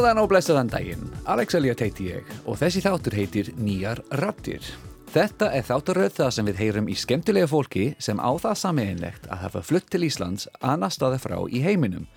Góðan 0.00 0.16
og 0.22 0.30
blessaðan 0.30 0.70
daginn, 0.72 1.02
Alex 1.28 1.52
Elliot 1.58 1.82
heiti 1.84 2.06
ég 2.08 2.28
og 2.48 2.54
þessi 2.56 2.80
þáttur 2.80 3.12
heitir 3.18 3.50
Nýjar 3.60 3.98
Raptir. 4.16 4.64
Þetta 5.12 5.50
er 5.52 5.66
þátturröð 5.68 6.14
það 6.16 6.30
sem 6.32 6.48
við 6.48 6.62
heyrum 6.62 6.88
í 6.88 6.96
skemmtilega 6.96 7.50
fólki 7.50 7.82
sem 8.00 8.16
á 8.16 8.32
það 8.40 8.56
sameinlegt 8.62 9.28
að 9.28 9.42
hafa 9.42 9.62
flutt 9.68 9.90
til 9.92 10.00
Íslands 10.08 10.48
annar 10.64 10.96
staði 10.96 11.20
frá 11.20 11.36
í 11.52 11.60
heiminum 11.66 12.08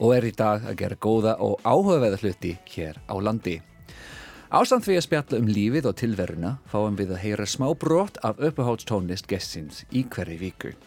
og 0.00 0.16
er 0.16 0.30
í 0.30 0.32
dag 0.40 0.64
að 0.72 0.80
gera 0.80 1.00
góða 1.04 1.36
og 1.44 1.60
áhugaveða 1.68 2.22
hluti 2.24 2.56
hér 2.72 2.96
á 3.04 3.14
landi. 3.20 3.58
Ástand 4.48 4.88
því 4.88 4.96
að 4.96 5.08
spjalla 5.10 5.44
um 5.44 5.54
lífið 5.60 5.92
og 5.92 6.00
tilveruna 6.00 6.56
fáum 6.72 6.96
við 6.96 7.12
að 7.12 7.24
heyra 7.26 7.44
smá 7.44 7.68
brot 7.76 8.16
af 8.24 8.40
uppehótstónlist 8.40 9.28
gestins 9.28 9.84
í 9.92 10.08
hverju 10.08 10.40
viku. 10.46 10.78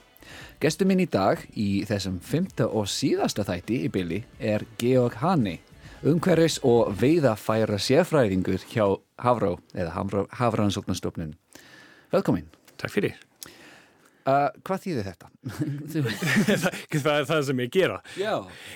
Gestur 0.57 0.89
minn 0.89 1.05
í 1.05 1.11
dag 1.11 1.37
í 1.53 1.83
þessum 1.85 2.17
fymta 2.17 2.65
og 2.65 2.89
síðasta 2.89 3.45
þætti 3.45 3.83
í 3.85 3.91
bylli 3.93 4.25
er 4.39 4.65
Georg 4.81 5.21
Hanni 5.21 5.59
umhverfis 6.01 6.57
og 6.65 6.95
veiðafæra 6.97 7.77
sérfræðingur 7.81 8.63
hjá 8.71 8.85
Havró 9.21 9.57
eða 9.75 10.25
Hafransóknarstofnun. 10.39 11.35
Velkomin. 12.11 12.47
Takk 12.81 12.95
fyrir. 12.95 13.19
Uh, 14.21 14.49
hvað 14.65 14.83
þýðir 14.83 15.07
þetta? 15.07 15.29
það 17.05 17.15
er 17.15 17.27
það 17.29 17.45
sem 17.47 17.61
ég 17.63 17.71
gera. 17.73 18.01
Já. 18.19 18.33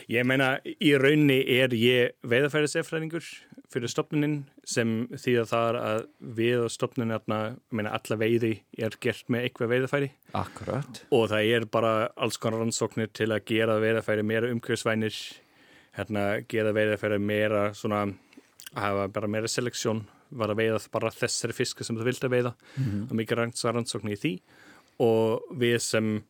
Ég 0.09 0.25
meina, 0.25 0.55
í 0.65 0.95
raunni 0.97 1.41
er 1.57 1.73
ég 1.77 2.15
veiðafæra 2.25 2.69
sérfræðingur 2.71 3.27
fyrir 3.73 3.91
stopnunin 3.91 4.35
sem 4.65 4.93
þýðar 5.13 5.49
það 5.49 5.79
að 5.81 6.01
við 6.37 6.63
og 6.63 6.73
stopnunin, 6.73 7.17
alla 7.19 8.17
veiði 8.21 8.53
er 8.77 8.97
gert 9.01 9.29
með 9.33 9.47
eitthvað 9.47 9.73
veiðafæri. 9.73 10.11
Akkurat. 10.37 11.01
Og 11.13 11.27
það 11.33 11.53
er 11.57 11.69
bara 11.73 11.95
alls 12.15 12.41
konar 12.41 12.63
rannsóknir 12.63 13.11
til 13.13 13.29
að 13.33 13.45
gera 13.49 13.77
veiðafæri 13.83 14.25
meira 14.25 14.53
umhverfisvænir 14.53 15.19
hérna 15.95 16.25
gera 16.51 16.73
veiða 16.75 16.99
fyrir 17.01 17.19
meira 17.23 17.73
svona 17.73 18.05
að 18.05 18.83
hafa 18.83 19.07
bara 19.15 19.31
meira 19.31 19.47
seleksjón 19.51 20.03
var 20.35 20.51
að 20.51 20.61
veiða 20.61 20.79
bara 20.91 21.13
þessari 21.13 21.55
fiska 21.55 21.85
sem 21.85 21.97
þú 21.97 22.07
vilt 22.07 22.23
að 22.23 22.33
veiða 22.35 22.53
mm 22.53 22.85
-hmm. 22.85 23.03
og 23.09 23.15
mikið 23.15 23.37
rannsóknir 23.75 24.17
í 24.17 24.21
því 24.23 24.33
og 24.99 25.43
við 25.51 25.79
sem 25.79 26.23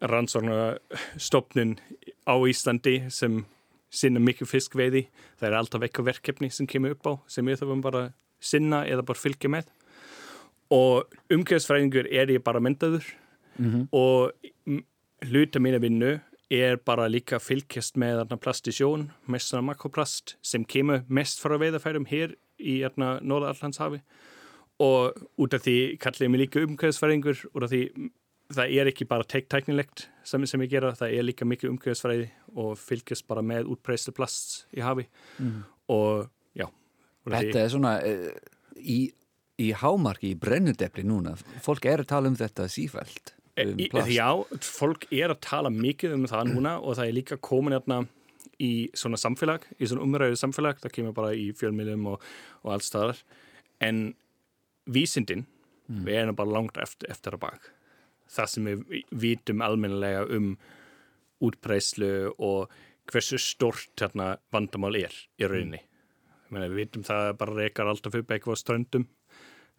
rannsóknarstofnun 0.00 1.78
á 2.26 2.34
Íslandi 2.34 3.10
sem 3.10 3.44
sinna 3.90 4.20
mikið 4.20 4.50
fiskveiði 4.50 5.06
það 5.38 5.48
er 5.48 5.56
alltaf 5.58 5.82
eitthvað 5.82 6.10
verkefni 6.10 6.50
sem 6.50 6.66
kemur 6.66 6.96
upp 6.96 7.06
á 7.06 7.12
sem 7.26 7.46
við 7.46 7.60
þurfum 7.60 7.82
bara 7.82 8.12
sinna 8.40 8.84
eða 8.86 9.06
bara 9.06 9.18
fylgja 9.18 9.50
með 9.50 9.70
og 10.74 11.06
umkvæðsfræðingur 11.30 12.08
er 12.10 12.32
ég 12.34 12.42
bara 12.42 12.60
myndaður 12.60 13.04
mm 13.58 13.70
-hmm. 13.70 13.88
og 13.92 14.32
hluta 15.24 15.58
mín 15.58 15.76
að 15.78 15.84
vinnu 15.86 16.20
er 16.52 16.76
bara 16.76 17.08
líka 17.08 17.40
fylgjast 17.40 17.96
með 18.00 18.26
plast 18.42 18.68
í 18.68 18.74
sjón, 18.74 19.08
mest 19.26 19.50
svona 19.50 19.70
makroplast 19.70 20.36
sem 20.44 20.64
kemur 20.64 21.04
mest 21.08 21.40
frá 21.42 21.56
veiðafærum 21.60 22.06
hér 22.10 22.36
í 22.60 22.80
Norða-Allandshafi 22.84 24.02
og 24.84 25.24
út 25.40 25.54
af 25.54 25.64
því 25.64 25.96
kallir 26.02 26.26
ég 26.26 26.32
mig 26.32 26.42
líka 26.44 26.62
umkvæðsfæringur 26.64 27.44
út 27.54 27.66
af 27.66 27.72
því 27.72 27.82
það 28.54 28.76
er 28.76 28.90
ekki 28.90 29.06
bara 29.08 29.26
teiktæknilegt 29.26 30.08
sem, 30.26 30.44
sem 30.46 30.62
ég 30.66 30.72
gera, 30.74 30.94
það 30.98 31.16
er 31.16 31.26
líka 31.26 31.46
mikið 31.48 31.72
umkvæðsfæri 31.72 32.26
og 32.60 32.74
fylgjast 32.78 33.26
bara 33.30 33.44
með 33.46 33.70
útbreystu 33.72 34.14
plast 34.14 34.64
í 34.74 34.82
hafi. 34.84 35.06
Mm. 35.38 35.62
og 35.88 36.26
já 36.54 36.68
Þetta 37.24 37.62
er 37.62 37.70
svona 37.72 37.94
uh, 38.04 38.34
í, 38.76 38.98
í 39.62 39.70
hámarki, 39.72 40.34
í 40.34 40.38
brennudepli 40.38 41.06
núna. 41.08 41.38
Fólk 41.64 41.86
er 41.88 42.04
að 42.04 42.10
tala 42.12 42.28
um 42.28 42.36
þetta 42.36 42.68
sífælt 42.68 43.33
um 43.60 43.80
plast. 43.90 44.10
Já, 44.10 44.28
fólk 44.66 45.06
er 45.12 45.32
að 45.34 45.40
tala 45.46 45.72
mikið 45.72 46.16
um 46.16 46.26
það 46.30 46.52
núna 46.52 46.76
og 46.80 46.98
það 46.98 47.08
er 47.08 47.16
líka 47.18 47.40
komin 47.42 47.76
hérna 47.76 48.04
í 48.62 48.90
svona 48.96 49.18
samfélag, 49.20 49.66
í 49.78 49.88
svona 49.88 50.04
umræðu 50.06 50.38
samfélag, 50.38 50.80
það 50.82 50.94
kemur 50.96 51.16
bara 51.16 51.32
í 51.36 51.48
fjölmiðlum 51.58 52.06
og, 52.12 52.24
og 52.62 52.74
alls 52.76 52.90
staðar, 52.90 53.20
en 53.82 54.06
vísindin, 54.90 55.46
mm. 55.88 56.02
við 56.06 56.20
erum 56.20 56.38
bara 56.38 56.56
langt 56.58 56.78
eftir, 56.82 57.10
eftir 57.10 57.36
að 57.36 57.44
bak. 57.46 57.70
Það 58.34 58.50
sem 58.52 58.68
við 58.68 59.04
vitum 59.24 59.64
almennilega 59.64 60.24
um 60.34 60.54
útpreyslu 61.44 62.12
og 62.38 62.72
hversu 63.10 63.38
stort 63.42 64.00
hérna 64.00 64.36
vandamál 64.54 64.94
er 64.98 65.14
í 65.38 65.48
rauninni. 65.48 65.82
Mm. 66.50 66.60
Við 66.62 66.76
vitum 66.78 67.06
það 67.06 67.32
bara 67.40 67.56
reykar 67.58 67.90
alltaf 67.90 68.14
upp 68.20 68.30
eitthvað 68.30 68.60
ströndum, 68.60 69.08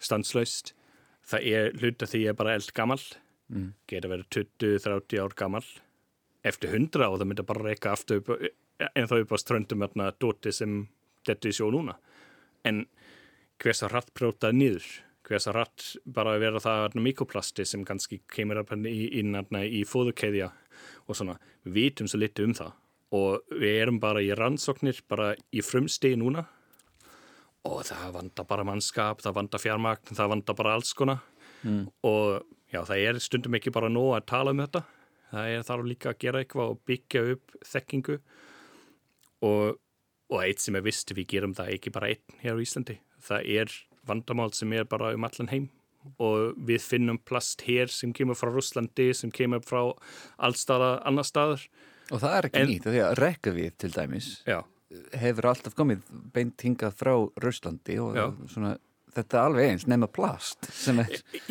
stanslaust. 0.03 0.73
Það 1.25 1.47
er 1.49 1.77
hluta 1.79 2.09
því 2.09 2.19
að 2.19 2.25
ég 2.25 2.33
er 2.33 2.37
bara 2.37 2.57
eld 2.59 2.73
gammal 2.75 2.99
mm. 3.53 3.71
geta 3.89 4.11
verið 4.11 4.45
20-30 4.61 5.23
ár 5.23 5.35
gammal 5.37 5.65
eftir 6.45 6.75
100 6.77 7.07
og 7.07 7.17
það 7.19 7.29
myndi 7.29 7.47
bara 7.47 7.65
reyka 7.65 7.95
aftur 7.95 8.21
upp, 8.21 8.35
en 8.85 9.09
þá 9.09 9.15
upp 9.21 9.33
á 9.33 9.37
ströndum 9.41 9.85
hérna 9.85 10.11
dóti 10.21 10.53
sem 10.53 10.83
þetta 11.25 11.49
er 11.49 11.57
sjó 11.57 11.71
núna. 11.73 11.97
En 12.65 12.85
hvers 13.61 13.83
að 13.85 13.95
rætt 13.95 14.13
brótað 14.17 14.57
nýður 14.59 14.89
hvers 15.25 15.47
að 15.49 15.57
rætt 15.59 15.85
bara 16.15 16.35
að 16.35 16.43
vera 16.43 16.61
það 16.61 16.97
mikroplasti 17.01 17.65
sem 17.65 17.85
kannski 17.87 18.21
kemur 18.29 18.61
í, 18.85 19.19
inn 19.19 19.37
í 19.65 19.83
fóðukeðja 19.87 20.51
og 21.05 21.17
svona, 21.17 21.37
við 21.63 21.77
vitum 21.79 22.09
svo 22.09 22.19
litið 22.21 22.49
um 22.49 22.57
það. 22.59 22.73
Og 23.15 23.55
við 23.61 23.79
erum 23.83 23.99
bara 24.03 24.21
í 24.23 24.31
rannsóknir 24.35 24.99
bara 25.09 25.31
í 25.53 25.63
frumstegi 25.63 26.17
núna. 26.19 26.45
Og 27.65 27.81
það 27.87 28.11
vandar 28.19 28.47
bara 28.49 28.65
mannskap, 28.67 29.23
það 29.23 29.37
vandar 29.39 29.61
fjármagn, 29.63 30.17
það 30.17 30.31
vandar 30.33 30.57
bara 30.59 30.75
alls 30.77 30.93
konar. 30.97 31.23
Mm. 31.65 31.87
og 32.05 32.43
Já, 32.75 32.81
það 32.83 33.05
er 33.07 33.21
stundum 33.23 33.55
ekki 33.55 33.71
bara 33.71 33.87
nóg 33.91 34.17
að 34.17 34.27
tala 34.33 34.51
um 34.51 34.59
þetta. 34.59 34.81
Það 35.31 35.53
er 35.53 35.65
þarf 35.67 35.87
líka 35.87 36.11
að 36.11 36.19
gera 36.25 36.41
eitthvað 36.43 36.73
og 36.73 36.81
byggja 36.89 37.21
upp 37.33 37.55
þekkingu 37.69 38.17
og, 39.47 39.77
og 40.31 40.37
eitt 40.41 40.63
sem 40.63 40.75
er 40.75 40.83
vist, 40.85 41.13
við 41.15 41.29
gerum 41.31 41.55
það 41.55 41.71
ekki 41.77 41.93
bara 41.95 42.11
einn 42.11 42.41
hér 42.43 42.59
á 42.59 42.63
Íslandi. 42.65 42.97
Það 43.23 43.49
er 43.55 43.73
vandamál 44.05 44.51
sem 44.55 44.75
er 44.75 44.87
bara 44.89 45.13
um 45.15 45.27
allan 45.27 45.51
heim 45.53 45.69
og 46.21 46.59
við 46.67 46.83
finnum 46.85 47.17
plast 47.25 47.63
hér 47.65 47.89
sem 47.89 48.11
kemur 48.13 48.37
frá 48.37 48.51
Rúslandi, 48.51 49.09
sem 49.17 49.31
kemur 49.33 49.63
frá 49.65 49.81
allstaða, 50.37 50.99
annar 51.07 51.25
staðar. 51.25 51.63
Og 52.11 52.21
það 52.21 52.35
er 52.37 52.47
ekki 52.49 52.61
en, 52.61 52.69
nýtt, 52.69 52.89
því 52.91 53.01
að 53.01 53.15
Reykjavík 53.23 53.77
til 53.81 53.91
dæmis 53.95 54.27
já. 54.45 54.59
hefur 55.17 55.49
alltaf 55.49 55.77
komið 55.79 56.03
beint 56.35 56.67
hingað 56.67 56.99
frá 56.99 57.15
Rúslandi 57.41 57.97
og 58.03 58.19
já. 58.19 58.27
svona 58.51 58.75
þetta 59.15 59.37
er 59.37 59.47
alveg 59.49 59.71
eins 59.71 59.85
nema 59.89 60.09
plast 60.11 60.67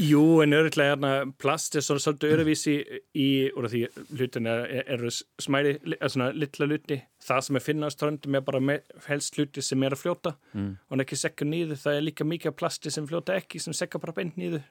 Jú, 0.00 0.22
en 0.44 0.56
öruglega 0.56 0.94
hérna, 0.94 1.12
plast 1.40 1.76
er 1.78 1.84
svolítið 1.84 2.36
öruvísi 2.36 2.76
í, 3.16 3.28
úr 3.56 3.68
því 3.72 3.82
hlutin 4.12 4.48
eru 4.50 5.10
er 5.10 5.18
smæri, 5.42 5.76
svona 6.06 6.30
litla 6.36 6.68
hluti 6.68 7.00
það 7.24 7.44
sem 7.48 7.58
er 7.60 7.64
finnast 7.64 8.00
tröndum 8.00 8.38
er 8.38 8.46
bara 8.46 8.62
með, 8.62 8.84
helst 9.08 9.38
hluti 9.38 9.64
sem 9.64 9.82
er 9.86 9.96
að 9.96 10.04
fljóta 10.04 10.34
mm. 10.52 10.72
og 10.88 11.04
ekki 11.04 11.20
sekka 11.20 11.48
nýður, 11.48 11.80
það 11.80 11.98
er 11.98 12.08
líka 12.08 12.28
mikið 12.28 12.56
plasti 12.58 12.92
sem 12.94 13.08
fljóta 13.08 13.36
ekki, 13.38 13.62
sem 13.62 13.76
sekka 13.76 14.02
bara 14.02 14.16
beint 14.16 14.38
nýður 14.40 14.64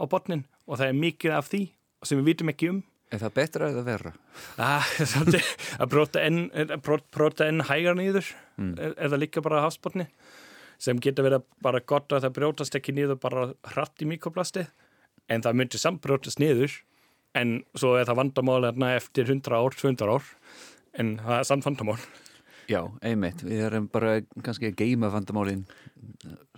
á 0.00 0.04
botnin 0.10 0.46
og 0.66 0.80
það 0.80 0.92
er 0.92 1.02
mikið 1.04 1.36
af 1.38 1.50
því 1.52 1.64
sem 2.06 2.20
við 2.20 2.32
vitum 2.34 2.54
ekki 2.54 2.72
um 2.74 2.86
Er 3.10 3.18
það 3.18 3.32
betra 3.34 3.68
eða 3.72 3.80
verra? 3.82 4.10
Ah, 4.62 4.86
að 5.82 5.88
bróta 5.90 6.20
enn, 6.22 6.44
enn 6.54 7.64
hægar 7.66 7.96
nýður 7.98 8.28
mm. 8.54 8.76
er, 8.78 8.94
er 8.94 9.10
það 9.10 9.22
líka 9.24 9.42
bara 9.42 9.64
hafsbotni 9.64 10.06
sem 10.80 11.00
getur 11.02 11.28
verið 11.28 11.44
bara 11.64 11.82
gott 11.84 12.12
að 12.12 12.26
það 12.26 12.36
brjótast 12.38 12.78
ekki 12.78 12.94
niður 12.96 13.20
bara 13.20 13.50
hratt 13.74 14.00
í 14.00 14.08
mikroplasti 14.08 14.64
en 15.30 15.44
það 15.44 15.60
myndir 15.60 15.82
samt 15.82 16.02
brjótast 16.04 16.40
niður 16.42 16.80
en 17.38 17.60
svo 17.78 17.94
er 17.98 18.08
það 18.08 18.20
vandamál 18.24 18.64
eftir 18.90 19.28
100 19.28 19.54
ár, 19.54 19.76
200 19.76 20.10
ár 20.16 20.32
en 20.98 21.14
það 21.20 21.38
er 21.38 21.48
samt 21.48 21.68
vandamál. 21.68 22.00
Já, 22.70 22.84
einmitt, 23.02 23.40
við 23.42 23.64
erum 23.66 23.86
bara 23.90 24.20
kannski 24.46 24.68
að 24.70 24.76
geima 24.78 25.08
vandamálin 25.10 25.64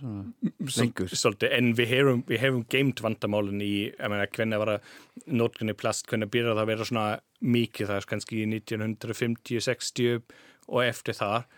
lengur. 0.03 1.09
Svolítið, 1.09 1.49
en 1.57 1.71
við 1.77 1.89
hefum, 1.89 2.21
við 2.29 2.41
hefum 2.43 2.65
geimt 2.69 3.01
vandamálin 3.01 3.63
í, 3.65 3.73
meina, 3.97 4.27
hvernig 4.29 4.61
að 4.61 4.91
nótkunni 5.25 5.73
plast, 5.77 6.05
hvernig 6.09 6.29
byrjar 6.33 6.53
það 6.53 6.63
að 6.63 6.69
vera 6.69 6.87
svona 6.89 7.07
mikið, 7.55 7.89
það 7.89 8.01
er 8.01 8.09
kannski 8.11 8.43
1950, 8.45 9.65
60 9.65 10.21
og 10.69 10.83
eftir 10.85 11.17
það 11.17 11.49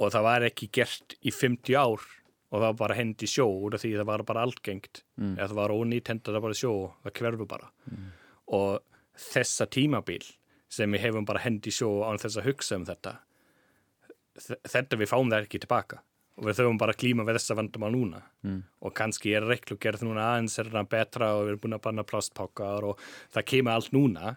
og 0.00 0.12
það 0.14 0.26
var 0.26 0.46
ekki 0.48 0.70
gert 0.80 1.16
í 1.20 1.32
50 1.34 1.76
ár 1.76 2.04
og 2.50 2.58
það 2.58 2.66
var 2.66 2.78
bara 2.80 2.98
hendi 2.98 3.28
sjó 3.30 3.46
úr 3.46 3.78
því 3.78 3.92
það 4.00 4.08
var 4.10 4.26
bara 4.26 4.44
algengt 4.46 5.02
mm. 5.20 5.34
eða 5.36 5.48
það 5.52 5.58
var 5.60 5.74
ónýtt 5.76 6.12
henda 6.12 6.34
það 6.34 6.44
bara 6.46 6.60
sjó 6.60 6.74
það 7.04 7.16
hverfu 7.20 7.48
bara 7.50 7.70
mm. 7.90 8.06
og 8.58 9.24
þessa 9.30 9.66
tímabil 9.70 10.22
sem 10.70 10.94
við 10.94 11.04
hefum 11.06 11.26
bara 11.26 11.42
hendi 11.44 11.72
sjó 11.74 11.90
án 12.06 12.20
þess 12.22 12.40
að 12.40 12.48
hugsa 12.50 12.78
um 12.78 12.86
þetta 12.88 13.16
þetta 14.40 14.98
við 14.98 15.10
fáum 15.10 15.30
það 15.30 15.46
ekki 15.46 15.62
tilbaka 15.62 16.00
og 16.40 16.46
við 16.48 16.58
þurfum 16.58 16.78
bara 16.80 16.94
að 16.94 17.00
klíma 17.02 17.26
við 17.28 17.36
þessa 17.36 17.56
vandamál 17.58 17.90
núna 17.94 18.20
mm. 18.46 18.60
og 18.86 18.94
kannski 18.96 19.34
er 19.36 19.46
reiklugerð 19.46 20.06
núna 20.06 20.30
aðeins 20.32 20.56
er 20.62 20.70
það 20.72 20.92
betra 20.94 21.32
og 21.36 21.44
við 21.44 21.52
erum 21.52 21.64
búin 21.64 21.76
að 21.76 21.84
banna 21.86 22.06
plastpákar 22.08 22.86
og 22.88 23.02
það 23.34 23.48
kemur 23.52 23.76
allt 23.76 23.92
núna 23.94 24.36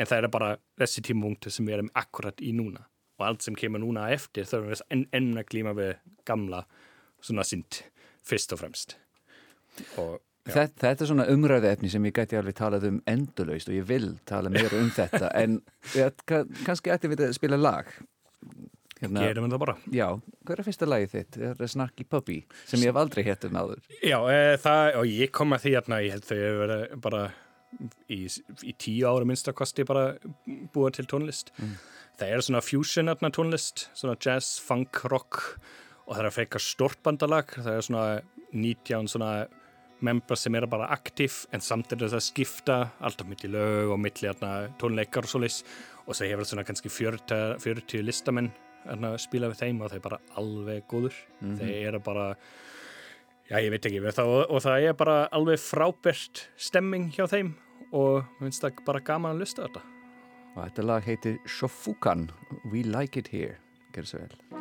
en 0.00 0.08
það 0.08 0.16
er 0.16 0.32
bara 0.32 0.50
þessi 0.80 1.04
tímapunktu 1.10 1.52
sem 1.52 1.66
við 1.66 1.80
erum 1.80 1.92
akkurat 1.98 2.40
í 2.44 2.54
núna 2.56 2.86
og 3.20 3.28
allt 3.28 3.44
sem 3.44 3.58
kemur 3.58 3.82
núna 3.82 4.08
eftir 4.14 4.48
þurfum 4.48 4.72
við 4.72 4.82
enn 4.96 5.06
en 5.16 5.30
að 5.40 5.48
glíma 5.52 5.76
við 5.76 5.94
gamla 6.28 6.64
svona 7.20 7.44
synd 7.46 7.82
fyrst 8.26 8.56
og 8.56 8.62
fremst. 8.62 8.96
Og 10.00 10.18
Þetta, 10.50 10.80
þetta 10.80 11.04
er 11.04 11.08
svona 11.10 11.26
umræðu 11.30 11.68
efni 11.68 11.90
sem 11.92 12.06
ég 12.08 12.14
gæti 12.16 12.38
alveg 12.38 12.56
talað 12.58 12.86
um 12.88 12.96
endurlaust 13.10 13.68
og 13.68 13.76
ég 13.76 13.84
vil 13.86 14.06
tala 14.26 14.50
meira 14.50 14.78
um 14.80 14.88
þetta 14.96 15.28
en 15.42 15.58
ég, 15.92 16.22
kannski 16.64 16.92
ætti 16.94 17.10
við 17.12 17.26
að 17.26 17.34
spila 17.36 17.58
lag. 17.60 17.90
Hérna, 19.00 19.26
gerum 19.28 19.46
við 19.46 19.54
það 19.54 19.62
bara. 19.62 19.74
Já, 19.96 20.06
hvað 20.44 20.54
er 20.56 20.66
fyrsta 20.66 20.88
lagið 20.88 21.12
þitt? 21.12 21.36
Það 21.36 21.62
er 21.66 21.72
Snarky 21.74 22.06
Puppy, 22.08 22.38
sem 22.68 22.82
ég 22.82 22.90
hef 22.90 22.98
aldrei 23.00 23.22
hétt 23.28 23.46
um 23.48 23.60
áður. 23.60 23.84
Já, 24.00 24.16
e, 24.32 24.40
það, 24.64 24.82
og 25.00 25.12
ég 25.12 25.32
kom 25.36 25.56
að 25.56 25.62
því 25.62 25.76
hérna, 25.76 26.00
ég 26.04 26.16
held 26.16 26.26
þau 26.28 26.36
hefur 26.40 26.60
verið 26.64 26.98
bara 27.06 27.22
í, 28.08 28.20
í 28.24 28.74
tíu 28.80 29.08
ára 29.08 29.28
minnstakosti 29.28 29.86
bara 29.88 30.04
búið 30.74 30.98
til 30.98 31.08
tónlist 31.14 31.52
það 32.20 32.34
er 32.34 32.44
svona 32.44 32.64
fusion 32.64 33.10
hérna 33.10 33.30
tónlist 33.32 33.86
svona 33.96 34.16
jazz, 34.20 34.58
funk, 34.62 35.02
rock 35.08 35.40
og 36.06 36.14
það 36.14 36.22
er 36.22 36.28
að 36.28 36.36
feika 36.36 36.60
stort 36.62 37.00
bandalag. 37.06 37.52
Það 37.56 37.76
er 37.76 37.86
svona 37.86 38.04
19 38.50 39.10
svona 39.12 39.32
membra 40.04 40.36
sem 40.38 40.54
eru 40.56 40.68
bara 40.70 40.88
aktív 40.94 41.44
en 41.54 41.62
samt 41.64 41.92
er 41.92 42.00
það 42.02 42.18
að 42.18 42.26
skipta 42.26 42.78
alltaf 43.04 43.28
mitt 43.28 43.44
í 43.46 43.52
lög 43.52 43.92
og 43.94 44.00
mitt 44.00 44.22
í 44.22 44.28
hérna, 44.28 44.70
tónleikar 44.80 45.28
og 45.28 45.32
svoleiðis. 45.32 45.62
Og 46.06 46.16
það 46.16 46.32
hefur 46.32 46.50
svona 46.50 46.66
kannski 46.66 46.92
40, 46.92 47.60
40 47.62 48.04
listamenn 48.06 48.50
hérna, 48.86 49.14
spila 49.20 49.52
við 49.52 49.62
þeim 49.62 49.84
og 49.84 49.92
það 49.92 50.00
er 50.00 50.04
bara 50.08 50.20
alveg 50.40 50.84
góður. 50.90 51.22
Þeir 51.60 51.88
eru 51.92 52.02
bara 52.04 52.34
Já, 53.50 53.56
ég 53.58 53.72
veit 53.74 53.82
ekki, 53.88 53.98
það, 54.14 54.28
og, 54.30 54.42
og 54.46 54.60
það 54.62 54.84
er 54.86 54.92
bara 54.94 55.14
alveg 55.34 55.58
frábært 55.58 56.44
stemming 56.54 57.08
hjá 57.16 57.24
þeim 57.26 57.56
og 57.90 58.20
mér 58.38 58.46
finnst 58.46 58.62
það 58.62 58.84
bara 58.86 59.02
gaman 59.02 59.34
að 59.34 59.42
lusta 59.42 59.64
þetta. 59.66 59.82
Og 60.56 60.64
þetta 60.64 60.86
lag 60.86 61.06
heitir 61.06 61.38
Shofukan, 61.46 62.28
We 62.72 62.82
Like 62.82 63.22
It 63.22 63.30
Here. 63.34 63.60
Gerð 63.94 64.12
svo 64.12 64.24
vel. 64.24 64.59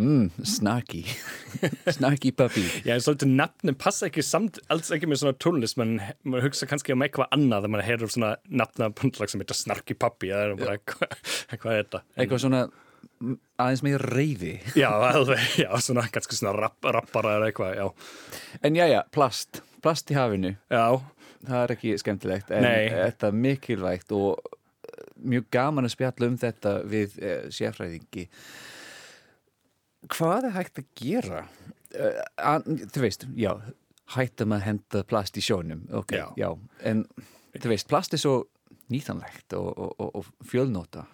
Mm, 0.00 0.44
snarky. 0.48 1.02
snarky 1.96 2.32
puppy. 2.32 2.64
Já, 2.86 2.94
en 2.96 3.02
svolítið 3.04 3.34
nafnum 3.36 3.76
passa 3.80 4.08
ekki 4.08 4.24
samt, 4.24 4.60
alls 4.72 4.88
ekki 4.94 5.08
með 5.10 5.22
svona 5.22 5.36
tónlist, 5.36 5.76
mann 5.80 5.98
man 6.24 6.44
hugsa 6.44 6.68
kannski 6.70 6.94
um 6.94 7.04
eitthvað 7.04 7.28
annað 7.36 7.66
þegar 7.66 7.74
mann 7.74 7.84
heyrður 7.84 8.14
svona 8.14 8.30
nafnabundlag 8.62 9.32
sem 9.32 9.42
heitir 9.42 9.58
Snarky 9.58 9.96
Puppy, 9.98 10.32
það 10.32 10.46
er 10.46 10.54
bara, 10.62 10.78
hvað, 10.92 11.18
hvað 11.52 11.74
er 11.74 11.84
þetta? 11.84 12.02
Eitthvað 12.16 12.42
svona 12.46 12.62
aðeins 13.60 13.82
með 13.84 13.98
reyði. 14.08 14.54
Já, 14.78 14.88
alveg, 15.10 15.44
já, 15.60 15.68
svona 15.84 16.06
kannski 16.12 16.38
svona 16.38 16.54
rap, 16.56 16.78
rappara 16.96 17.36
eða 17.38 17.50
eitthvað, 17.50 17.74
já. 17.76 18.48
En 18.64 18.78
já, 18.78 18.86
já, 18.88 19.00
plast. 19.12 19.60
Plast 19.84 20.12
í 20.12 20.16
hafinu. 20.16 20.54
Já. 20.72 20.84
Það 21.44 21.62
er 21.62 21.74
ekki 21.76 21.94
skemmtilegt, 22.00 22.50
en 22.52 22.64
Nei. 22.66 22.88
þetta 22.92 23.30
er 23.30 23.36
mikilvægt 23.44 24.10
og 24.16 24.40
eh, 24.44 25.06
mjög 25.32 25.46
gaman 25.52 25.88
að 25.88 25.94
spjalla 25.94 26.28
um 26.28 26.36
þetta 26.40 26.74
við 26.88 27.16
uh, 27.20 27.38
sérfræðingi. 27.52 28.26
Hvað 30.08 30.48
er 30.48 30.56
hægt 30.56 30.80
að 30.80 30.88
gera? 30.96 31.44
Uh, 31.90 32.20
an, 32.38 32.64
þú 32.94 33.04
veist, 33.04 33.26
já, 33.36 33.52
hættum 34.14 34.54
að 34.56 34.66
henda 34.66 35.04
plast 35.06 35.36
í 35.38 35.44
sjónum, 35.44 35.84
ok, 35.92 36.16
Já. 36.16 36.26
já. 36.38 36.50
En 36.86 37.04
þú 37.56 37.72
veist, 37.72 37.88
plast 37.90 38.14
er 38.14 38.22
svo 38.22 38.36
nýtanlegt 38.90 39.54
og, 39.58 39.70
og, 39.76 40.14
og, 40.18 40.30
fjölnóta. 40.46 41.04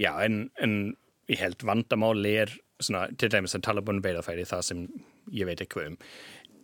Já, 0.00 0.14
en, 0.24 0.46
en 0.62 0.94
ég 1.30 1.40
held 1.40 1.64
vandamáli 1.66 2.36
er 2.44 2.54
svona, 2.82 3.06
til 3.18 3.30
dæmis 3.32 3.56
að 3.56 3.66
tala 3.68 3.84
búin 3.84 4.02
veiðafæri 4.04 4.46
það 4.48 4.64
sem 4.68 4.86
ég 5.32 5.48
veit 5.48 5.62
ekki 5.64 5.84
um 5.86 5.98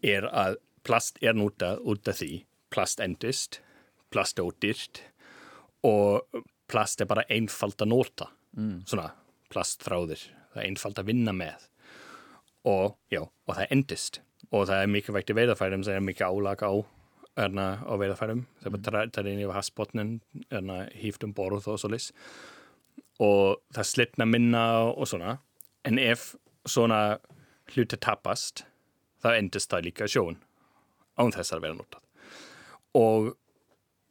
er 0.07 0.29
að 0.31 0.59
plast 0.87 1.19
er 1.23 1.37
notað 1.37 1.83
út 1.91 2.09
af 2.11 2.21
því 2.21 2.33
plast 2.73 3.01
endist, 3.03 3.61
plast 4.13 4.39
er 4.39 4.49
ódýrt 4.49 5.03
og 5.87 6.43
plast 6.69 7.01
er 7.03 7.09
bara 7.11 7.27
einfald 7.33 7.79
að 7.81 7.93
nota 7.93 8.29
mm. 8.57 8.85
svona 8.89 9.11
plastþráðir 9.53 10.23
það 10.53 10.63
er 10.63 10.69
einfald 10.69 11.01
að 11.01 11.11
vinna 11.11 11.35
með. 11.37 11.67
Og, 12.69 12.97
já, 13.13 13.23
og 13.23 13.55
það 13.55 13.75
endist. 13.75 14.21
Og 14.49 14.69
það 14.69 14.83
er 14.83 14.93
mikilvægt 14.93 15.33
í 15.33 15.37
veiðafærum 15.39 15.85
það 15.87 15.99
er 15.99 16.07
mikið 16.09 16.29
álag 16.29 16.65
á 16.65 16.73
erna, 17.39 17.67
á 17.87 17.93
veiðafærum 18.01 18.45
það 18.65 18.95
er 18.99 19.11
það 19.15 19.31
inn 19.33 19.43
í 19.45 19.51
hasbotnin 19.55 20.15
erna, 20.51 20.87
hýft 20.97 21.27
um 21.27 21.35
borð 21.37 21.69
og 21.71 21.79
svo 21.79 21.91
lis 21.93 22.11
og 23.23 23.59
það 23.75 23.89
slitna 23.91 24.27
minna 24.29 24.65
og 24.91 25.09
svona. 25.11 25.39
En 25.87 25.99
ef 25.99 26.33
svona 26.69 27.19
hluti 27.75 27.99
tapast 28.01 28.65
þá 29.23 29.33
endist 29.37 29.73
það 29.73 29.89
líka 29.89 30.09
sjón 30.11 30.39
án 31.19 31.35
þess 31.35 31.55
að 31.55 31.65
vera 31.67 31.79
notað. 31.79 32.05
Og 32.99 33.33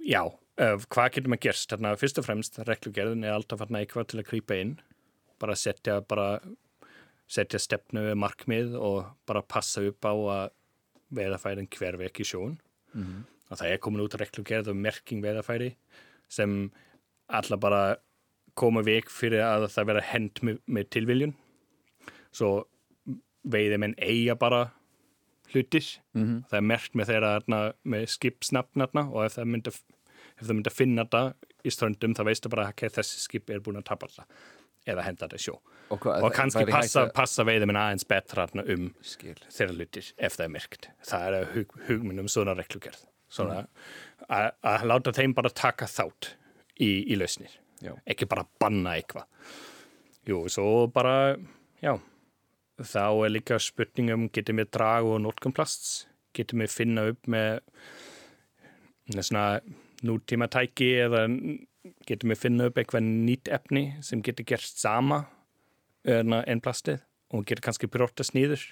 já, 0.04 0.22
hvað 0.58 1.14
getur 1.16 1.32
maður 1.32 1.46
gerst 1.48 1.72
þarna 1.72 1.96
fyrst 2.00 2.20
og 2.20 2.28
fremst 2.28 2.60
reglugerðin 2.68 3.26
er 3.26 3.38
alltaf 3.38 3.64
þarna 3.64 3.84
eitthvað 3.84 4.12
til 4.12 4.22
að 4.22 4.30
krýpa 4.32 4.60
inn 4.60 4.76
bara 5.40 5.56
setja 5.56 6.00
bara 6.08 6.40
setja 7.28 7.60
stefnu 7.60 8.14
markmið 8.16 8.76
og 8.80 9.06
bara 9.28 9.42
passa 9.42 9.82
upp 9.88 10.06
á 10.08 10.14
að 10.14 10.50
veðafærin 11.14 11.68
hverfi 11.72 12.08
ekki 12.10 12.24
sjón 12.28 12.58
Mhm. 12.94 13.24
og 13.52 13.58
það 13.58 13.72
er 13.74 13.78
komin 13.78 14.02
út 14.02 14.16
reglugerð 14.20 14.68
um 14.72 14.82
merking 14.82 15.22
veðafæri 15.24 15.76
sem 16.30 16.72
alla 17.30 17.58
bara 17.58 17.98
koma 18.56 18.82
veg 18.82 19.06
fyrir 19.12 19.44
að 19.44 19.68
það 19.70 19.86
vera 19.86 20.02
hend 20.02 20.34
með, 20.42 20.60
með 20.68 20.90
tilviljun 20.90 21.34
svo 22.32 22.66
veiði 23.48 23.78
menn 23.80 23.96
eiga 24.00 24.36
bara 24.40 24.72
hlutir 25.54 26.00
Mhm. 26.16 26.46
það 26.50 26.58
er 26.58 26.62
merkt 26.62 26.94
með 26.96 27.08
þeirra 27.08 27.74
með 27.86 28.08
skipsnafn 28.08 28.82
þarna, 28.82 29.12
og 29.14 29.26
ef 29.26 29.36
það 29.38 29.46
myndi 29.48 29.68
ef 29.68 29.84
það 30.48 30.56
myndi 30.56 30.70
að 30.72 30.78
finna 30.80 31.06
þetta 31.06 31.34
í 31.66 31.70
ströndum 31.72 32.14
þá 32.16 32.24
veistu 32.26 32.50
bara 32.50 32.72
að 32.72 32.92
þessi 32.92 33.20
skip 33.20 33.50
er 33.50 33.60
búin 33.60 33.78
að 33.78 33.86
tapa 33.86 34.08
þetta 34.08 34.26
eða 34.88 35.04
henda 35.06 35.28
þetta 35.28 35.40
sjó 35.44 35.58
Og, 35.90 36.00
hvað, 36.04 36.24
og 36.28 36.34
kannski 36.36 36.66
passa, 36.68 37.06
að- 37.06 37.14
passa 37.16 37.44
veiði 37.48 37.68
minn 37.70 37.78
aðeins 37.80 38.04
betra 38.08 38.48
um 38.64 38.90
Skil. 39.02 39.36
þeirra 39.54 39.76
hlutir 39.78 40.10
ef 40.18 40.36
það 40.36 40.44
er 40.46 40.52
myrkt. 40.56 40.88
Það 41.08 41.38
er 41.38 41.46
hug, 41.54 41.78
hugminn 41.88 42.20
um 42.20 42.28
svona 42.32 42.56
reglugerð. 42.58 43.06
Svona 43.32 43.62
að 44.30 44.50
að 44.64 44.84
láta 44.92 45.14
þeim 45.16 45.34
bara 45.38 45.50
taka 45.50 45.86
þátt 45.88 46.34
í, 46.80 46.90
í 47.12 47.16
lausnir. 47.20 47.56
Já. 47.84 47.94
Ekki 48.08 48.28
bara 48.28 48.44
banna 48.60 48.98
eitthvað. 49.00 49.26
Jú, 50.28 50.42
svo 50.52 50.88
bara, 50.92 51.38
já, 51.82 51.94
þá 52.84 53.00
er 53.26 53.32
líka 53.32 53.60
spurningum 53.64 54.28
getum 54.36 54.60
við 54.60 54.72
drag 54.76 55.06
og 55.08 55.22
notkum 55.24 55.54
plasts, 55.56 56.06
getum 56.36 56.60
við 56.66 56.74
finna 56.74 57.06
upp 57.14 57.28
með, 57.32 57.62
svona 59.24 59.62
nútíma 60.04 60.50
tæki 60.52 60.90
eða 61.06 61.24
getum 62.08 62.34
við 62.34 62.42
finna 62.44 62.70
upp 62.70 62.78
eitthvað 62.80 63.08
nýtt 63.08 63.52
efni 63.54 63.86
sem 64.06 64.22
getur 64.26 64.48
gert 64.48 64.68
sama 64.68 65.26
hérna, 66.08 66.44
en 66.48 66.62
plastið 66.64 67.02
og 67.34 67.46
getur 67.46 67.66
kannski 67.68 67.90
brjótast 67.92 68.36
nýður 68.38 68.64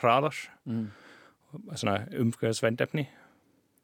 hraðar 0.00 0.36
Mm. 0.64 0.90
svona 1.74 2.06
umhverfisvænt 2.18 2.80
efni 2.80 3.08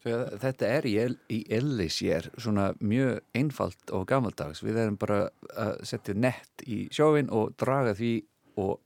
Þegar 0.00 0.38
Þetta 0.40 0.69
er 0.78 0.87
í, 0.88 0.95
í 1.28 1.38
elli 1.52 1.87
sér 1.92 2.30
svona 2.40 2.71
mjög 2.80 3.19
einfalt 3.37 3.92
og 3.92 4.07
gamaldags. 4.09 4.62
Við 4.64 4.78
erum 4.80 4.97
bara 5.00 5.26
að 5.52 5.83
setja 5.90 6.14
nett 6.16 6.64
í 6.64 6.87
sjóin 6.95 7.28
og 7.28 7.52
draga 7.61 7.92
því 7.99 8.14
og 8.57 8.78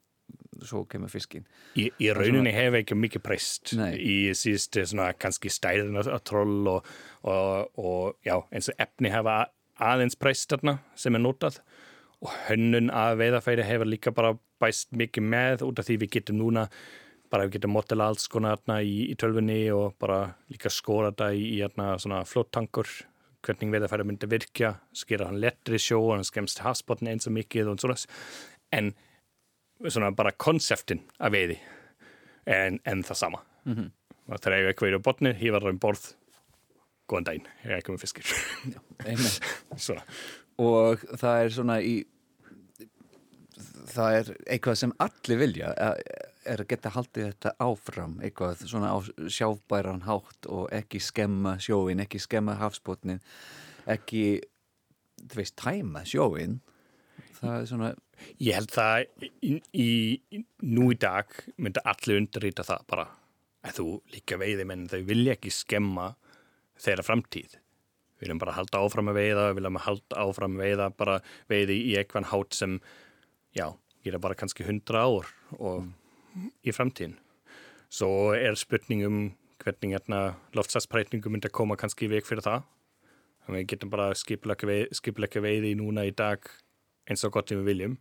svo 0.62 0.84
kemur 0.90 1.12
fiskin. 1.12 1.46
í, 1.76 1.88
í 1.98 2.10
rauninni 2.14 2.52
hefur 2.54 2.80
ekki 2.80 2.98
mikið 2.98 3.24
breyst 3.24 3.74
í 3.74 4.16
síðustu 4.36 4.84
svona 4.86 5.10
kannski 5.18 5.52
stæðin 5.52 6.00
að 6.02 6.22
troll 6.28 6.70
og, 6.76 6.90
og, 7.22 7.80
og 7.80 8.16
já, 8.26 8.38
eins 8.54 8.70
og 8.72 8.80
efni 8.86 9.12
hefa 9.12 9.44
aðeins 9.82 10.18
breyst 10.18 10.52
þarna 10.52 10.78
sem 10.98 11.16
er 11.16 11.24
notað. 11.24 11.60
Og 12.24 12.32
hönnun 12.46 12.92
að 12.94 13.18
veiðafæri 13.20 13.64
hefur 13.66 13.90
líka 13.90 14.12
bara 14.14 14.36
bæst 14.62 14.94
mikið 14.96 15.26
með 15.28 15.64
út 15.66 15.80
af 15.80 15.88
því 15.88 15.98
við 16.04 16.14
getum 16.18 16.38
núna 16.40 16.68
bara 17.32 17.48
við 17.48 17.58
getum 17.58 17.74
modela 17.74 18.06
alls 18.08 18.28
konar 18.30 18.60
þarna 18.60 18.78
í, 18.86 19.10
í 19.10 19.16
tölvunni 19.18 19.58
og 19.74 19.96
bara 20.00 20.36
líka 20.52 20.70
skora 20.72 21.10
þetta 21.10 21.32
í, 21.34 21.48
í 21.56 21.58
þarna 21.64 21.96
svona 22.00 22.22
flóttankur 22.28 22.92
hvernig 23.44 23.74
veiðafæri 23.74 24.06
myndi 24.08 24.28
virkja 24.30 24.76
skera 24.96 25.28
hann 25.28 25.40
lettri 25.42 25.80
sjó 25.82 25.98
og 26.00 26.14
hann 26.14 26.26
skemst 26.26 26.62
hafsbotni 26.64 27.12
eins 27.12 27.28
og 27.28 27.34
mikið 27.36 27.72
og 27.72 27.82
svona. 27.82 27.98
En 28.72 28.94
svona 29.90 30.12
bara 30.16 30.32
konseptin 30.32 31.02
af 31.18 31.32
veiði. 31.32 31.58
En, 32.46 32.80
en 32.84 33.02
það 33.04 33.14
sama. 33.16 33.40
Mm 33.64 33.74
-hmm. 33.74 33.90
það 34.38 34.52
er 34.52 34.68
eitthvað 34.68 34.94
í 34.94 35.02
botni, 35.02 35.32
hífar 35.34 35.62
það 35.62 35.70
um 35.70 35.78
borð 35.78 36.14
góðan 37.08 37.24
daginn, 37.24 37.46
ég 37.64 37.70
er 37.70 37.78
ekki 37.78 37.92
með 37.92 38.00
fiskir. 38.00 38.24
Svona, 39.86 40.02
og 40.58 40.98
það 41.20 41.44
er 41.44 41.50
svona 41.50 41.80
í 41.80 42.04
það 43.94 44.16
er 44.18 44.30
eitthvað 44.46 44.78
sem 44.80 44.94
allir 44.98 45.38
vilja 45.38 45.74
að- 45.74 46.00
er 46.44 46.60
að 46.60 46.68
geta 46.68 46.90
haldið 46.90 47.28
þetta 47.30 47.52
áfram 47.64 48.16
eitthvað 48.20 48.64
svona 48.68 48.92
á 48.92 48.98
sjáfbæran 49.28 50.02
hátt 50.04 50.46
og 50.48 50.68
ekki 50.72 51.00
skemma 51.00 51.56
sjóin 51.58 52.00
ekki 52.00 52.20
skemma 52.20 52.54
hafsbotnin 52.60 53.20
ekki, 53.86 54.40
þú 55.24 55.40
veist, 55.40 55.56
tæma 55.56 56.04
sjóin 56.04 56.60
það 57.40 57.60
er 57.60 57.66
svona 57.66 57.94
ég 58.42 58.56
held 58.56 58.72
það 58.74 59.04
í, 59.44 59.58
í, 59.72 60.42
nú 60.66 60.90
í 60.92 60.98
dag 61.00 61.30
myndi 61.56 61.82
allir 61.84 62.20
undirrýta 62.22 62.66
það 62.66 62.86
bara 62.90 63.06
að 63.64 63.78
þú 63.78 63.86
líka 64.12 64.38
veiði 64.40 64.66
menn 64.68 64.88
þau 64.90 65.00
vilja 65.08 65.36
ekki 65.36 65.52
skemma 65.54 66.10
þeirra 66.80 67.06
framtíð. 67.06 67.56
Við 68.14 68.26
viljum 68.26 68.40
bara 68.42 68.56
halda 68.56 68.80
áfram 68.84 69.10
að 69.10 69.18
veiða 69.20 69.46
við 69.48 69.58
viljum 69.60 69.80
halda 69.86 70.24
áfram 70.24 70.58
að 70.58 70.64
veiða 70.64 70.90
bara 70.98 71.18
veiði 71.50 71.78
í 71.90 71.94
eitthvað 71.98 72.30
hátt 72.32 72.58
sem 72.58 72.78
já, 73.56 73.66
gera 74.04 74.20
bara 74.22 74.38
kannski 74.38 74.66
hundra 74.66 75.04
ár 75.06 75.30
og 75.58 75.88
í 76.64 76.74
framtíðin. 76.74 77.16
Svo 77.92 78.34
er 78.34 78.58
spurning 78.58 79.04
um 79.06 79.18
hvernig 79.64 79.94
hérna, 79.94 80.34
loftsatsbreytingum 80.56 81.36
myndi 81.36 81.48
að 81.48 81.56
koma 81.56 81.76
kannski 81.80 82.08
í 82.08 82.12
veg 82.12 82.26
fyrir 82.26 82.44
það. 82.44 82.64
Þannig 83.44 83.54
að 83.54 83.60
við 83.60 83.70
getum 83.72 83.92
bara 83.92 84.10
skipuleggja 84.16 85.44
veiði 85.44 85.74
núna 85.78 86.06
í 86.08 86.12
dag 86.16 86.44
eins 87.10 87.24
og 87.26 87.34
gott 87.36 87.52
við 87.52 87.64
viljum. 87.68 87.96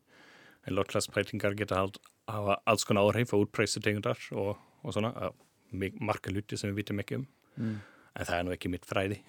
En 0.64 0.78
loftslagsbreytingar 0.78 1.58
geta 1.60 1.82
hald, 1.82 1.98
hafa 2.32 2.60
alls 2.70 2.86
konar 2.88 3.10
áhrif 3.10 3.34
og 3.36 3.48
útpreysu 3.48 3.82
tegundar 3.84 4.20
og, 4.32 4.56
og 4.84 4.96
svona, 4.96 5.12
að 5.12 5.92
marga 6.00 6.32
luti 6.32 6.60
sem 6.60 6.72
við 6.72 6.84
vitum 6.84 7.02
ekki 7.04 7.20
um. 7.20 7.28
Mm. 7.58 7.82
en 8.14 8.28
það 8.28 8.38
er 8.38 8.46
nú 8.46 8.54
ekki 8.54 8.70
mitt 8.70 8.86
fræði. 8.86 9.20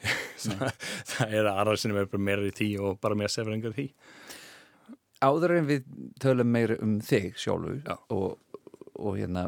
Það 1.11 1.35
er 1.39 1.47
aðra 1.49 1.77
sem 1.81 1.97
er 1.97 2.09
meira 2.21 2.45
í 2.45 2.53
því 2.53 2.69
og 2.85 2.99
bara 3.01 3.17
meira 3.17 3.33
sefringar 3.33 3.73
því. 3.77 3.87
Áður 5.25 5.55
en 5.59 5.69
við 5.69 5.87
tölum 6.21 6.51
meira 6.53 6.77
um 6.85 6.99
þig 7.01 7.31
sjálfur 7.41 7.79
Já. 7.81 7.95
og, 8.13 8.61
og 9.01 9.17
hérna 9.17 9.47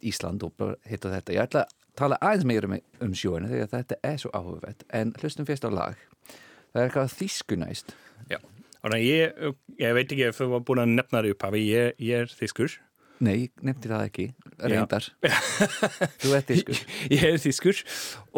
Ísland 0.00 0.44
og 0.46 0.62
hitt 0.88 1.04
og 1.04 1.12
þetta 1.12 1.34
ég 1.34 1.44
ætla 1.44 1.64
að 1.66 1.74
tala 1.98 2.18
aðeins 2.22 2.46
meira 2.48 2.70
um, 2.70 2.76
um 3.04 3.14
sjóinu 3.16 3.50
þegar 3.50 3.72
þetta 3.74 3.98
er 4.08 4.20
svo 4.22 4.32
áhugavert. 4.32 4.84
En 4.94 5.12
hlustum 5.20 5.48
fyrst 5.48 5.66
á 5.66 5.70
lag. 5.74 6.04
Það 6.72 6.80
er 6.80 6.88
eitthvað 6.88 7.16
þýskunæst. 7.18 7.94
að 8.17 8.17
ég, 9.02 9.38
ég 9.80 9.96
veit 9.96 10.12
ekki 10.12 10.28
ef 10.28 10.38
þú 10.38 10.50
var 10.52 10.64
búin 10.66 10.82
að 10.84 10.92
nefna 10.94 11.22
það 11.22 11.32
upp 11.34 11.46
hafi, 11.48 11.62
ég, 11.66 11.98
ég 11.98 12.24
er 12.24 12.32
þýskur. 12.32 12.76
Nei, 13.24 13.48
nefndi 13.66 13.90
það 13.90 14.04
ekki, 14.06 14.26
reyndar. 14.62 15.06
Þú 16.22 16.34
ert 16.38 16.50
þýskur. 16.52 16.82
Ég 17.16 17.24
er 17.26 17.40
þýskur 17.42 17.80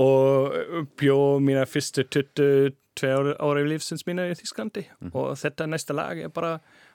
og 0.01 0.87
bjó 0.97 1.17
mína 1.45 1.67
fyrstu 1.69 2.07
22 2.09 3.35
ára 3.37 3.61
í 3.61 3.67
lífsins 3.69 4.07
mína 4.09 4.25
í 4.31 4.37
Þýsklandi 4.39 4.87
og 5.13 5.35
þetta 5.37 5.69
næsta 5.69 5.97
lag 5.97 6.23
er 6.25 6.33
bara 6.33 6.55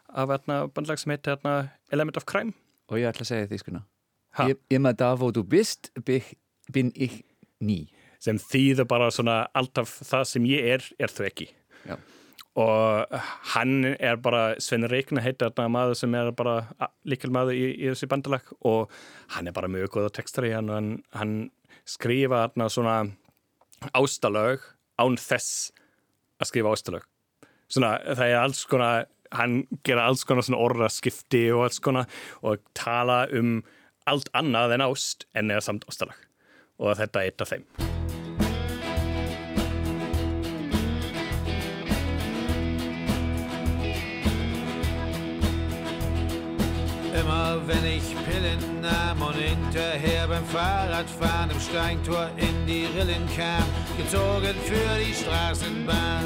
af 0.09 0.33
bandlag 0.73 0.97
sem 0.97 1.13
heitir 1.13 1.37
Element 1.93 2.17
of 2.17 2.25
Crime. 2.25 2.57
Og 2.89 2.97
ég 2.97 3.11
ætla 3.11 3.21
að 3.25 3.35
segja 3.35 3.51
því 3.51 3.61
skuna 3.61 3.85
Ha? 4.35 4.49
Immer 4.69 4.91
da 4.91 5.13
wo 5.15 5.29
du 5.31 5.43
bist 5.43 5.93
bin 6.73 6.91
ich 6.95 7.21
nie 7.63 7.87
sem 8.19 8.39
þýður 8.41 8.87
bara 8.89 9.11
svona 9.13 9.45
alltaf 9.55 9.93
það 10.03 10.25
sem 10.27 10.47
ég 10.49 10.67
er, 10.75 10.83
er 10.99 11.13
þú 11.13 11.27
ekki. 11.29 11.47
Já. 11.85 11.95
Og 12.55 13.15
hann 13.51 13.95
er 13.99 14.19
bara 14.23 14.55
Sven 14.63 14.87
Reikna 14.87 15.23
heitir 15.23 15.49
þarna 15.49 15.73
maður 15.75 15.99
sem 15.99 16.13
er 16.15 16.31
bara 16.35 16.55
líkil 17.07 17.33
maður 17.35 17.57
í, 17.57 17.65
í 17.75 17.89
þessi 17.89 18.07
bandalag. 18.11 18.47
Og 18.63 18.91
hann 19.35 19.49
er 19.49 19.55
bara 19.55 19.71
mjög 19.71 19.91
góð 19.97 20.07
á 20.07 20.15
textari 20.15 20.53
hann, 20.55 20.71
hann, 20.71 20.91
hann 21.15 21.35
skrifa 21.83 22.45
þarna 22.45 22.69
svona 22.71 22.95
ástalög 23.91 24.63
án 25.01 25.19
þess 25.19 25.73
að 26.39 26.51
skrifa 26.51 26.71
ástalög. 26.71 27.09
Svona 27.67 27.97
það 28.13 28.29
er 28.29 28.39
alls 28.39 28.63
konar 28.69 29.09
hann 29.35 29.65
gera 29.83 30.05
alls 30.09 30.23
konar 30.27 30.45
svona 30.47 30.61
orðaskipti 30.63 31.47
og 31.55 31.65
alls 31.67 31.81
konar 31.83 32.07
og 32.45 32.63
tala 32.77 33.25
um 33.35 33.59
allt 34.05 34.29
annað 34.37 34.77
en 34.77 34.85
ást 34.85 35.27
en 35.33 35.51
eða 35.51 35.65
samt 35.65 35.89
ástalag 35.89 36.23
og 36.77 36.97
þetta 37.01 37.21
er 37.21 37.31
eitt 37.31 37.45
af 37.45 37.53
þeim 37.55 37.94
Nahm 48.85 49.19
und 49.19 49.35
hinterher 49.35 50.27
beim 50.27 50.45
Fahrradfahren 50.45 51.49
im 51.49 51.59
Steintor 51.59 52.29
in 52.37 52.67
die 52.67 52.85
Rillen 52.95 53.27
kam, 53.35 53.65
gezogen 53.97 54.53
für 54.63 54.99
die 55.03 55.11
Straßenbahn. 55.11 56.23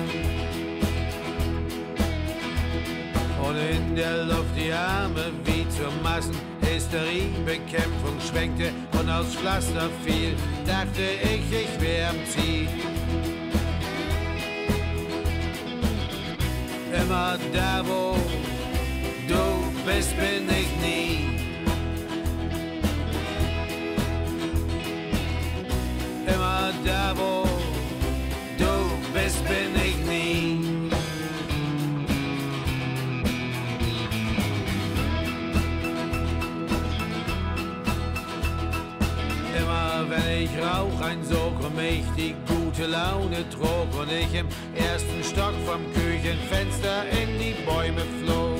Und 3.42 3.56
in 3.56 3.96
der 3.96 4.26
Luft 4.26 4.54
die 4.58 4.74
Arme 4.74 5.32
wie 5.46 5.66
zur 5.70 5.90
Massenhysteriebekämpfung 6.04 8.20
schwenkte 8.30 8.74
und 9.00 9.10
aus 9.10 9.36
Pflaster 9.36 9.90
fiel, 10.06 10.36
dachte 10.66 11.04
ich, 11.24 11.50
ich 11.64 11.80
wär 11.80 12.10
am 12.10 12.26
Ziel. 12.26 12.68
Immer 16.94 17.38
da, 17.54 17.86
wo 17.86 18.18
du 19.30 19.64
bist, 19.86 20.14
bin 20.18 20.50
ich 20.50 20.68
nie. 20.86 21.29
Immer 26.34 26.72
da, 26.86 27.14
wo 27.16 27.44
du 28.58 28.74
bist, 29.14 29.44
bin 29.48 29.76
ich 29.76 29.98
nie. 30.08 30.62
Immer 39.58 40.06
wenn 40.10 40.44
ich 40.44 40.50
rauch 40.62 41.02
ein 41.02 41.24
Sog 41.24 41.60
und 41.64 41.76
mich 41.76 42.04
die 42.16 42.36
gute 42.48 42.86
Laune 42.88 43.50
trug 43.50 44.00
und 44.00 44.12
ich 44.12 44.34
im 44.34 44.48
ersten 44.76 45.24
Stock 45.24 45.54
vom 45.66 45.82
Küchenfenster 45.94 47.04
in 47.10 47.40
die 47.40 47.56
Bäume 47.66 48.04
flog. 48.24 48.59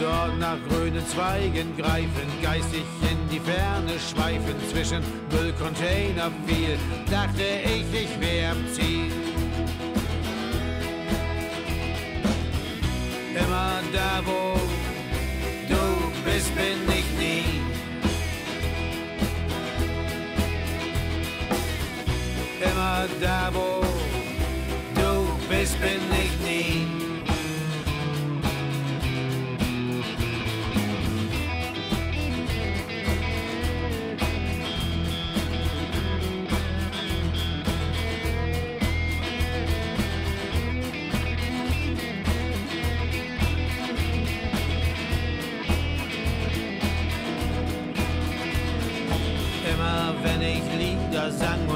Dort 0.00 0.38
nach 0.38 0.56
grünen 0.68 1.06
Zweigen 1.06 1.76
greifen, 1.76 2.28
geistig 2.42 2.84
in 3.02 3.18
die 3.30 3.40
Ferne 3.40 3.98
schweifen, 3.98 4.54
zwischen 4.70 5.02
Müllcontainer 5.30 6.30
fiel, 6.46 6.78
dachte 7.10 7.42
ich, 7.64 7.84
ich 7.92 8.20
wär 8.20 8.52
am 8.52 8.66
Ziel. 8.72 9.12
Immer 13.34 13.80
da, 13.92 14.22
wo 14.24 14.58
du 15.68 16.12
bist, 16.24 16.54
bin 16.54 16.80
ich 16.88 17.08
nie. 17.18 17.44
Immer 22.62 23.06
da, 23.20 23.50
wo 23.52 23.82
du 24.94 25.38
bist, 25.48 25.80
bin 25.80 26.00
ich 26.12 26.30
nie. 26.30 26.39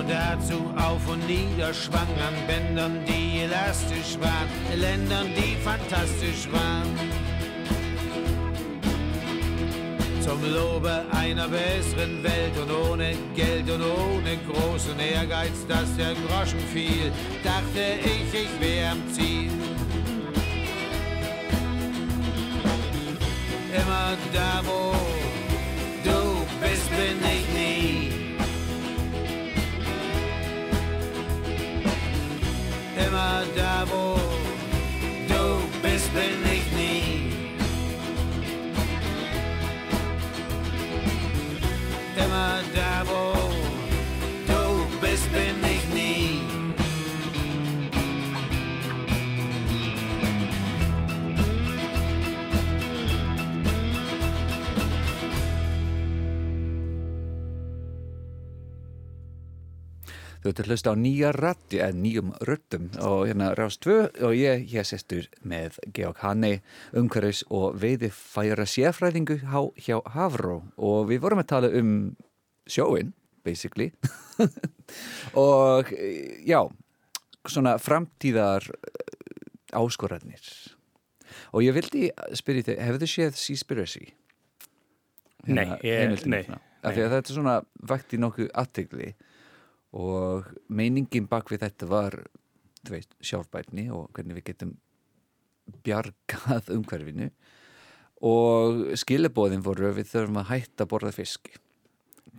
Dazu 0.08 0.72
auf 0.76 1.08
und 1.08 1.26
nieder 1.26 1.72
schwang 1.72 2.08
an 2.26 2.34
Bändern, 2.46 3.04
die 3.06 3.40
elastisch 3.42 4.18
waren, 4.20 4.80
Ländern, 4.80 5.28
die 5.36 5.56
fantastisch 5.62 6.48
waren. 6.50 6.90
Zum 10.20 10.40
Lobe 10.52 11.04
einer 11.12 11.48
besseren 11.48 12.22
Welt 12.22 12.56
und 12.62 12.70
ohne 12.70 13.14
Geld 13.34 13.70
und 13.70 13.82
ohne 13.82 14.38
großen 14.50 14.98
Ehrgeiz, 14.98 15.66
dass 15.68 15.94
der 15.96 16.14
Groschen 16.14 16.60
fiel, 16.72 17.12
dachte 17.42 17.98
ich, 18.02 18.40
ich 18.40 18.60
wär 18.60 18.92
am 18.92 19.02
Ziel. 19.12 19.50
Immer 23.74 24.16
da, 24.32 24.62
wo 24.64 24.94
du 26.04 26.46
bist, 26.60 26.88
bin 26.90 27.18
ich 27.22 27.48
nie. 27.54 27.73
Immer 33.14 33.44
da, 33.54 33.84
wo 33.88 34.18
du 35.28 35.44
bist, 35.80 36.12
bin 36.12 36.42
ich 36.52 36.66
nie. 36.72 37.30
Immer 42.16 42.58
da, 42.74 43.04
wo 43.06 43.32
du 44.48 44.98
bist, 45.00 45.32
bin 45.32 45.62
ich 45.62 45.83
Þú 60.44 60.50
ert 60.52 60.58
að 60.60 60.66
hlusta 60.68 60.92
á 60.92 60.96
nýja 61.00 61.30
ratti, 61.32 61.78
eða 61.80 61.96
nýjum 61.96 62.32
röttum 62.44 62.90
og 63.00 63.22
hérna 63.30 63.46
Rás 63.56 63.78
2 63.80 63.94
og 64.28 64.34
ég 64.36 64.66
hér 64.68 64.84
sestur 64.84 65.24
með 65.40 65.78
Georg 65.96 66.20
Hanni, 66.20 66.58
umhverfis 66.92 67.40
og 67.48 67.78
veiði 67.80 68.10
færa 68.12 68.66
sérfræðingu 68.68 69.38
hjá, 69.40 69.62
hjá 69.80 69.96
Havró 70.12 70.58
og 70.76 71.08
við 71.08 71.22
vorum 71.24 71.40
að 71.40 71.48
tala 71.54 71.70
um 71.80 71.94
sjóin, 72.68 73.14
basically. 73.44 73.90
Og 75.40 75.88
já, 76.44 76.60
svona 77.48 77.78
framtíðar 77.80 78.68
áskorarnir. 79.72 80.44
Og 81.56 81.64
ég 81.64 81.72
vildi 81.76 82.08
spyrja 82.36 82.68
þig, 82.68 82.80
hefur 82.84 83.00
þið 83.02 83.12
séð 83.14 83.38
Seaspiracy? 83.40 84.04
Nei, 85.48 85.66
ég- 85.84 86.24
nei, 86.28 86.44
Af 86.84 86.92
því 86.92 87.00
að 87.06 87.12
þetta 87.16 87.30
er 87.32 87.36
svona 87.38 87.54
vakti 87.88 88.18
nokkuð 88.20 88.50
aðtegli 88.60 89.14
og 89.94 90.48
meiningin 90.68 91.28
bak 91.30 91.52
við 91.52 91.62
þetta 91.64 91.88
var 91.90 92.16
veist, 92.90 93.14
sjálfbærni 93.24 93.88
og 93.94 94.08
hvernig 94.16 94.40
við 94.40 94.48
getum 94.50 94.72
bjargað 95.86 96.72
umhverfinu. 96.74 97.30
Og 98.24 98.96
skilabóðin 98.98 99.64
voru 99.64 99.90
að 99.90 100.00
við 100.00 100.10
þurfum 100.12 100.40
að 100.40 100.50
hætta 100.50 100.84
að 100.84 100.90
borða 100.92 101.12
fiski. 101.14 101.54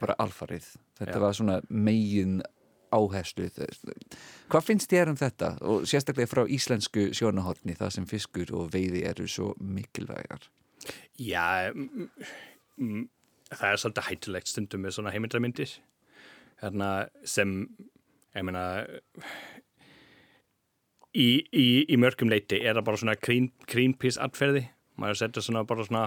Bara 0.02 0.18
alfarið. 0.20 0.68
Þetta 1.00 1.18
Já. 1.18 1.22
var 1.24 1.38
svona 1.38 1.58
megin 1.70 2.40
áherslu. 2.96 3.48
Hvað 4.52 4.68
finnst 4.68 4.92
þér 4.92 5.12
um 5.14 5.20
þetta? 5.20 5.52
Og 5.68 5.88
sérstaklega 5.90 6.32
frá 6.32 6.44
íslensku 6.52 7.10
sjónahotni 7.16 7.76
það 7.78 7.94
sem 7.98 8.08
fiskur 8.10 8.54
og 8.56 8.72
veiði 8.74 9.04
eru 9.08 9.28
svo 9.30 9.52
mikilvægar. 9.60 10.48
Já, 11.20 11.72
mm, 11.74 12.10
mm, 12.78 13.06
það 13.52 13.70
er 13.70 13.82
svolítið 13.82 14.10
hættulegt 14.10 14.52
stundum 14.52 14.86
með 14.86 14.98
svona 14.98 15.14
heimildarmyndir 15.16 15.78
hérna, 16.64 16.90
sem, 17.28 17.58
meina, 18.36 18.66
í, 21.16 21.28
í, 21.52 21.68
í 21.90 22.00
mörgum 22.02 22.32
leiti 22.32 22.62
er 22.62 22.78
það 22.78 22.88
bara 22.90 23.02
svona 23.04 23.18
green, 23.20 23.52
Greenpeace 23.72 24.22
atferði. 24.22 24.66
Maður 25.00 25.22
setur 25.24 25.44
svona 25.44 25.66
bara 25.68 25.88
svona 25.88 26.06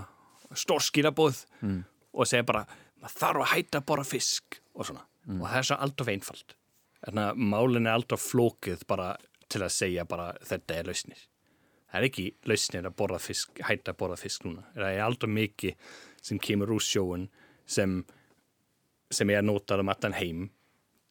stór 0.56 0.84
skilabóð 0.84 1.42
mm. 1.60 1.80
og 2.16 2.28
segir 2.28 2.46
bara, 2.48 2.64
maður 3.02 3.18
þarf 3.20 3.44
að 3.44 3.50
hætta 3.52 3.84
borða 3.84 4.08
fisk 4.08 4.60
og 4.74 4.88
svona. 4.88 5.04
Og 5.28 5.44
það 5.44 5.58
er 5.58 5.66
svo 5.68 5.76
alltaf 5.84 6.10
einfalt. 6.12 6.54
Að 7.08 7.18
málin 7.36 7.86
er 7.86 7.98
alltaf 7.98 8.22
flókið 8.24 8.86
bara 8.88 9.10
til 9.48 9.62
að 9.64 9.74
segja 9.74 10.06
bara 10.08 10.30
þetta 10.44 10.78
er 10.78 10.88
lausnir. 10.88 11.20
Það 11.88 12.00
er 12.00 12.06
ekki 12.08 12.24
lausnir 12.48 12.88
að 12.88 12.96
borða 12.98 13.20
fisk, 13.22 13.60
hætta 13.64 13.94
að 13.94 14.00
borða 14.02 14.18
fisk 14.20 14.44
núna. 14.44 14.64
Það 14.74 14.90
er 14.90 15.04
aldrei 15.04 15.30
mikið 15.32 15.92
sem 16.28 16.40
kemur 16.42 16.74
úr 16.76 16.84
sjóun 16.84 17.28
sem, 17.68 18.02
sem 19.10 19.30
er 19.32 19.44
notað 19.44 19.84
um 19.84 19.92
allan 19.92 20.16
heim 20.18 20.48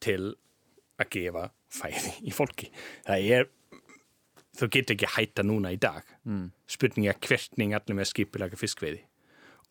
til 0.04 0.36
að 0.98 1.10
gefa 1.14 1.46
fæði 1.74 2.14
í 2.30 2.34
fólki. 2.34 2.70
Það 3.06 3.30
er, 3.38 3.50
þú 4.58 4.70
getur 4.74 4.98
ekki 4.98 5.12
hætta 5.16 5.46
núna 5.46 5.74
í 5.74 5.80
dag. 5.82 6.06
Mm. 6.26 6.50
Spurningi 6.70 7.12
er 7.12 7.20
hvernig 7.22 7.76
allir 7.78 8.00
með 8.00 8.12
skipilega 8.12 8.60
fiskveiði. 8.60 9.04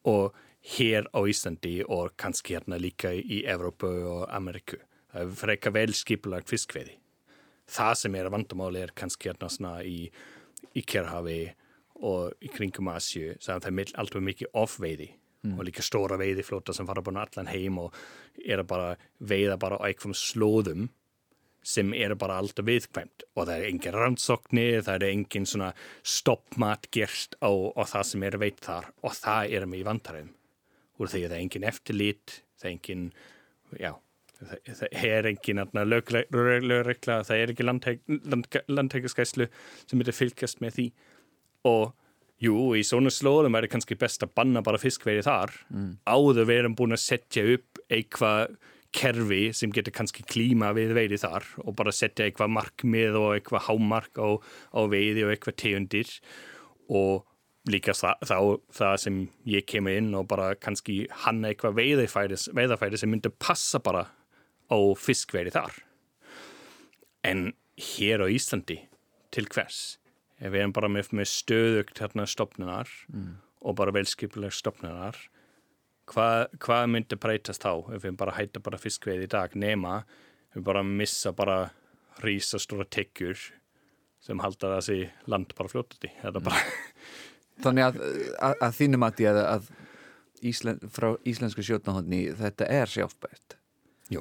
Og 0.06 0.36
hér 0.76 1.08
á 1.10 1.20
Íslandi 1.26 1.80
og 1.82 2.14
kannski 2.18 2.56
hérna 2.56 2.78
líka 2.78 3.12
í 3.14 3.42
Evrópu 3.46 3.90
og 4.06 4.24
Ameriku. 4.34 4.78
Það 5.12 5.22
er 5.22 5.36
freka 5.42 5.74
vel 5.74 5.92
skipilega 5.96 6.46
fiskveiði. 6.46 6.96
Það 7.66 7.94
sem 7.98 8.14
er 8.14 8.28
að 8.28 8.36
vandamáli 8.36 8.82
er 8.84 8.94
kannski 8.94 9.30
hérna 9.30 9.50
svona 9.50 9.80
í, 9.82 10.06
í 10.78 10.82
Kjærhafi 10.86 11.40
og 12.06 12.36
í 12.44 12.50
kringum 12.52 12.92
Asju. 12.92 13.34
Það 13.42 13.70
er 13.72 13.94
alltaf 13.98 14.22
mikið 14.22 14.52
ofveiði 14.54 15.10
mm. 15.46 15.56
og 15.58 15.66
líka 15.68 15.84
stóra 15.84 16.18
veiðiflóta 16.20 16.74
sem 16.76 16.86
fara 16.88 17.04
bara 17.04 17.26
allan 17.26 17.50
heim 17.50 17.80
og 17.82 17.96
er 18.44 18.62
að 18.62 18.70
bara 18.70 18.94
veiða 19.18 19.58
bara 19.60 19.80
á 19.80 19.86
eitthvað 19.88 20.18
slóðum 20.20 20.88
sem 21.66 21.90
eru 21.98 22.14
bara 22.18 22.38
alltaf 22.38 22.66
viðkvæmt. 22.66 23.26
Og 23.34 23.48
það 23.48 23.54
er 23.56 23.68
engin 23.70 23.96
rannsóknir, 23.96 24.82
það 24.86 24.96
er 25.00 25.06
engin 25.08 25.48
svona 25.50 25.72
stoppmat 26.06 26.86
gerst 26.94 27.34
á, 27.42 27.50
á 27.50 27.82
það 27.82 28.08
sem 28.12 28.26
eru 28.28 28.42
veit 28.44 28.60
þar. 28.62 28.90
Og 29.02 29.16
það 29.18 29.54
er 29.58 29.66
með 29.66 29.82
í 29.82 29.86
vandarum 29.88 30.32
úr 30.96 31.12
því 31.12 31.24
að 31.24 31.30
það 31.32 31.36
er 31.36 31.44
engin 31.44 31.68
eftirlít, 31.68 32.36
það 32.56 32.68
er 32.68 32.74
engin, 32.74 33.02
já, 33.82 33.90
það, 34.38 34.54
það 34.78 35.08
er 35.10 35.28
engin 35.32 35.62
lögregla, 35.90 37.18
það 37.28 37.42
er 37.42 37.52
ekki 37.52 37.68
landtækjaskæslu 38.70 39.48
sem 39.82 40.00
er 40.00 40.12
að 40.12 40.20
fylgjast 40.20 40.62
með 40.64 40.78
því. 40.78 40.86
Og 41.66 41.90
jú, 42.42 42.56
í 42.76 42.84
svona 42.86 43.12
slóðum 43.12 43.56
er 43.56 43.66
það 43.66 43.74
kannski 43.76 43.98
best 44.00 44.24
að 44.26 44.34
banna 44.38 44.62
bara 44.64 44.80
fiskveiði 44.80 45.26
þar 45.26 45.52
mm. 45.72 45.92
áður 46.04 46.48
við 46.48 46.62
erum 46.62 46.78
búin 46.78 46.96
að 46.96 47.04
setja 47.04 47.44
upp 47.56 47.80
eitthvað 47.86 48.56
kerfi 48.96 49.50
sem 49.56 49.72
getur 49.74 49.94
kannski 49.94 50.24
klíma 50.26 50.72
við 50.76 50.94
veiði 50.96 51.18
þar 51.20 51.46
og 51.64 51.74
bara 51.78 51.94
setja 51.94 52.26
eitthvað 52.26 52.52
markmið 52.56 53.18
og 53.20 53.30
eitthvað 53.34 53.66
hámark 53.68 54.20
á, 54.20 54.28
á 54.72 54.80
veiði 54.88 55.26
og 55.26 55.32
eitthvað 55.34 55.58
tegundir. 55.62 56.12
Og 56.88 57.26
líka 57.66 57.94
það, 57.96 58.22
þá, 58.30 58.38
það 58.78 58.96
sem 59.02 59.18
ég 59.50 59.66
kemur 59.68 59.98
inn 59.98 60.12
og 60.16 60.28
bara 60.30 60.54
kannski 60.54 61.00
hanna 61.24 61.50
eitthvað 61.50 61.80
veiðafæri 61.80 63.00
sem 63.00 63.10
myndi 63.10 63.32
passa 63.42 63.82
bara 63.82 64.06
á 64.70 64.78
fiskveiði 64.98 65.54
þar. 65.56 65.76
En 67.26 67.50
hér 67.76 68.22
á 68.22 68.26
Íslandi 68.30 68.80
til 69.34 69.48
hvers 69.52 69.98
við 70.40 70.60
erum 70.60 70.74
bara 70.76 70.90
með, 70.92 71.10
með 71.16 71.30
stöðugt 71.32 72.00
hérna 72.02 72.26
stopnunar 72.28 72.90
mm. 73.12 73.32
og 73.64 73.78
bara 73.78 73.94
velskipilega 73.96 74.54
stopnunar 74.54 75.18
hvað, 76.10 76.46
hvað 76.62 76.86
myndi 76.92 77.18
breytast 77.20 77.64
þá 77.64 77.88
ef 77.96 78.04
við 78.04 78.18
bara 78.20 78.36
hætta 78.36 78.62
bara 78.64 78.80
fiskveið 78.80 79.26
í 79.26 79.30
dag 79.32 79.56
nema 79.56 80.02
við 80.54 80.66
bara 80.68 80.84
missa 80.86 81.32
bara 81.36 81.70
rísastóra 82.24 82.86
tekjur 82.88 83.38
sem 84.24 84.40
halda 84.42 84.76
þessi 84.78 85.06
land 85.30 85.52
bara 85.56 85.70
fljótandi? 85.70 86.10
Bara... 86.40 86.60
Þannig 87.64 87.86
að, 87.86 87.98
að, 88.42 88.54
að 88.66 88.78
þínum 88.80 89.04
að 89.06 89.20
því 89.20 89.28
að, 89.32 89.42
að 89.56 89.74
Íslen, 90.44 90.76
frá 90.92 91.14
íslensku 91.24 91.62
sjótnahotni 91.64 92.26
þetta 92.36 92.66
er 92.68 92.90
sjálfbært. 92.92 93.54
Jú. 94.12 94.20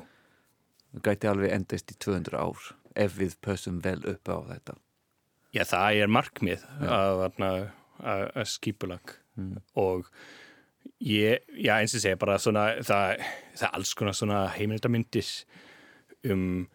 Það 0.93 1.01
gæti 1.09 1.27
alveg 1.27 1.51
endast 1.51 1.91
í 1.91 1.97
200 1.99 2.39
ár 2.39 2.69
ef 2.95 3.17
við 3.19 3.35
pössum 3.43 3.81
vel 3.83 3.99
upp 4.07 4.31
á 4.31 4.37
þetta 4.53 4.77
Já, 5.55 5.63
það 5.69 6.01
er 6.03 6.11
markmið 6.11 6.65
að 6.85 8.49
skipulag. 8.51 9.15
Mm. 9.35 9.59
og 9.81 10.09
Ég, 11.03 11.43
já, 11.59 11.73
eins 11.75 11.95
og 11.97 12.01
segja 12.01 12.17
bara 12.17 12.37
svona, 12.39 12.65
það, 12.85 13.23
það 13.57 13.65
er 13.67 13.73
alls 13.75 13.91
konar 13.97 14.15
svona 14.15 14.37
heimildamyndir 14.53 15.27
um, 16.31 16.67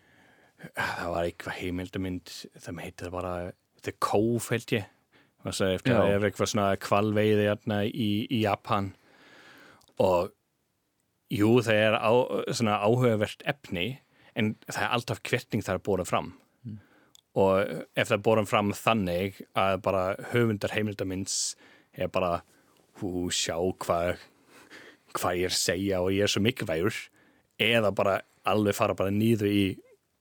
það 0.77 1.13
var 1.15 1.29
eitthvað 1.29 1.57
heimildamynd, 1.61 2.33
það 2.61 2.81
heitir 2.85 3.13
bara 3.15 3.35
The 3.85 3.95
Cove 4.03 4.53
held 4.53 4.75
ég, 4.77 4.91
það 5.47 6.13
er 6.13 6.27
eitthvað 6.29 6.53
svona 6.53 6.69
kvalveiði 6.85 7.49
í, 7.89 8.11
í 8.29 8.43
Japan. 8.43 8.93
Og 10.05 10.35
jú, 11.33 11.55
það 11.65 11.81
er 11.87 11.97
á, 11.97 12.13
svona 12.53 12.79
áhugavert 12.85 13.45
efni 13.49 13.89
en 14.37 14.55
það 14.69 14.85
er 14.85 14.95
alltaf 14.99 15.23
kvertning 15.25 15.65
þar 15.65 15.81
að 15.81 15.87
bóra 15.89 16.07
fram. 16.09 16.35
Og 17.39 17.87
ef 17.95 18.11
það 18.11 18.25
bóra 18.27 18.45
fram 18.49 18.73
þannig 18.75 19.39
að 19.59 19.77
bara 19.85 20.05
höfundar 20.33 20.75
heimildamynds 20.75 21.55
er 21.95 22.11
bara 22.11 22.41
hú, 23.01 23.31
sjá 23.31 23.57
hvað 23.81 24.19
hvað 25.15 25.41
ég 25.41 25.49
er 25.49 25.55
að 25.55 25.59
segja 25.59 26.01
og 26.03 26.13
ég 26.15 26.27
er 26.27 26.31
svo 26.31 26.43
mikilvægur 26.45 26.97
eða 27.61 27.91
bara 27.95 28.21
alveg 28.49 28.77
fara 28.77 28.97
bara 28.99 29.13
nýðu 29.15 29.51
í, 29.51 29.65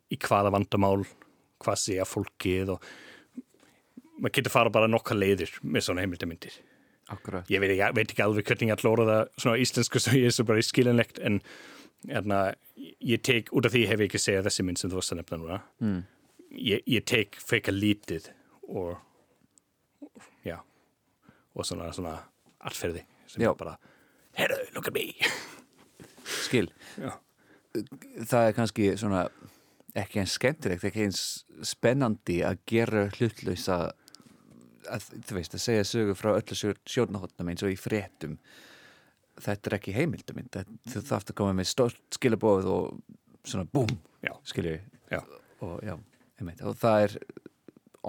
í 0.09 0.17
hvaða 0.21 0.53
vandamál 0.53 1.03
hvað 1.59 1.81
segja 1.81 2.07
fólkið 2.07 2.73
og 2.75 2.89
maður 4.19 4.35
getur 4.37 4.53
fara 4.53 4.73
bara 4.73 4.89
nokkað 4.89 5.21
leiðir 5.23 5.53
með 5.63 5.85
svona 5.87 6.05
heimildamindir 6.05 6.57
Akkurat. 7.09 7.47
ég 7.49 7.61
veit 7.61 7.73
ekki, 7.73 7.89
veit 7.97 8.11
ekki 8.11 8.25
alveg 8.25 8.47
hvernig 8.49 8.69
ég 8.69 8.77
ætla 8.77 8.89
að 8.89 8.95
orða 8.97 9.11
það 9.11 9.43
svona 9.43 9.61
íslensku 9.65 10.01
sem 10.03 10.17
ég 10.19 10.29
er 10.29 10.35
svo 10.35 10.45
bara 10.49 10.65
skilinlegt 10.65 11.21
en 11.25 11.39
erna, 12.07 12.41
ég 13.03 13.21
tek, 13.25 13.49
út 13.55 13.67
af 13.67 13.73
því 13.73 13.85
hef 13.89 14.03
ég 14.03 14.09
ekki 14.09 14.21
segjað 14.21 14.49
þessi 14.49 14.65
mynd 14.67 14.81
sem 14.81 14.91
þú 14.91 14.99
varst 14.99 15.15
að 15.15 15.21
nefna 15.21 15.39
núna 15.41 15.59
mm. 15.83 16.01
Ég, 16.51 16.83
ég 16.85 17.05
tek 17.07 17.37
feika 17.41 17.73
lítið 17.73 18.31
og 18.69 18.97
já 20.45 20.59
og 21.55 21.65
svona, 21.65 21.91
svona 21.93 22.17
allferði 22.59 23.03
sem 23.29 23.43
Já. 23.43 23.53
bara, 23.57 23.75
herru, 24.37 24.57
look 24.73 24.87
at 24.89 24.93
me. 24.95 25.11
Skil. 26.45 26.71
Já. 26.97 27.13
Það 28.25 28.47
er 28.47 28.55
kannski 28.57 28.89
svona 28.97 29.27
ekki 29.97 30.21
eins 30.21 30.33
skemmtilegt, 30.37 30.85
ekki 30.85 31.05
eins 31.05 31.21
spennandi 31.65 32.39
að 32.45 32.61
gera 32.69 33.05
hlutlausa 33.13 33.79
að, 34.89 35.07
þú 35.27 35.37
veist, 35.37 35.53
að 35.53 35.63
segja 35.65 35.85
sögu 35.85 36.15
frá 36.17 36.31
öllu 36.33 36.57
sjónahotnum 36.89 37.51
eins 37.51 37.65
og 37.65 37.73
í 37.73 37.77
fréttum. 37.79 38.37
Þetta 39.39 39.69
er 39.69 39.77
ekki 39.77 39.95
heimildamind 39.95 40.57
þú 40.89 41.03
þarfst 41.05 41.33
að 41.33 41.39
koma 41.39 41.55
með 41.59 41.69
stort 41.71 42.17
skilabóð 42.17 42.69
og 42.73 42.87
svona 43.47 43.69
búm 43.69 43.91
skilju 44.49 44.79
og, 45.15 45.77
og 46.39 46.77
það 46.79 47.05
er 47.05 47.17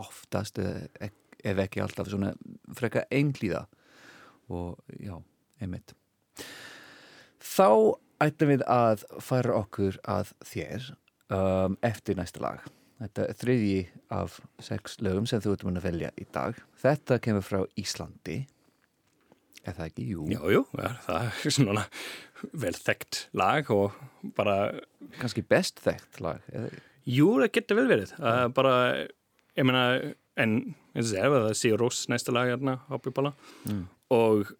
oftast 0.01 0.61
ef 0.61 1.63
ekki 1.65 1.83
alltaf 1.83 2.11
svona 2.11 2.33
freka 2.77 3.07
einglíða 3.11 3.65
og 4.51 4.79
já, 4.99 5.15
einmitt. 5.63 5.95
Þá 7.41 7.97
ættum 8.21 8.53
við 8.53 8.65
að 8.69 9.07
fara 9.25 9.57
okkur 9.63 9.99
að 10.11 10.35
þér 10.45 10.91
um, 11.33 11.79
eftir 11.87 12.19
næsta 12.19 12.43
lag. 12.43 12.65
Þetta 13.01 13.27
er 13.27 13.37
þriðji 13.41 13.83
af 14.13 14.41
sex 14.61 14.99
lögum 15.01 15.29
sem 15.29 15.41
þú 15.41 15.55
ert 15.55 15.63
mun 15.65 15.81
að 15.81 15.87
velja 15.89 16.11
í 16.21 16.27
dag. 16.35 16.59
Þetta 16.83 17.21
kemur 17.25 17.47
frá 17.47 17.63
Íslandi. 17.81 18.43
Er 19.65 19.77
það 19.77 19.87
ekki? 19.87 20.05
Jú. 20.13 20.27
Jú, 20.33 20.43
jú, 20.53 20.61
það 21.07 21.31
er 21.31 21.55
svona 21.57 21.87
vel 22.61 22.77
þekkt 22.77 23.25
lag 23.37 23.73
og 23.73 23.97
bara 24.37 24.57
kannski 25.21 25.45
best 25.45 25.81
þekkt 25.85 26.21
lag 26.25 26.45
Jú, 27.11 27.29
það 27.43 27.53
getur 27.57 27.81
vel 27.81 27.89
verið. 27.91 28.15
Uh, 28.21 28.47
bara, 28.55 28.75
ég 29.59 29.67
meina 29.67 29.85
en 30.41 30.57
eins 30.95 31.11
og 31.11 31.17
það 31.17 31.37
er 31.37 31.45
það 31.47 31.57
sé 31.61 31.73
Rós 31.77 32.01
næsta 32.11 32.35
lag 32.35 32.51
hérna 32.51 32.79
á 32.87 32.95
Bíbala 33.03 33.33
mm. 33.69 33.83
Og 34.15 34.53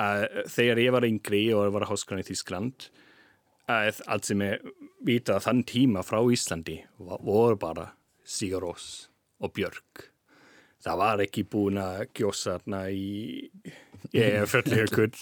að, 0.00 0.26
þegar 0.52 0.82
ég 0.82 0.94
var 0.94 1.06
yngri 1.08 1.42
og 1.56 1.72
var 1.74 1.86
á 1.86 1.90
háskólan 1.90 2.24
í 2.24 2.28
Þískland 2.28 2.88
að 3.70 4.00
allt 4.12 4.28
sem 4.28 4.42
ég 4.44 4.64
vita 5.04 5.38
þann 5.40 5.62
tíma 5.68 6.04
frá 6.04 6.20
Íslandi 6.32 6.78
voru 6.98 7.56
bara 7.60 7.90
Sigarós 8.24 9.08
og 9.44 9.52
Björk. 9.56 10.08
Það 10.84 11.00
var 11.00 11.22
ekki 11.24 11.46
búin 11.48 11.80
að 11.80 12.06
gjósa 12.16 12.58
þarna 12.58 12.82
í 12.92 13.60
ég 14.12 14.40
er 14.40 14.50
fölliðjökull 14.50 15.14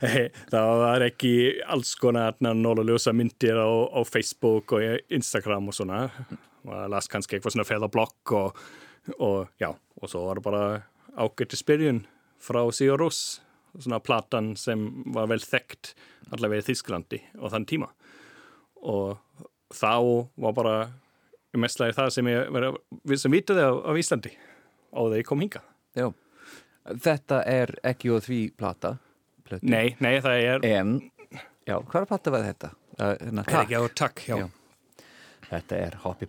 það 0.52 0.72
var 0.82 1.04
ekki 1.08 1.32
alls 1.66 1.94
konar 1.98 2.38
nólalösa 2.42 3.14
myndir 3.16 3.58
á, 3.58 3.68
á 3.68 4.00
Facebook 4.06 4.76
og 4.76 4.84
Instagram 5.10 5.70
og 5.72 5.78
svona. 5.78 6.04
Og 6.68 6.86
las 6.92 7.08
kannski 7.10 7.38
eitthvað 7.38 7.56
svona 7.56 7.68
feðablokk 7.68 8.34
og, 8.36 8.62
og 9.18 9.50
já, 9.60 9.72
og 9.72 10.10
svo 10.10 10.26
var 10.28 10.40
það 10.40 10.48
bara 10.48 10.64
ágætti 11.18 11.58
spyrjun 11.58 12.04
frá 12.42 12.60
Sigur 12.74 13.00
Rós 13.00 13.40
svona 13.78 14.00
platan 14.02 14.54
sem 14.58 14.86
var 15.14 15.28
vel 15.30 15.42
þekkt 15.42 15.94
allavega 16.34 16.64
í 16.64 16.68
Þísklandi 16.70 17.22
og 17.38 17.52
þann 17.54 17.68
tíma. 17.68 17.90
Og 18.78 19.18
þá 19.74 20.28
var 20.38 20.56
bara 20.56 20.76
mestlega 21.58 21.96
það 21.96 22.14
sem 22.14 22.30
ég 22.30 22.50
verið 22.54 23.20
sem 23.22 23.32
vituði 23.32 23.64
af, 23.64 23.80
af 23.90 24.00
Íslandi 24.00 24.32
á 24.92 25.00
þegar 25.00 25.20
ég 25.20 25.28
kom 25.28 25.42
hinga 25.42 25.62
Já, 25.96 26.08
þetta 26.96 27.42
er 27.48 27.74
ekki 27.86 28.12
og 28.14 28.24
því 28.26 28.40
plata 28.58 28.96
plötu. 29.48 29.68
Nei, 29.68 29.96
nei, 30.04 30.18
það 30.24 30.44
er 30.44 30.68
En, 30.68 30.94
já, 31.68 31.76
hvað 31.80 32.08
plata 32.12 32.34
var 32.34 32.46
þetta? 32.48 32.72
Uh, 32.98 33.14
hérna, 33.20 33.44
takk. 33.46 33.70
Já, 33.70 33.80
takk, 33.94 34.24
já. 34.28 34.36
já 34.44 34.48
Þetta 35.48 35.76
er 35.80 36.00
Hoppy 36.02 36.28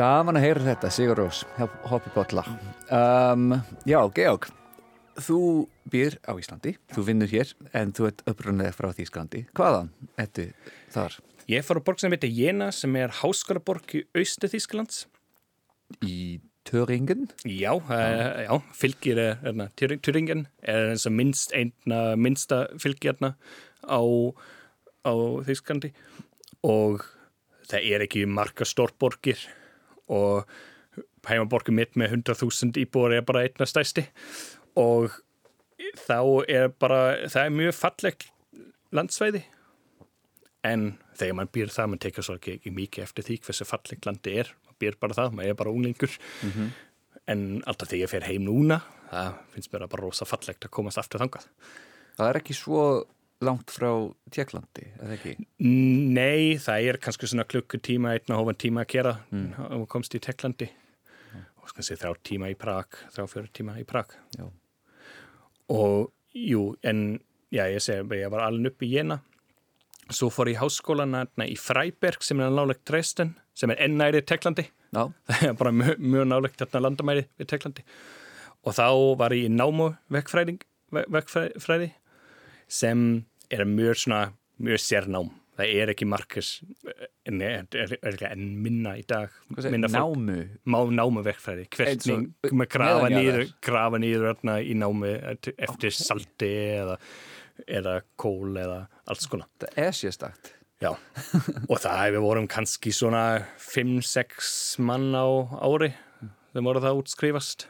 Gaman 0.00 0.38
að 0.38 0.44
heyra 0.46 0.62
þetta, 0.64 0.88
Sigur 0.96 1.18
Rós, 1.18 1.42
Hoppi 1.90 2.08
Bolla. 2.14 2.40
Um, 2.88 3.50
já, 3.84 3.98
Georg, 4.16 4.46
þú 5.20 5.40
býr 5.92 6.16
á 6.24 6.32
Íslandi, 6.40 6.72
þú 6.94 7.04
vinnur 7.04 7.28
hér 7.28 7.50
en 7.76 7.92
þú 7.92 8.06
ert 8.08 8.22
upprunnið 8.30 8.70
frá 8.78 8.88
Þýsklandi. 8.96 9.42
Hvaðan 9.58 9.90
ertu 10.24 10.46
þar? 10.94 11.18
Ég 11.52 11.68
fór 11.68 11.82
á 11.84 11.86
borg 11.90 12.00
sem 12.00 12.16
heitir 12.16 12.32
Jena 12.32 12.70
sem 12.72 12.96
er 12.96 13.12
háskólaborg 13.18 13.92
í 13.98 14.02
austu 14.16 14.48
Þýskalands. 14.54 15.02
Í 16.00 16.40
Töringen? 16.64 17.28
Já, 17.44 17.74
uh, 17.76 18.40
já, 18.46 18.56
fylgir 18.80 19.20
er 19.20 19.38
hérna, 19.44 19.68
Turingen 19.76 20.48
er 20.64 20.94
eins 20.94 21.04
og 21.10 21.16
minnst 21.20 21.52
einna 21.52 22.16
minnsta 22.16 22.70
fylgirna 22.80 23.34
á, 23.84 24.00
á 24.00 25.12
Þýsklandi 25.44 25.92
og 26.64 27.04
það 27.68 27.90
er 27.92 28.08
ekki 28.08 28.24
marga 28.24 28.64
stórborgir 28.64 29.50
og 30.10 30.50
heimaborgin 31.28 31.76
mitt 31.78 31.96
með 32.00 32.18
100.000 32.18 32.80
íbúar 32.82 33.14
er 33.14 33.24
bara 33.26 33.44
einna 33.46 33.68
stæsti 33.68 34.06
og 34.80 35.14
þá 36.06 36.20
er 36.50 36.68
bara, 36.72 37.00
það 37.30 37.46
er 37.46 37.56
mjög 37.56 37.74
fallegt 37.76 38.28
landsvæði. 38.94 39.42
En 40.66 40.98
þegar 41.16 41.36
maður 41.38 41.52
býr 41.56 41.72
það, 41.72 41.90
maður 41.90 42.02
tekja 42.04 42.24
svo 42.26 42.36
ekki, 42.36 42.72
mikið 42.76 43.04
eftir 43.06 43.26
því 43.26 43.36
hversu 43.46 43.66
fallegt 43.68 44.08
landi 44.08 44.34
er, 44.42 44.50
maður 44.66 44.80
býr 44.82 44.98
bara 45.00 45.16
það, 45.16 45.36
maður 45.36 45.52
er 45.52 45.60
bara 45.62 45.74
unglingur. 45.74 46.16
En 47.30 47.44
alltaf 47.64 47.88
þegar 47.88 48.02
ég 48.02 48.12
fer 48.12 48.26
heim 48.28 48.44
núna 48.48 48.80
það 49.10 49.38
finnst 49.54 49.72
mér 49.72 49.84
að 49.86 49.92
bara 49.94 50.06
rosa 50.06 50.26
fallegt 50.28 50.66
að 50.66 50.74
komast 50.76 51.00
aftur 51.00 51.22
þangað. 51.22 51.46
Það 52.18 52.28
er 52.28 52.38
ekki 52.40 52.56
svo 52.56 52.84
langt 53.44 53.72
frá 53.72 53.90
Tjekklandi, 54.32 54.84
eða 55.00 55.16
ekki? 55.16 55.32
Nei, 55.64 56.58
það 56.60 56.90
er 56.90 56.98
kannski 57.02 57.30
svona 57.30 57.46
klukkutíma, 57.48 58.14
einn 58.16 58.34
og 58.34 58.42
hófan 58.42 58.60
tíma 58.60 58.84
að 58.84 58.92
gera 58.94 59.14
mm. 59.32 59.48
og 59.78 59.86
komst 59.92 60.16
í 60.16 60.20
Teklandi 60.22 60.68
og 61.70 61.72
kannski 61.72 61.96
þrjá 62.00 62.20
tíma 62.26 62.50
í 62.52 62.56
Prag, 62.58 62.98
þrjá 63.14 63.26
fjöru 63.30 63.52
tíma 63.56 63.78
í 63.80 63.86
Prag 63.88 64.12
Já. 64.36 64.46
og 65.72 66.10
jú, 66.36 66.74
en 66.82 67.20
já, 67.52 67.64
ég 67.70 67.82
segi, 67.84 68.20
ég 68.20 68.32
var 68.32 68.46
alveg 68.48 68.74
upp 68.74 68.84
í 68.86 68.92
Jena 68.94 69.20
svo 70.10 70.30
fór 70.32 70.50
ég 70.50 70.58
í 70.58 70.60
háskólan 70.60 71.16
í 71.46 71.56
Freiberg 71.58 72.24
sem 72.26 72.40
er 72.42 72.52
nálegt 72.52 72.84
Dresden 72.88 73.36
sem 73.56 73.72
er 73.72 73.82
ennæri 73.86 74.24
Teklandi 74.26 74.66
Já, 74.90 75.06
það 75.30 75.46
er 75.48 75.56
bara 75.60 75.74
mjög, 75.74 76.02
mjög 76.02 76.28
nálegt 76.28 76.60
hérna 76.64 76.84
landamæri 76.86 77.26
við 77.38 77.52
Teklandi 77.54 77.86
og 78.66 78.76
þá 78.76 78.88
var 79.16 79.32
ég 79.32 79.48
í 79.48 79.54
námu 79.54 79.94
vekkfræði 80.12 81.92
sem 82.70 83.24
er 83.50 83.66
mjög 83.68 84.04
svona 84.04 84.22
mjög 84.60 84.82
sérnám. 84.84 85.30
Það 85.60 85.72
er 85.76 85.90
ekki 85.92 86.06
markers 86.08 86.50
en 87.28 87.42
enn 87.44 88.44
minna 88.64 88.94
í 88.96 89.02
dag. 89.08 89.34
Minna 89.50 89.90
námu? 89.92 90.38
má, 90.64 90.78
námu 90.88 91.24
vekkfræði 91.26 91.66
Eins 91.84 92.06
og 92.08 92.30
hvernig 92.40 92.56
maður 92.62 92.70
grafa 92.76 93.10
nýður 93.12 93.42
grafa 93.66 94.00
nýður 94.00 94.28
hérna 94.30 94.54
í 94.64 94.76
námu 94.78 95.10
eftir 95.50 95.92
salti 95.96 96.48
eða, 96.78 96.96
eða 97.66 97.98
kól 98.20 98.56
eða 98.56 98.80
alls 99.10 99.28
konar. 99.28 99.50
Það 99.60 99.84
er 99.84 99.98
sérstakt. 100.00 100.54
Já, 100.80 100.94
og 101.68 101.76
það 101.76 102.14
við 102.14 102.22
vorum 102.24 102.46
kannski 102.48 102.92
svona 102.96 103.24
5-6 103.60 104.78
mann 104.80 105.10
á 105.12 105.28
ári 105.60 105.90
þegar 106.54 106.64
voru 106.70 106.82
það 106.86 107.02
útskrifast 107.02 107.66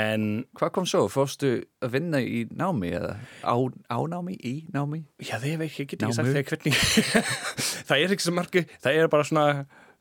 en 0.00 0.24
Hvað 0.58 0.72
kom 0.76 0.86
svo? 0.88 1.04
Fórstu 1.12 1.50
að 1.84 1.94
vinna 1.96 2.20
í 2.24 2.42
námi 2.56 2.90
eða 2.96 3.14
á, 3.44 3.54
á 3.90 3.98
námi, 4.08 4.36
í 4.40 4.54
námi? 4.72 5.02
já, 5.20 5.36
það 5.36 5.46
hef 5.52 5.64
ekki 5.66 5.86
getið 5.92 6.08
Námu? 6.08 6.16
sagt 6.16 6.32
þegar 6.34 6.50
hvernig. 6.50 6.82
Það 7.90 8.04
er 8.04 8.14
ekki 8.14 8.26
svo 8.26 8.34
margi, 8.36 8.64
það 8.84 8.98
er 9.00 9.08
bara 9.12 9.26
svona 9.26 9.46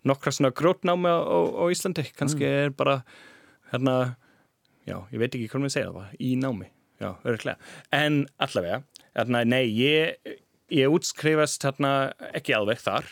nokkra 0.08 0.32
svona 0.36 0.52
grótnámi 0.56 1.10
á, 1.12 1.18
á, 1.20 1.64
Íslandi. 1.74 2.06
Kannski 2.16 2.46
er 2.48 2.70
bara 2.78 3.00
hérna, 3.74 3.96
já, 4.88 4.96
ég 5.12 5.20
veit 5.22 5.34
ekki 5.36 5.50
hvað 5.52 5.66
maður 5.66 5.76
segja 5.76 5.90
það 5.90 5.98
bara, 6.00 6.14
í 6.22 6.30
námi, 6.40 6.70
já, 7.02 7.10
örglega 7.28 7.58
en 7.96 8.22
allavega, 8.42 8.80
hérna, 9.18 9.44
nei 9.50 9.66
ég, 9.74 10.38
ég 10.74 10.94
útskrifast 10.94 11.66
hérna 11.68 11.92
ekki 12.34 12.56
alveg 12.58 12.82
þar 12.86 13.10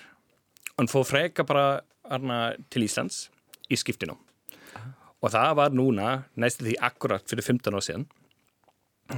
en 0.77 0.89
fór 0.91 1.05
freka 1.09 1.45
bara 1.47 1.67
hérna 2.07 2.39
til 2.73 2.85
Íslands 2.87 3.27
í 3.73 3.77
skiptinum 3.81 4.19
og 5.23 5.33
það 5.33 5.51
var 5.59 5.75
núna 5.75 6.07
næstu 6.37 6.67
því 6.67 6.79
akkurat 6.89 7.27
fyrir 7.29 7.45
15 7.45 7.73
ára 7.73 7.85
síðan 7.85 8.07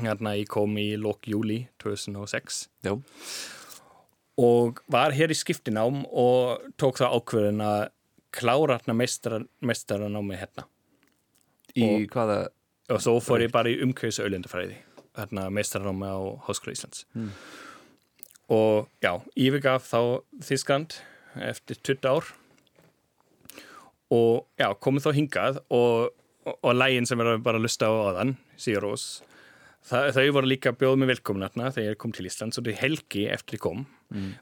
hérna 0.04 0.36
ég 0.38 0.50
kom 0.52 0.78
í 0.80 0.92
lok 1.02 1.28
júli 1.28 1.64
2006 1.82 2.68
Já, 2.86 2.94
og 4.40 4.80
var 4.92 5.16
hér 5.16 5.34
í 5.34 5.38
skiptinám 5.38 6.04
og 6.08 6.70
tók 6.80 7.02
það 7.02 7.16
ákveðin 7.18 7.64
að 7.66 7.82
klára 8.36 8.78
hérna 8.78 8.96
meistaranámi 9.66 10.38
hérna. 10.38 10.68
Í 11.76 12.06
hvaða 12.10 12.50
og 12.90 13.02
svo 13.04 13.18
fór 13.22 13.44
ég 13.46 13.54
bara 13.54 13.70
í 13.70 13.80
umkvæðis 13.84 14.22
auðlindafræði 14.24 14.78
hérna 15.18 15.48
meistaranámi 15.54 16.10
á 16.10 16.20
Háskóla 16.48 16.76
Íslands. 16.78 17.06
Og 18.50 18.88
já, 19.04 19.20
yfirgaf 19.38 19.90
þá 19.90 20.02
Þískland 20.46 21.00
eftir 21.50 21.82
20 21.86 22.10
ár 22.10 22.32
og 24.16 24.46
já, 24.60 24.70
komið 24.82 25.06
þá 25.06 25.12
hingað 25.20 25.60
og, 25.70 26.10
og, 26.46 26.56
og 26.62 26.76
lægin 26.78 27.10
sem 27.10 27.20
við 27.22 27.44
bara 27.46 27.62
lusta 27.62 27.90
á 27.90 27.94
aðan 28.12 28.36
Sigur 28.60 28.88
Rós 28.88 29.08
það, 29.90 30.10
þau 30.18 30.26
voru 30.40 30.52
líka 30.52 30.74
mig 30.98 31.12
velkomin 31.14 31.48
þarna 31.48 31.74
þegar 31.76 31.94
ég 31.94 32.02
kom 32.02 32.16
til 32.16 32.30
Íslands 32.30 32.60
og 32.60 32.68
því 32.68 32.78
helgi 32.82 33.28
eftir 33.30 33.60
ég 33.60 33.66
kom 33.68 33.86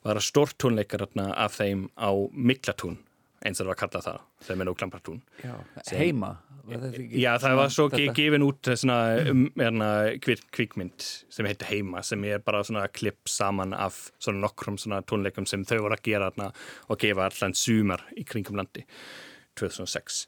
var 0.05 0.19
að 0.19 0.27
stórtónleikar 0.29 1.05
þarna 1.05 1.29
af 1.35 1.59
þeim 1.59 1.87
á 1.99 2.11
Miklatún 2.31 2.99
eins 3.45 3.59
og 3.61 3.67
það 3.67 3.69
var 3.69 3.75
að 3.75 3.81
kalla 3.83 4.01
það, 4.01 4.21
sem 4.41 4.61
er 4.61 4.65
nú 4.65 4.73
Klampartún. 4.73 5.19
Já, 5.43 5.53
heima 5.93 6.31
þetta 6.67 6.89
ekki 6.89 7.21
Já, 7.21 7.29
það 7.41 7.55
var 7.59 7.69
svo 7.73 7.85
þetta- 7.91 8.15
gefin 8.17 8.45
út 8.47 8.69
svona 8.81 8.97
um, 9.31 9.43
erna, 9.61 9.89
kvik, 10.23 10.43
kvikmynd 10.55 11.05
sem 11.29 11.47
heitir 11.47 11.69
Heima 11.71 12.03
sem 12.03 12.23
er 12.27 12.39
bara 12.43 12.63
svona 12.67 12.87
klipp 12.91 13.29
saman 13.31 13.73
af 13.77 14.11
svona 14.19 14.43
nokkrum 14.43 14.77
svona 14.81 15.01
tónleikum 15.07 15.47
sem 15.47 15.63
þau 15.67 15.77
voru 15.85 15.97
að 15.97 16.03
gera 16.09 16.31
og 16.89 16.99
gefa 16.99 17.29
allan 17.29 17.53
sumar 17.53 18.03
í 18.17 18.25
kringum 18.27 18.57
landi 18.59 18.85
2006 19.59 20.25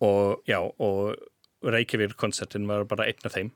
og 0.00 0.46
já, 0.48 0.58
og 0.60 1.16
Reykjavík 1.60 2.16
koncertin 2.16 2.68
var 2.68 2.86
bara 2.88 3.04
einn 3.10 3.26
af 3.28 3.34
þeim. 3.34 3.50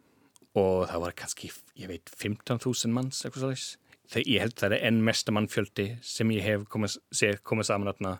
Og 0.54 0.84
það 0.86 1.00
var 1.02 1.14
kannski, 1.18 1.48
ég 1.80 1.88
veit 1.90 2.10
15.000 2.12 2.92
manns, 2.94 3.24
eitthvað 3.24 3.40
svo 3.42 3.54
þess 3.54 3.80
Þegar 4.12 4.28
ég 4.28 4.42
held 4.44 4.58
það 4.60 4.74
er 4.76 4.82
enn 4.90 4.98
mesta 5.02 5.32
mannfjöldi 5.32 5.86
sem 6.04 6.30
ég 6.34 6.44
hef 6.44 6.66
komið, 6.70 6.98
séð 7.08 7.38
komið 7.48 7.70
saman 7.70 7.88
þarna 7.88 8.12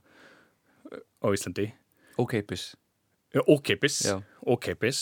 á 1.20 1.27
Íslandi. 1.29 1.66
Ókeipis 2.16 2.72
ókeipis, 3.43 3.99
ókeipis 4.47 5.01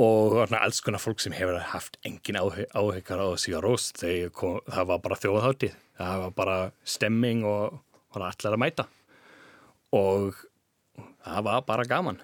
og 0.00 0.36
alls 0.54 0.80
konar 0.80 1.02
fólk 1.02 1.20
sem 1.20 1.34
hefur 1.34 1.58
haft 1.72 1.98
engin 2.06 2.38
áhyggar 2.38 3.20
á 3.20 3.28
kom, 4.32 4.60
það 4.70 4.86
var 4.88 5.02
bara 5.02 5.18
þjóðháttið 5.20 5.74
það 5.98 6.22
var 6.22 6.34
bara 6.36 6.58
stemming 6.84 7.44
og 7.44 7.80
var 8.14 8.30
allar 8.30 8.56
að 8.56 8.62
mæta. 8.62 8.86
Og 9.92 10.38
það 10.98 11.42
var 11.48 11.66
bara 11.68 11.88
gaman. 11.88 12.20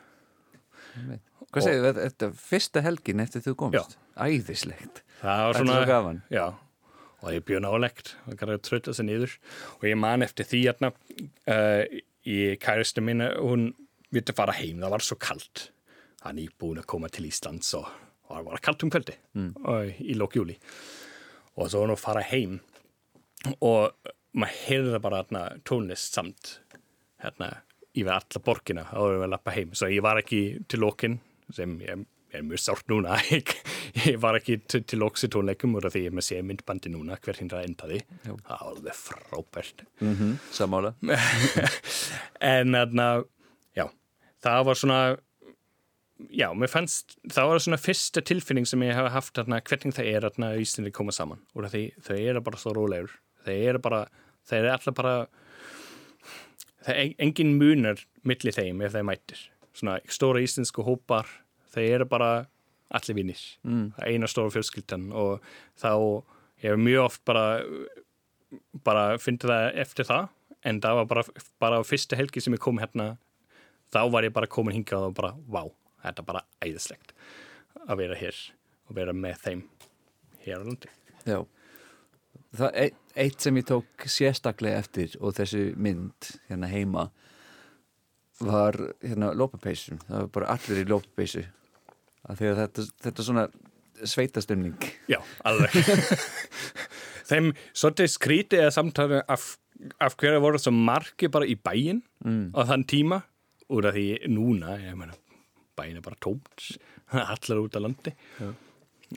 Hvað 1.48 1.64
segir 1.64 1.84
þetta, 1.86 2.06
þetta 2.08 2.30
fyrsta 2.42 2.84
helgin 2.84 3.24
eftir 3.24 3.44
þú 3.44 3.54
komst? 3.62 3.96
Já. 3.96 4.24
Æðislegt. 4.28 5.02
Það 5.20 5.44
var 5.44 5.60
svona 5.60 5.76
svo 5.78 5.88
gaman. 5.88 6.20
já, 6.34 6.46
og 7.18 7.34
ég 7.34 7.44
bjöð 7.46 7.64
nálegt 7.64 8.12
og 8.26 8.38
kannar 8.38 8.58
að 8.58 8.66
trötta 8.68 8.94
sig 8.94 9.08
niður. 9.08 9.34
Og 9.78 9.88
ég 9.88 9.98
man 9.98 10.26
eftir 10.26 10.48
því 10.48 10.62
hérna 10.66 10.92
uh, 10.92 11.82
í 12.28 12.38
kæristu 12.62 13.04
minna 13.04 13.32
hún 13.38 13.72
vildi 14.14 14.34
fara 14.36 14.54
heim, 14.56 14.82
það 14.82 14.94
var 14.94 15.06
svo 15.06 15.18
kalt. 15.22 15.68
Hann 16.24 16.40
er 16.42 16.54
búin 16.58 16.80
að 16.80 16.88
koma 16.90 17.10
til 17.12 17.28
Íslands 17.28 17.70
og, 17.78 17.86
og 18.28 18.36
það 18.36 18.48
var 18.50 18.64
kalt 18.68 18.84
um 18.84 18.92
kvöldi 18.92 19.14
mm. 19.38 19.52
í 20.02 20.16
lók 20.18 20.34
júli 20.34 20.56
og 21.58 21.70
svo 21.70 21.84
hann 21.84 21.94
að 21.94 22.02
fara 22.02 22.24
heim. 22.26 22.58
Og 23.62 23.94
maður 24.38 24.60
heyrði 24.66 25.00
bara 25.02 25.22
hérna, 25.22 25.42
tónlist 25.66 26.14
samt 26.14 26.58
hérna, 27.22 27.62
yfir 27.96 28.14
alla 28.14 28.44
borgina 28.44 28.86
áður 28.92 29.18
en 29.18 29.26
að 29.26 29.34
lappa 29.34 29.54
heim, 29.56 29.74
svo 29.74 29.90
ég 29.90 30.04
var 30.04 30.20
ekki 30.20 30.42
til 30.68 30.82
lókin 30.84 31.18
sem 31.54 31.76
ég 31.80 32.04
er 32.34 32.44
mjög 32.44 32.60
sárt 32.60 32.90
núna 32.92 33.16
ég, 33.32 33.54
ég 34.04 34.18
var 34.20 34.38
ekki 34.38 34.58
til, 34.68 34.82
til 34.84 35.00
lóks 35.00 35.24
í 35.24 35.30
tónleikum 35.32 35.76
úr 35.78 35.88
af 35.88 35.96
því 35.96 36.04
ég 36.04 36.12
er 36.12 36.18
með 36.18 36.28
sé 36.28 36.42
myndbandi 36.44 36.92
núna 36.92 37.16
hver 37.24 37.40
hindra 37.40 37.62
endaði, 37.64 38.02
það 38.24 38.42
var 38.42 38.66
alveg 38.68 38.98
frábært. 38.98 39.86
Mm 40.00 40.14
-hmm. 40.18 40.36
Samála 40.52 40.94
en 42.52 42.76
þarna, 42.76 43.08
já, 43.76 43.88
það 44.44 44.64
var 44.68 44.82
svona 44.82 45.00
já, 46.26 46.48
mér 46.54 46.70
fannst 46.70 47.16
það 47.30 47.50
var 47.50 47.62
svona 47.62 47.80
fyrsta 47.80 48.22
tilfinning 48.24 48.66
sem 48.68 48.82
ég 48.82 48.96
hef 48.96 49.10
haft 49.14 49.34
þarna, 49.38 49.60
hvernig 49.62 49.96
það 49.96 50.10
er 50.12 50.26
þarna 50.26 50.52
í 50.56 50.64
Íslandi 50.64 50.94
koma 50.94 51.14
saman. 51.14 51.42
Og 51.54 51.68
því 51.70 51.84
þau 52.04 52.16
eru 52.18 52.44
bara 52.44 52.60
svo 52.60 52.74
rólegur. 52.76 53.14
Þau 53.46 53.54
eru 53.54 53.82
bara, 53.82 54.00
þau 54.48 54.56
eru 54.58 54.72
allar 54.72 54.96
bara 54.96 55.14
það 56.86 57.00
er 57.02 57.12
engin 57.26 57.56
munar 57.60 58.02
milli 58.26 58.54
þeim 58.54 58.82
ef 58.84 58.94
þeir 58.94 59.06
mætir 59.08 59.44
svona 59.76 59.98
stóra 60.10 60.42
íslensku 60.42 60.84
hópar 60.86 61.28
þau 61.72 61.84
eru 61.84 62.08
bara 62.08 62.32
allir 62.94 63.18
vinnir 63.18 63.40
mm. 63.66 63.98
eina 64.06 64.28
stóra 64.30 64.52
fjölskyldan 64.54 65.10
og 65.12 65.44
þá 65.78 65.92
ég 66.62 66.72
hef 66.72 66.80
mjög 66.80 67.04
oft 67.04 67.24
bara 67.28 67.46
bara 68.84 69.04
fyndi 69.20 69.50
það 69.50 69.80
eftir 69.84 70.08
það 70.08 70.28
en 70.68 70.80
það 70.82 71.00
var 71.00 71.10
bara, 71.12 71.24
bara 71.62 71.82
fyrsta 71.86 72.18
helgi 72.18 72.42
sem 72.42 72.56
ég 72.56 72.62
kom 72.62 72.80
hérna 72.82 73.12
þá 73.94 74.00
var 74.12 74.26
ég 74.26 74.34
bara 74.34 74.50
komin 74.50 74.76
hingað 74.76 75.10
og 75.10 75.14
bara, 75.16 75.34
vá, 75.48 75.62
þetta 76.04 76.24
er 76.24 76.28
bara 76.28 76.44
æðislegt 76.64 77.14
að 77.86 78.00
vera 78.02 78.18
hér 78.18 78.40
og 78.88 78.96
vera 78.96 79.14
með 79.16 79.44
þeim 79.44 79.62
hér 80.44 80.60
á 80.60 80.64
landi. 80.64 80.90
Já 81.28 81.38
Það 82.56 82.78
eitt, 82.80 83.00
eitt 83.20 83.44
sem 83.44 83.58
ég 83.60 83.66
tók 83.68 84.08
sérstaklega 84.08 84.80
eftir 84.80 85.16
og 85.20 85.34
þessu 85.36 85.66
mynd 85.76 86.30
hérna 86.48 86.70
heima 86.72 87.08
var 88.40 88.78
hérna 89.02 89.34
lópapeysu 89.36 89.98
það 90.06 90.22
var 90.22 90.30
bara 90.36 90.52
allir 90.54 90.80
í 90.80 90.88
lópapeysu 90.88 91.42
að 92.28 92.44
þetta, 92.62 92.86
þetta 93.04 93.20
er 93.22 93.26
svona 93.26 93.44
sveitastemning. 94.06 94.76
Já, 95.10 95.18
alveg. 95.46 95.74
Þeim 97.28 97.50
svolítið 97.76 98.12
skrítið 98.12 98.62
eða 98.64 98.74
samtali 98.74 99.20
af, 99.28 99.50
af 100.02 100.16
hverju 100.20 100.42
voru 100.42 100.60
svo 100.62 100.72
margi 100.74 101.30
bara 101.32 101.48
í 101.48 101.56
bæinn 101.60 102.02
mm. 102.24 102.44
á 102.56 102.60
þann 102.70 102.86
tíma. 102.88 103.22
Úr 103.68 103.90
að 103.90 103.98
því 103.98 104.06
núna, 104.32 104.78
ég 104.80 104.96
meina 104.96 105.16
bæinn 105.76 105.98
er 106.00 106.04
bara 106.04 106.18
tómt, 106.24 106.70
allar 107.12 107.62
út 107.64 107.76
á 107.76 107.80
landi. 107.84 108.14
Já. 108.40 108.52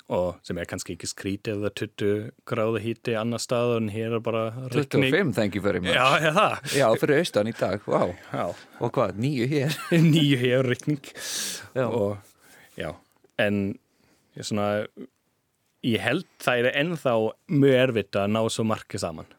Og 0.07 0.37
sem 0.47 0.59
er 0.61 0.67
kannski 0.69 0.95
ekki 0.95 1.09
skrítið 1.09 1.59
eða 1.59 1.71
20 1.81 2.29
gráðu 2.47 2.81
híti 2.83 3.15
annar 3.19 3.41
stað 3.43 3.75
en 3.77 3.89
hér 3.91 4.17
er 4.17 4.23
bara 4.23 4.43
rigning. 4.71 5.09
25, 5.11 5.33
thank 5.35 5.57
you 5.57 5.63
very 5.63 5.81
much. 5.83 5.95
Já, 5.95 6.31
það. 6.31 6.75
Já, 6.79 6.87
fyrir 7.01 7.21
austan 7.21 7.51
í 7.51 7.55
dag, 7.59 7.83
vá. 7.87 8.05
Já, 8.31 8.45
Og 8.79 8.93
hvað, 8.95 9.19
nýju 9.19 9.47
hér? 9.51 9.79
Nýju 10.13 10.39
hér 10.41 10.69
rigning. 10.71 11.11
Já. 11.75 11.87
og 11.87 12.17
já, 12.79 12.93
en 13.39 13.63
ég 14.37 14.47
svona 14.47 14.69
ég 15.83 16.01
held 16.03 16.27
það 16.41 16.65
er 16.65 16.79
ennþá 16.83 17.15
mjög 17.51 17.77
erfitt 17.85 18.19
að 18.21 18.33
ná 18.35 18.41
svo 18.53 18.65
margi 18.67 19.01
saman. 19.01 19.29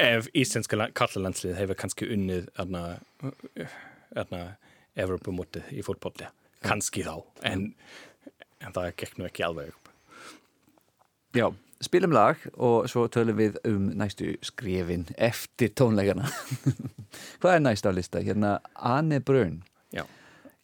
Ef 0.00 0.28
íslenska 0.36 0.88
kallalandslið 0.96 1.58
hefur 1.60 1.78
kannski 1.78 2.08
unnið 2.10 2.48
erna, 2.60 4.44
Evropamótið 5.00 5.68
í 5.76 5.84
fótbolli 5.86 6.26
kannski 6.66 7.04
þá, 7.06 7.20
en, 7.46 7.70
en 8.60 8.76
það 8.76 8.92
gekk 9.02 9.18
nú 9.18 9.26
ekki 9.28 9.44
alveg 9.46 9.72
upp. 9.72 9.90
Já, 11.36 11.46
spilum 11.84 12.14
lag 12.14 12.40
og 12.56 12.88
svo 12.90 13.06
tölum 13.12 13.38
við 13.38 13.58
um 13.68 13.90
næstu 13.98 14.34
skrifin 14.44 15.06
eftir 15.16 15.72
tónleikana. 15.78 16.30
Hvað 17.40 17.56
er 17.56 17.62
næst 17.64 17.86
á 17.86 17.92
lista? 17.94 18.22
Hérna 18.24 18.58
Anne 18.74 19.20
Brun. 19.20 19.62
Já, 19.94 20.04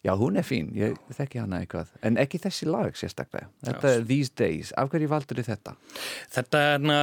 Já, 0.05 0.13
hún 0.15 0.37
er 0.39 0.45
fín, 0.45 0.69
ég 0.77 0.93
þekki 1.11 1.41
hana 1.41 1.63
eitthvað. 1.63 1.89
En 2.05 2.19
ekki 2.21 2.39
þessi 2.39 2.67
lag 2.69 2.95
sérstaklega. 2.95 3.49
Þetta 3.65 3.95
er 3.95 4.05
These 4.07 4.35
Days, 4.39 4.69
af 4.77 4.91
hverju 4.93 5.09
valdur 5.11 5.41
þið 5.41 5.49
þetta? 5.55 5.73
þetta 6.35 6.61
er 6.61 6.75
hérna 6.75 6.99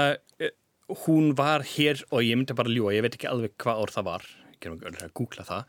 hún 1.05 1.35
var 1.37 1.65
hér 1.75 2.03
og 2.11 2.25
ég 2.25 2.39
myndi 2.39 2.57
bara 2.57 2.73
ljúa, 2.73 2.95
ég 2.95 3.05
veit 3.05 3.17
ekki 3.17 3.29
alveg 3.31 3.55
hvað 3.61 3.85
orð 3.85 3.99
það 3.99 4.09
var. 4.09 4.27
Að 4.65 5.13
googla 5.13 5.45
það. 5.45 5.65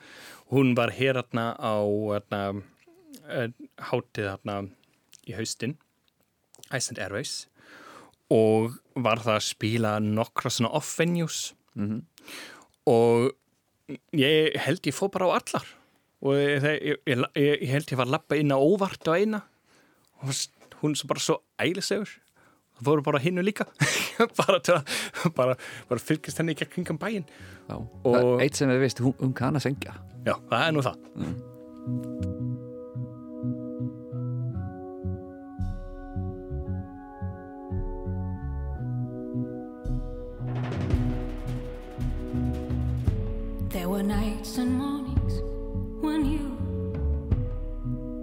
Hún 0.54 0.72
var 0.78 0.94
hér 0.96 1.20
hérna 1.20 1.46
á 1.60 1.76
hérna, 2.14 2.42
eh, 3.28 3.50
hátið 3.90 4.30
hérna 4.32 4.58
í 5.30 5.36
haustin 5.38 5.76
Iceland 6.74 7.00
Airways 7.04 7.48
og 8.34 8.74
var 8.98 9.20
það 9.22 9.36
að 9.38 9.44
spila 9.46 9.96
nokkra 10.02 10.50
svona 10.50 10.72
off-venues. 10.74 11.54
Mhm. 11.76 12.00
og 12.88 13.32
ég 14.18 14.56
held 14.66 14.82
ég 14.88 14.96
fór 14.96 15.12
bara 15.14 15.28
á 15.30 15.38
allar. 15.38 15.66
Og 16.26 16.34
ég, 16.34 16.64
ég, 16.64 16.98
ég, 17.06 17.26
ég, 17.38 17.68
held 17.70 17.86
ég 17.92 17.98
var 18.00 18.08
að 18.08 18.16
lappa 18.16 18.36
inn 18.40 18.50
á 18.54 18.58
óvart 18.58 19.06
á 19.06 19.14
eina. 19.14 19.42
Og 20.24 20.32
hún 20.82 20.96
er 20.98 21.08
bara 21.08 21.20
svo 21.22 21.42
ælisegur 21.62 22.10
það 22.76 22.84
fóru 22.90 23.04
bara 23.06 23.20
hinnu 23.22 23.44
líka. 23.46 23.66
Bara 24.40 24.60
bara, 25.36 25.56
bara 25.90 26.00
fylgist 26.00 26.38
henni 26.40 26.54
ekki 26.56 26.66
að 26.66 26.72
kringum 26.74 26.98
bæinn. 27.00 27.26
Já, 27.68 27.76
Og- 27.76 28.16
það 28.16 28.30
er 28.32 28.44
eitt 28.48 28.56
sem 28.56 28.70
við 28.72 28.80
veist, 28.86 29.00
hún, 29.04 29.14
hún 29.20 29.34
kann 29.36 29.56
að 29.60 29.68
syngja. 29.68 29.98
Já, 30.26 30.36
það 30.50 30.68
er 30.68 30.72
nú 30.72 30.86
það 30.88 32.55
There 43.86 43.92
were 43.92 44.02
nights 44.02 44.58
and 44.58 44.74
mornings 44.74 45.44
when 46.02 46.26
you 46.26 46.58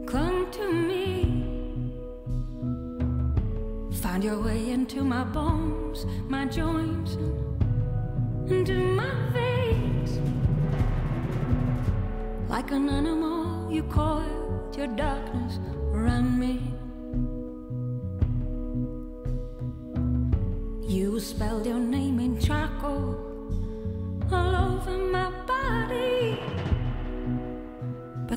clung 0.07 0.51
to 0.51 0.73
me. 0.73 1.23
Found 4.01 4.25
your 4.25 4.43
way 4.43 4.71
into 4.73 5.05
my 5.05 5.23
bones, 5.23 6.05
my 6.27 6.47
joints, 6.47 7.15
and 7.15 8.51
into 8.51 8.75
my 8.75 9.15
veins. 9.31 10.19
Like 12.49 12.73
an 12.73 12.89
animal, 12.89 13.71
you 13.73 13.85
coiled 13.85 14.77
your 14.77 14.89
darkness 14.89 15.61
around 15.95 16.41
me. 16.41 16.61
You 20.89 21.21
spelled 21.21 21.67
your 21.67 21.79
name 21.79 22.19
in 22.19 22.41
charcoal 22.41 23.33
all 24.33 24.57
over 24.57 24.82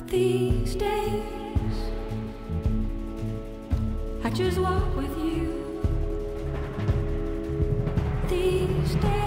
these 0.06 0.76
days, 0.76 1.22
I 4.22 4.30
just 4.30 4.58
walk 4.58 4.96
with 4.96 5.16
you. 5.18 5.62
These 8.28 8.94
days, 8.96 9.25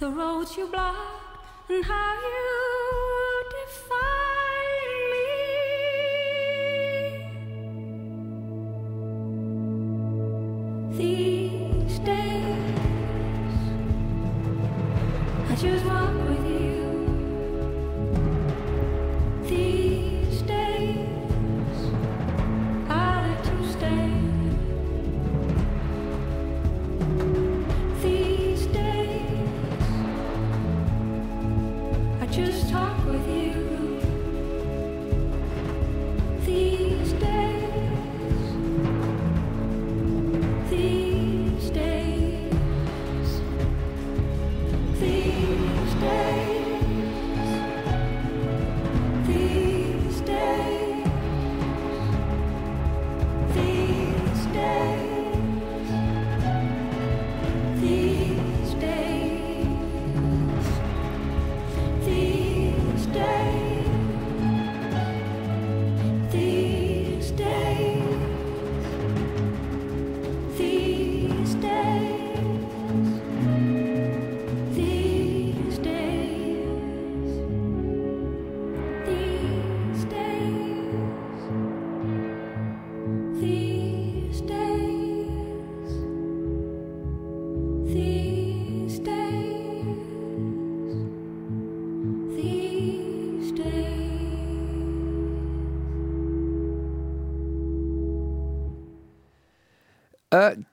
the 0.00 0.08
roads 0.08 0.56
you 0.56 0.66
blocked, 0.66 1.68
and 1.68 1.84
how 1.84 2.14
you 2.14 2.79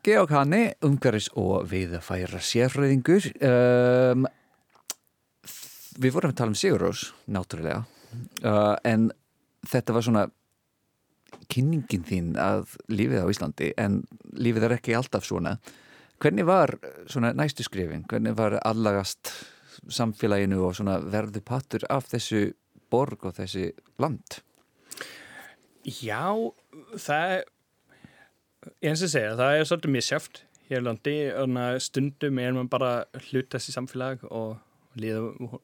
Georg 0.07 0.31
Hanni, 0.31 0.69
umhverfis 0.87 1.25
og 1.35 1.65
viðfæra 1.67 2.39
sérfræðingur 2.39 3.25
um, 3.43 4.21
Við 5.99 6.13
vorum 6.15 6.31
að 6.31 6.37
tala 6.39 6.53
um 6.53 6.55
Sigurós, 6.55 7.01
náttúrulega 7.27 7.81
uh, 8.47 8.77
en 8.87 9.09
þetta 9.67 9.95
var 9.97 10.05
svona 10.07 10.21
kynningin 11.51 12.05
þín 12.07 12.29
að 12.39 12.77
lífið 12.87 13.25
á 13.27 13.31
Íslandi 13.33 13.67
en 13.83 13.99
lífið 14.31 14.69
er 14.69 14.77
ekki 14.77 14.95
alltaf 14.95 15.27
svona 15.27 15.57
Hvernig 16.23 16.47
var 16.47 16.77
svona 17.11 17.33
næstu 17.35 17.67
skrifin? 17.67 18.07
Hvernig 18.07 18.37
var 18.39 18.55
allagast 18.63 19.33
samfélaginu 19.91 20.63
og 20.69 20.79
svona 20.79 21.01
verðu 21.03 21.43
pattur 21.43 21.83
af 21.91 22.07
þessu 22.13 22.45
borg 22.87 23.27
og 23.27 23.35
þessi 23.41 23.73
land? 23.99 24.39
Já, 25.83 26.31
það 26.95 27.43
eins 28.83 29.03
og 29.05 29.11
segja, 29.13 29.35
það 29.39 29.57
er 29.57 29.69
svolítið 29.69 29.95
misjáft 29.95 30.43
hér 30.67 30.83
landi, 30.83 31.15
að 31.31 31.79
stundum 31.85 32.41
er 32.43 32.55
man 32.57 32.69
bara 32.71 32.91
hlutast 33.29 33.71
í 33.71 33.75
samfélag 33.75 34.25
og 34.27 34.57
líða 34.99 35.59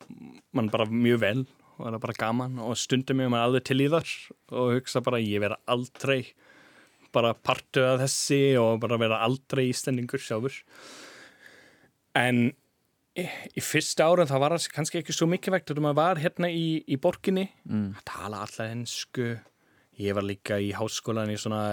man 0.55 0.71
bara 0.71 0.87
mjög 0.89 1.21
vel 1.23 1.43
og 1.73 1.85
það 1.85 1.97
er 1.97 2.03
bara 2.05 2.17
gaman 2.19 2.59
og 2.63 2.75
stundum 2.79 3.23
er 3.23 3.31
man 3.33 3.43
alveg 3.43 3.65
til 3.67 3.81
í 3.83 3.89
þar 3.91 4.09
og 4.53 4.75
hugsa 4.77 5.03
bara 5.05 5.21
ég 5.23 5.43
vera 5.43 5.59
aldrei 5.73 6.21
bara 7.13 7.33
partu 7.37 7.83
af 7.85 8.01
þessi 8.01 8.41
og 8.61 8.81
bara 8.83 8.99
vera 9.01 9.21
aldrei 9.25 9.67
ístendingur 9.69 10.21
sjálfur 10.21 10.59
en 12.17 12.45
í, 13.17 13.61
fyrsta 13.61 14.07
árum 14.07 14.29
það 14.29 14.43
var 14.45 14.57
kannski 14.75 15.01
ekki 15.01 15.15
svo 15.15 15.27
mikilvægt 15.29 15.69
þegar 15.69 15.87
maður 15.87 15.99
var 16.01 16.21
hérna 16.23 16.49
í, 16.49 16.67
í 16.85 16.99
borginni 17.01 17.47
mm. 17.65 17.89
að 17.99 18.05
tala 18.09 18.43
alltaf 18.45 18.69
hensku 18.69 19.33
ég 20.01 20.17
var 20.17 20.25
líka 20.25 20.61
í 20.61 20.71
háskólan 20.77 21.33
í 21.33 21.39
svona 21.41 21.63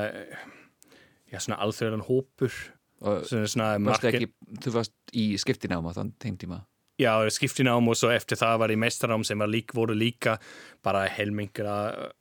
já, 1.31 1.39
svona 1.39 1.61
alþjóðan 1.65 2.05
hópur 2.07 2.53
svona, 3.01 3.47
svona 3.49 3.69
market- 3.81 4.15
ekki, 4.15 4.31
þú 4.65 4.75
varst 4.75 4.95
í 5.17 5.27
skiptináma 5.41 5.95
þann 5.97 6.13
þeim 6.21 6.37
tíma? 6.39 6.61
Já, 7.01 7.15
skiptinám 7.33 7.89
og 7.89 7.97
svo 7.97 8.11
eftir 8.13 8.37
það 8.37 8.59
var 8.61 8.73
í 8.75 8.77
meistarám 8.77 9.25
sem 9.25 9.39
lík, 9.49 9.73
voru 9.73 9.95
líka 9.97 10.39
bara 10.85 11.07
helmingur 11.09 11.65
að 11.71 12.13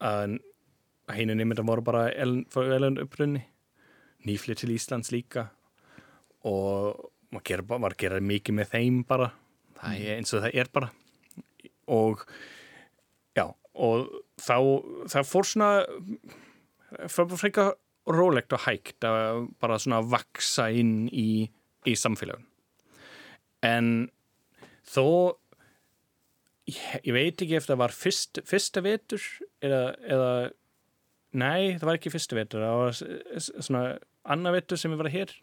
að 0.00 0.38
heinu 1.12 1.34
nefnir 1.36 1.64
voru 1.66 1.82
bara 1.84 2.08
elun 2.12 2.98
upprunni. 3.02 3.42
Nýflir 4.26 4.56
til 4.58 4.72
Íslands 4.74 5.12
líka 5.12 5.50
og 6.46 7.10
maður 7.34 7.66
var 7.68 7.92
að 7.92 8.00
gera 8.00 8.20
mikið 8.20 8.54
með 8.54 8.70
þeim 8.72 9.02
bara. 9.06 9.30
Það 9.76 10.00
er 10.00 10.16
eins 10.16 10.34
og 10.34 10.42
það 10.42 10.54
er 10.62 10.70
bara. 10.72 10.90
Og 11.86 12.24
já, 13.36 13.46
og 13.74 14.08
þá 14.40 14.56
það 15.12 15.28
fór 15.30 15.48
svona 15.52 15.70
það 16.96 17.12
fór 17.12 17.36
frekar 17.36 17.74
rólegt 18.06 18.54
og 18.54 18.62
hægt 18.66 19.06
að 19.06 19.46
bara 19.62 19.78
svona 19.82 20.02
vaksa 20.06 20.68
inn 20.70 21.08
í, 21.10 21.46
í 21.86 21.94
samfélagun 21.98 22.46
en 23.66 23.90
þó 24.86 25.34
ég, 26.70 26.78
ég 27.02 27.12
veit 27.16 27.42
ekki 27.42 27.58
ef 27.58 27.66
það 27.70 27.82
var 27.82 27.94
fyrst, 27.96 28.42
fyrsta 28.46 28.82
vetur 28.84 29.22
eða, 29.64 29.82
eða 30.06 30.30
nei, 31.36 31.74
það 31.76 31.88
var 31.88 31.98
ekki 31.98 32.14
fyrsta 32.14 32.38
vetur 32.38 32.64
það 32.64 32.80
var 32.84 32.96
svona 33.40 33.84
annar 34.26 34.56
vetur 34.56 34.80
sem 34.80 34.94
ég 34.94 35.02
var 35.02 35.12
hér 35.12 35.34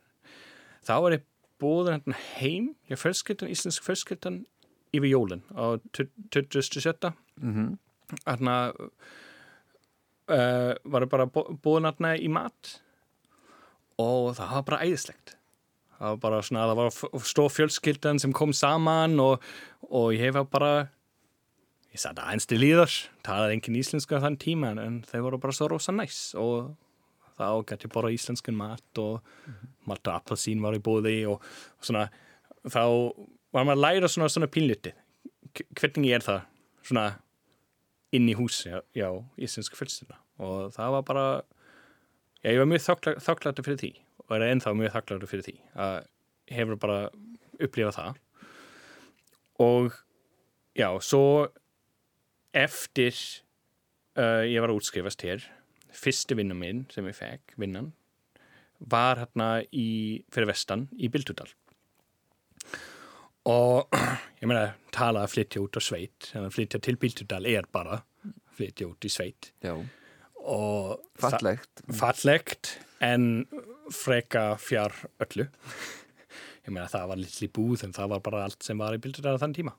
þá 0.84 0.96
var 1.06 1.18
ég 1.18 1.28
búður 1.64 1.98
hérna 1.98 2.20
heim 2.38 2.74
ég 2.92 3.00
fjölskyldan, 3.00 3.52
íslensk 3.52 3.86
fjölskyldan 3.86 4.44
yfir 4.94 5.10
jólin 5.10 5.44
á 5.56 5.80
27. 5.96 7.14
Mhm. 7.42 7.78
þarna 8.24 8.56
uh, 10.32 10.74
var 10.84 11.06
ég 11.06 11.12
bara 11.12 11.28
búin 11.28 11.88
hérna 11.88 12.16
í 12.18 12.30
mat? 12.32 12.78
Og 14.02 14.34
það 14.38 14.58
var 14.58 14.68
bara 14.70 14.82
æðislegt. 14.88 15.36
Það 15.98 16.10
var 16.16 16.20
bara 16.24 16.42
svona, 16.44 16.68
það 16.70 16.82
var 16.82 17.26
stór 17.30 17.54
fjölskyldan 17.54 18.20
sem 18.20 18.34
kom 18.36 18.54
saman 18.56 19.20
og, 19.24 19.44
og 19.90 20.12
ég 20.16 20.28
hef 20.28 20.42
bara 20.52 20.74
ég 21.94 22.02
satt 22.02 22.18
aðeins 22.18 22.48
til 22.50 22.58
líðar 22.58 22.94
talaði 23.26 23.60
engin 23.60 23.78
íslenska 23.78 24.18
þann 24.24 24.40
tíma 24.42 24.72
en 24.82 25.04
þau 25.06 25.20
voru 25.28 25.40
bara 25.44 25.54
svo 25.54 25.70
rosa 25.70 25.94
næs 25.94 26.34
og 26.42 26.74
þá 27.38 27.46
gæti 27.70 27.88
ég 27.88 27.94
bara 27.94 28.14
íslenskan 28.14 28.58
mat 28.58 29.02
og 29.02 29.22
malt 29.90 30.10
og 30.10 30.16
appelsín 30.16 30.64
var 30.64 30.78
í 30.78 30.82
bóði 30.84 31.20
og, 31.30 31.44
og 31.78 31.86
svona 31.86 32.08
þá 32.66 32.84
var 33.54 33.68
maður 33.68 33.78
að 33.78 33.84
læra 33.86 34.10
svona, 34.10 34.32
svona 34.34 34.50
pínluti 34.50 34.94
hvernig 35.78 36.16
er 36.18 36.26
það? 36.26 36.42
Svona 36.84 37.06
inn 38.14 38.30
í 38.30 38.36
húsi 38.38 38.72
já, 38.72 39.10
íslenska 39.38 39.78
fjölskylduna 39.80 40.20
og 40.44 40.74
það 40.76 40.96
var 40.98 41.06
bara 41.08 41.26
já, 42.44 42.52
ég 42.52 42.60
var 42.62 42.70
mjög 42.70 42.86
þakklættur 43.24 43.68
fyrir 43.68 43.82
því. 43.82 43.92
Og 44.24 44.36
er 44.38 44.46
ennþá 44.50 44.74
mjög 44.78 44.94
þakklættur 44.96 45.32
fyrir 45.32 45.48
því 45.48 45.56
að 45.86 45.96
hefur 46.54 46.80
bara 46.80 47.00
upplifað 47.60 47.98
það. 47.98 48.22
Og 49.64 49.98
já, 50.78 50.90
svo 51.06 51.26
eftir 52.54 53.14
uh, 54.18 54.44
ég 54.46 54.62
var 54.62 54.72
að 54.72 54.80
útskrifast 54.80 55.26
hér 55.26 55.46
fyrsti 55.94 56.38
vinnu 56.38 56.58
minn 56.58 56.86
sem 56.94 57.06
ég 57.10 57.18
fekk 57.18 57.56
vinnan 57.62 57.92
var 58.92 59.22
hérna 59.22 59.64
í, 59.70 60.24
fyrir 60.34 60.50
vestan 60.50 60.88
í 60.98 61.10
Bildudal 61.14 61.50
og 63.50 63.90
ég 64.42 64.48
meina 64.48 64.74
tala 64.94 65.26
að 65.26 65.36
flytja 65.36 65.64
út 65.64 65.80
á 65.80 65.82
sveit 65.84 66.30
að 66.38 66.50
flytja 66.56 66.82
til 66.84 66.96
Bildudal 67.02 67.46
er 67.50 67.68
bara 67.72 68.02
flytja 68.54 68.88
út 68.88 69.08
í 69.08 69.12
sveit. 69.12 69.52
Já, 69.66 69.74
og 70.44 71.00
fallegt. 71.20 71.84
fallegt 71.96 72.78
en 73.04 73.46
freka 73.92 74.54
fjár 74.62 74.96
öllu. 75.24 75.48
Ég 76.64 76.72
meina 76.72 76.88
það 76.92 77.10
var 77.12 77.20
litli 77.20 77.50
búð 77.52 77.84
en 77.88 77.96
það 77.96 78.14
var 78.14 78.24
bara 78.24 78.46
allt 78.48 78.64
sem 78.64 78.80
var 78.80 78.96
í 78.96 79.02
Bildudal 79.04 79.36
á 79.36 79.42
þann 79.42 79.56
tíma. 79.58 79.76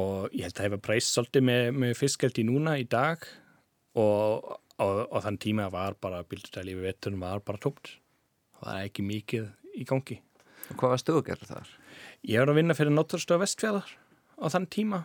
Og 0.00 0.30
ég 0.30 0.46
held 0.46 0.54
að 0.54 0.60
það 0.60 0.68
hefur 0.68 0.82
breyst 0.86 1.16
svolítið 1.16 1.46
með, 1.48 1.62
með 1.82 1.96
fiskeldi 1.98 2.44
núna 2.46 2.76
í 2.80 2.86
dag. 2.88 3.24
Og, 3.98 4.52
og, 4.80 5.00
og 5.10 5.24
þann 5.26 5.40
tíma 5.42 5.68
var 5.72 5.98
bara 6.00 6.22
Bildudal 6.24 6.68
yfir 6.70 6.86
vettunum 6.86 7.26
var 7.26 7.44
bara 7.44 7.60
tómt. 7.60 7.96
Það 8.60 8.68
var 8.68 8.88
ekki 8.88 9.06
mikið 9.08 9.80
í 9.80 9.86
gangi. 9.88 10.20
Og 10.70 10.78
hvað 10.78 10.96
að 11.18 11.24
gera 11.26 11.48
þar? 11.48 11.76
Ég 12.28 12.42
var 12.42 12.52
að 12.52 12.60
vinna 12.60 12.76
fyrir 12.76 12.92
Nótturstöð 12.92 13.40
Vestfjæðar 13.40 13.88
á 14.40 14.46
þann 14.52 14.68
tíma 14.72 15.00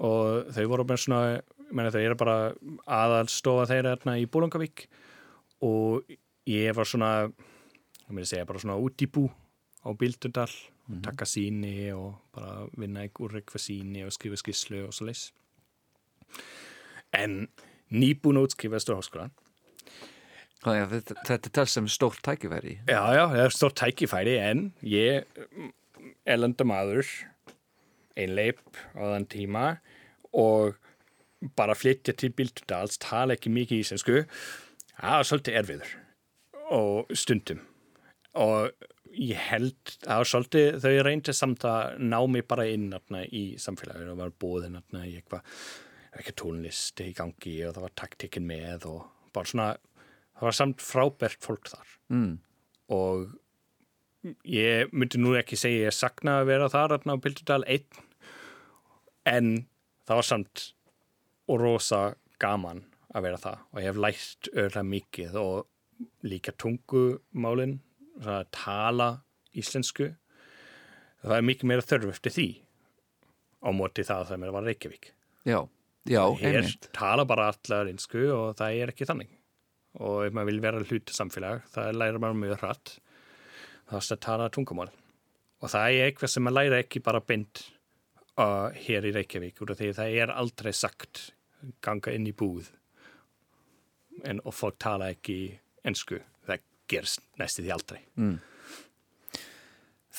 og 0.00 0.48
þau 0.54 0.64
voru 0.72 0.86
bara 0.88 1.00
svona, 1.00 1.20
ég 1.36 1.74
meina 1.76 1.92
þau 1.92 2.00
eru 2.00 2.16
bara 2.20 2.36
aðalstofa 2.88 3.66
þeirra 3.68 3.94
hérna 3.94 4.16
í 4.20 4.26
Bólungavík 4.30 4.86
og 5.66 6.08
ég 6.48 6.72
var 6.76 6.88
svona, 6.88 7.10
ég 7.28 8.12
meina 8.12 8.28
segja 8.28 8.48
bara 8.48 8.62
svona 8.62 8.78
út 8.80 9.04
í 9.04 9.08
bú 9.12 9.26
á 9.84 9.92
Bildudal 9.96 10.48
og 10.90 11.02
taka 11.04 11.28
síni 11.28 11.92
og 11.92 12.16
bara 12.34 12.64
vinna 12.80 13.04
úr 13.20 13.36
eitthvað 13.40 13.66
síni 13.66 14.06
og 14.06 14.16
skrifa 14.16 14.40
skislu 14.40 14.86
og 14.88 14.96
svo 14.96 15.10
leys. 15.10 15.28
En 17.16 17.50
nýbúin 17.92 18.40
að 18.40 18.48
útskrifast 18.48 18.90
á 18.92 18.96
háskólan 18.96 19.36
þetta, 20.60 21.16
þetta 21.26 21.48
er 21.48 21.54
tals 21.56 21.74
sem 21.76 21.86
stórt 21.88 22.20
tækifæri. 22.24 22.78
Já, 22.88 23.00
já, 23.16 23.22
það 23.32 23.44
er 23.44 23.54
stórt 23.54 23.76
tækifæri 23.80 24.36
en 24.38 24.64
ég, 24.84 25.24
elenda 26.28 26.66
maður, 26.68 27.08
einleip 28.18 28.62
á 28.96 29.02
þann 29.14 29.26
tíma 29.30 29.64
og 30.36 30.76
bara 31.56 31.76
flytja 31.76 32.14
til 32.18 32.32
Bildudals, 32.36 32.98
tala 33.00 33.36
ekki 33.36 33.52
mikið 33.52 33.84
íslensku, 33.84 34.22
það 34.98 35.16
var 35.16 35.28
svolítið 35.28 35.60
erfiður 35.60 35.92
og 36.76 37.14
stundum. 37.16 37.62
Og 38.40 38.70
ég 39.16 39.40
held, 39.50 39.78
það 40.04 40.20
var 40.22 40.30
svolítið, 40.32 40.68
þau 40.84 41.04
reyndi 41.06 41.34
samt 41.34 41.66
að 41.66 42.02
ná 42.04 42.18
mig 42.30 42.46
bara 42.50 42.68
inn 42.70 42.90
atna, 42.94 43.24
í 43.24 43.56
samfélaginu 43.60 44.14
og 44.14 44.20
var 44.20 44.34
bóðin 44.42 44.78
atna, 44.78 45.06
í 45.08 45.16
eitthvað, 45.18 45.46
eitthvað 46.12 46.38
tónlist 46.42 47.02
í 47.02 47.10
gangi 47.16 47.56
og 47.66 47.74
það 47.76 47.86
var 47.86 47.96
taktikinn 48.04 48.46
með 48.50 48.86
og 48.92 49.00
bara 49.34 49.50
svona, 49.50 49.70
það 50.36 50.48
var 50.50 50.58
samt 50.60 50.84
frábært 50.84 51.42
fólk 51.46 51.72
þar. 51.72 51.96
Mm. 52.10 52.32
og 52.90 53.28
ég 54.44 54.92
myndi 54.92 55.20
nú 55.20 55.34
ekki 55.38 55.58
segja 55.58 55.88
ég 55.88 55.96
sakna 55.96 56.40
að 56.40 56.50
vera 56.52 56.68
þar 56.72 56.98
á 57.00 57.14
Bildudal 57.16 57.62
einn 57.64 58.02
en 59.28 59.50
það 60.08 60.20
var 60.20 60.28
samt 60.28 60.64
og 61.50 61.60
rosa 61.62 62.00
gaman 62.40 62.84
að 63.14 63.26
vera 63.26 63.40
það 63.42 63.62
og 63.70 63.80
ég 63.80 63.88
hef 63.90 64.00
lært 64.04 64.50
örlega 64.54 64.86
mikið 64.90 65.38
og 65.40 65.66
líka 66.24 66.54
tungumálin 66.56 67.78
að 68.20 68.46
tala 68.54 69.10
íslensku. 69.56 70.12
Það 71.20 71.36
er 71.36 71.46
mikið 71.48 71.68
meira 71.68 71.84
þörf 71.84 72.14
eftir 72.14 72.34
því 72.36 72.48
á 73.60 73.68
móti 73.76 74.04
það 74.06 74.26
þegar 74.28 74.40
mér 74.44 74.54
var 74.54 74.66
Reykjavík. 74.68 75.10
Já, 75.48 75.58
já, 76.08 76.22
einmitt. 76.40 76.88
tala 76.96 77.26
bara 77.28 77.50
allar 77.52 77.90
einsku 77.90 78.24
og 78.32 78.56
það 78.60 78.80
er 78.80 78.92
ekki 78.94 79.08
þannig. 79.08 79.36
Og 80.00 80.26
ef 80.28 80.34
maður 80.36 80.52
vil 80.52 80.64
vera 80.64 80.82
hluti 80.84 81.16
samfélag 81.16 81.64
það 81.74 81.96
læra 81.98 82.22
maður 82.22 82.42
mjög 82.44 82.62
hratt 82.62 82.94
það 83.90 84.00
er 84.00 84.16
að 84.16 84.24
tala 84.26 84.48
tungumál. 84.54 84.88
Og 85.60 85.72
það 85.72 85.92
er 85.92 86.08
eitthvað 86.08 86.32
sem 86.32 86.46
maður 86.46 86.58
læra 86.58 86.80
ekki 86.80 87.02
bara 87.04 87.20
beint 87.20 87.62
uh, 88.40 88.70
hér 88.86 89.08
í 89.10 89.14
Reykjavík 89.16 89.60
af 89.60 89.78
því 89.80 89.90
það 89.98 90.20
er 90.22 90.32
aldrei 90.32 90.72
sagt 90.76 91.30
ganga 91.84 92.14
inn 92.16 92.28
í 92.30 92.36
búð. 92.36 92.70
En, 94.24 94.40
og 94.44 94.54
fólk 94.56 94.78
tala 94.80 95.10
ekki 95.12 95.58
ensku. 95.86 96.20
Það 96.46 96.64
gerst 96.90 97.24
næstu 97.40 97.64
því 97.64 97.74
aldrei. 97.76 98.00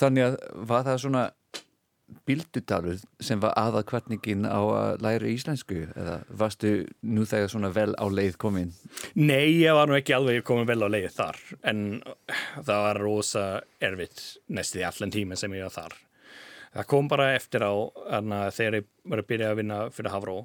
Þannig 0.01 0.27
að 0.27 0.37
var 0.69 0.85
það 0.87 1.01
svona 1.03 1.23
bildudalur 2.27 2.99
sem 3.23 3.41
var 3.41 3.55
aða 3.59 3.83
kvarningin 3.87 4.45
á 4.47 4.59
að 4.59 5.03
læra 5.05 5.31
íslensku 5.31 5.83
eða 5.89 6.19
varstu 6.27 6.71
nú 7.01 7.25
þegar 7.29 7.51
svona 7.53 7.71
vel 7.75 7.91
á 7.97 8.05
leið 8.11 8.37
komin? 8.41 8.71
Nei, 9.15 9.61
ég 9.61 9.75
var 9.77 9.89
nú 9.89 9.97
ekki 9.97 10.15
alveg 10.17 10.45
komin 10.47 10.69
vel 10.69 10.81
á 10.85 10.89
leið 10.91 11.09
þar 11.17 11.41
en 11.71 11.83
það 12.61 12.85
var 12.87 13.01
rosa 13.01 13.45
erfitt 13.83 14.23
næstu 14.47 14.79
því 14.79 14.87
allan 14.89 15.13
tíma 15.17 15.39
sem 15.39 15.57
ég 15.57 15.67
var 15.67 15.75
þar. 15.75 15.99
Það 16.71 16.89
kom 16.93 17.11
bara 17.11 17.33
eftir 17.35 17.65
á 17.67 17.73
þegar 18.55 18.79
ég 18.79 18.89
var 19.11 19.23
að 19.23 19.31
byrja 19.33 19.51
að 19.51 19.61
vinna 19.61 19.79
fyrir 19.91 20.13
Havró 20.13 20.37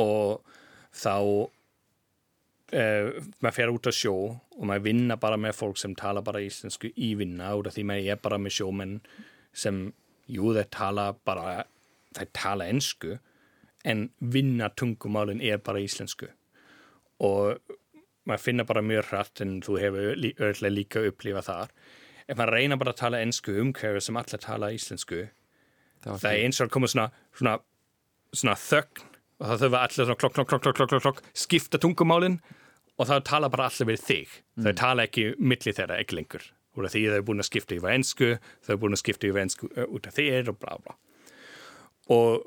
og 0.00 0.56
þá 0.94 1.16
uh, 2.74 3.10
maður 3.42 3.56
fer 3.56 3.72
út 3.72 3.88
að 3.90 3.98
sjó 3.98 4.14
og 4.34 4.64
maður 4.68 4.86
vinna 4.88 5.18
bara 5.20 5.38
með 5.40 5.58
fólk 5.58 5.80
sem 5.80 5.94
tala 5.98 6.22
bara 6.24 6.42
íslensku 6.44 6.90
í 6.94 7.14
vinna 7.18 7.54
út 7.58 7.70
af 7.70 7.76
því 7.76 7.86
maður 7.90 8.10
er 8.14 8.22
bara 8.24 8.40
með 8.40 8.58
sjómenn 8.58 8.98
sem, 9.54 9.86
jú, 10.30 10.52
þeir 10.56 10.70
tala 10.72 11.10
bara, 11.26 11.64
þeir 12.16 12.30
tala 12.36 12.68
ensku 12.72 13.18
en 13.84 14.08
vinna 14.20 14.70
tungumálin 14.72 15.42
er 15.44 15.60
bara 15.60 15.82
íslensku. 15.84 16.30
Og 17.20 17.60
maður 18.24 18.44
finna 18.46 18.64
bara 18.64 18.82
mjög 18.82 19.10
hratt 19.10 19.44
en 19.44 19.58
þú 19.64 19.78
hefur 19.82 20.18
lí, 20.18 20.32
örlega 20.40 20.72
líka 20.72 21.04
upplifað 21.04 21.48
þar. 21.50 21.72
Ef 22.24 22.38
maður 22.38 22.56
reyna 22.56 22.78
bara 22.80 22.94
að 22.94 23.02
tala 23.02 23.20
ensku 23.20 23.56
umhverju 23.60 24.00
sem 24.00 24.16
allir 24.16 24.40
tala 24.40 24.72
íslensku 24.72 25.26
Það, 26.04 26.18
það 26.20 26.30
er 26.30 26.42
eins 26.44 26.60
og 26.60 26.66
að 26.66 26.72
koma 26.74 26.90
svona, 26.92 27.06
svona, 27.38 27.54
svona 28.36 28.56
þögn 28.60 29.04
og 29.40 29.46
það 29.46 29.62
þurfa 29.62 29.80
allir 29.86 30.08
svona 30.08 30.18
klokk, 30.20 30.34
klokk, 30.36 30.50
klokk, 30.50 30.64
klokk, 30.64 30.90
klokk, 30.90 31.04
klokk, 31.06 31.22
skipta 31.44 31.80
tungumálin 31.80 32.36
og 32.98 33.08
það 33.08 33.24
tala 33.30 33.50
bara 33.52 33.70
allir 33.70 33.88
við 33.88 34.04
þig. 34.04 34.34
Þau 34.66 34.74
tala 34.78 35.08
ekki 35.08 35.24
milli 35.40 35.74
þeirra 35.74 35.98
ekki 36.02 36.18
lengur 36.20 36.44
úr 36.74 36.88
af 36.88 36.94
því 36.94 37.04
þau 37.08 37.16
er 37.16 37.26
búin 37.28 37.44
að 37.44 37.50
skipta 37.50 37.76
yfir 37.78 37.94
ensku 37.94 38.30
þau 38.66 38.74
er 38.74 38.82
búin 38.82 38.96
að 38.96 39.02
skipta 39.02 39.30
yfir 39.30 39.44
ensku 39.44 39.70
uh, 39.70 39.88
út 39.88 40.08
af 40.10 40.18
þér 40.18 40.52
og 40.52 40.60
bla 40.60 40.76
bla. 40.82 40.96
Og 42.14 42.44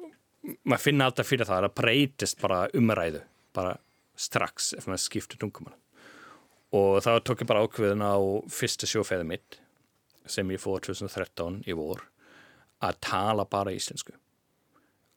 maður 0.63 0.83
finna 0.83 1.09
alltaf 1.09 1.29
fyrir 1.29 1.49
það 1.49 1.57
að 1.57 1.67
það 1.67 1.77
breytist 1.81 2.41
bara 2.41 2.61
umræðu 2.77 3.23
bara 3.57 3.77
strax 4.17 4.73
ef 4.77 4.87
maður 4.89 5.05
skiptir 5.05 5.39
tungumál 5.41 5.75
og 6.75 6.99
þá 7.03 7.11
tók 7.23 7.41
ég 7.43 7.49
bara 7.49 7.63
ákveðin 7.63 8.03
á 8.03 8.17
fyrsta 8.51 8.89
sjófæði 8.89 9.27
mitt 9.29 9.59
sem 10.27 10.49
ég 10.51 10.61
fór 10.61 10.81
2013 10.83 11.61
í 11.67 11.75
vor 11.77 12.03
að 12.83 12.99
tala 13.01 13.45
bara 13.49 13.73
íslensku. 13.73 14.13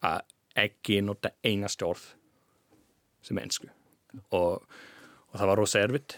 Að 0.01 0.23
ekki 0.57 1.01
nota 1.05 1.33
einast 1.45 1.83
orð 1.85 2.03
sem 3.21 3.37
ennsku 3.37 3.67
og, 4.33 4.63
og 4.63 5.35
það 5.35 5.49
var 5.51 5.59
rosa 5.59 5.83
erfitt 5.83 6.17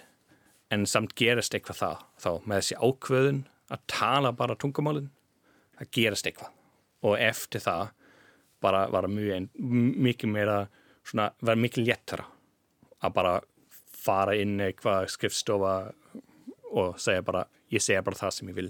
en 0.74 0.86
samt 0.90 1.14
gerist 1.20 1.54
eitthvað 1.58 1.80
það 1.82 2.04
þá 2.24 2.30
með 2.50 2.60
þessi 2.62 2.78
ákveðun 2.90 3.42
að 3.74 3.84
tala 3.94 4.32
bara 4.38 4.56
tungumálin 4.60 5.10
það 5.80 5.92
gerist 5.98 6.30
eitthvað 6.30 6.52
og 7.04 7.18
eftir 7.20 7.64
það 7.66 7.90
bara 8.64 8.86
var 8.94 9.08
mjög, 9.12 9.34
ein- 9.36 9.50
mikið 10.08 10.30
meira 10.32 10.58
svona, 11.04 11.32
var 11.44 11.60
mikið 11.60 11.88
léttara 11.90 12.26
að 13.04 13.14
bara 13.18 13.34
fara 14.04 14.36
inn 14.40 14.58
eitthvað 14.64 15.10
skrifstofa 15.12 15.74
og 16.74 16.96
segja 17.00 17.22
bara, 17.24 17.46
ég 17.72 17.84
segja 17.84 18.02
bara 18.04 18.16
það 18.20 18.32
sem 18.38 18.50
ég 18.54 18.56
vil 18.62 18.70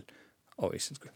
á 0.58 0.66
íslensku 0.74 1.12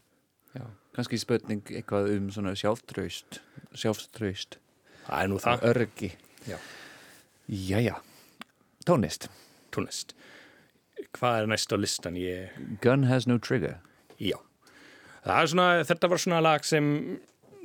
Já. 0.56 0.64
Kannski 0.96 1.18
spurning 1.20 1.60
eitthvað 1.68 2.08
um 2.16 2.30
svona 2.32 2.54
sjálftraust, 2.56 3.36
sjálfstraust, 3.76 4.56
það 5.04 5.20
er 5.22 5.28
nú 5.30 5.36
það, 5.44 5.66
örgi. 5.68 6.08
Já. 6.48 6.56
Jæja, 7.52 7.98
tónlist. 8.88 9.28
tónlist 9.74 10.14
hvað 11.16 11.42
er 11.42 11.50
næst 11.52 11.72
á 11.72 11.76
listan 11.78 12.18
ég, 12.20 12.54
Gun 12.82 13.08
has 13.08 13.26
no 13.26 13.38
trigger. 13.38 13.78
já. 14.20 14.36
Svona, 15.24 15.82
þetta 15.84 16.08
var 16.08 16.22
svona 16.22 16.40
lag 16.40 16.64
sem 16.64 17.18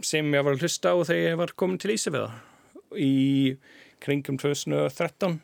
sem 0.03 0.25
ég 0.33 0.43
var 0.43 0.57
að 0.57 0.65
hlusta 0.65 0.91
á 0.91 0.97
þegar 1.05 1.29
ég 1.31 1.39
var 1.39 1.53
komin 1.55 1.79
til 1.79 1.93
Ísafjörða 1.93 2.33
í 2.99 3.57
kringum 4.03 4.37
2013 4.41 5.39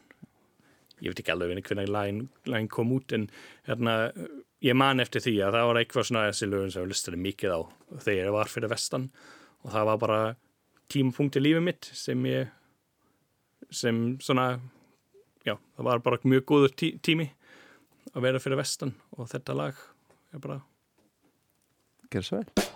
ég 1.00 1.12
veit 1.14 1.22
ekki 1.22 1.34
alveg 1.34 1.62
hvernig 1.64 1.90
lagin 1.94 2.70
kom 2.72 2.92
út 2.96 3.14
en 3.16 3.30
hérna, 3.68 4.12
ég 4.64 4.76
man 4.76 5.00
eftir 5.00 5.24
því 5.24 5.36
að 5.46 5.56
það 5.56 5.68
var 5.70 5.82
eitthvað 5.82 6.08
svona 6.10 6.26
þessi 6.28 6.50
lögum 6.50 6.72
sem 6.74 6.84
ég 6.84 6.92
lustaði 6.92 7.22
mikið 7.24 7.56
á 7.56 7.60
þegar 8.04 8.26
ég 8.26 8.36
var 8.36 8.52
fyrir 8.52 8.72
vestan. 8.74 9.10
Og 9.64 9.74
það 9.74 9.88
var 9.90 10.02
bara 10.04 10.20
tímapunkt 10.92 11.40
í 11.40 11.44
lífið 11.44 11.66
mitt 11.66 11.90
sem 11.96 12.28
ég 12.28 12.52
sem 13.76 14.02
svona 14.24 14.48
já, 15.46 15.56
það 15.56 15.88
var 15.88 16.04
bara 16.04 16.20
mjög 16.24 16.46
góður 16.50 16.76
tí 16.80 16.94
tími 17.06 17.30
að 18.16 18.26
vera 18.26 18.42
fyrir 18.42 18.60
vestan 18.62 18.96
og 19.18 19.30
þetta 19.32 19.58
lag 19.58 19.86
er 20.34 20.44
bara 20.44 20.62
Gjör 22.10 22.26
svo 22.26 22.40
vel. 22.42 22.70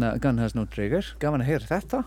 Hérna 0.00 0.18
Gun 0.20 0.38
has 0.38 0.54
no 0.56 0.66
trigger. 0.66 1.04
Gaman 1.20 1.42
að 1.44 1.50
heyra 1.50 1.68
þetta. 1.68 2.00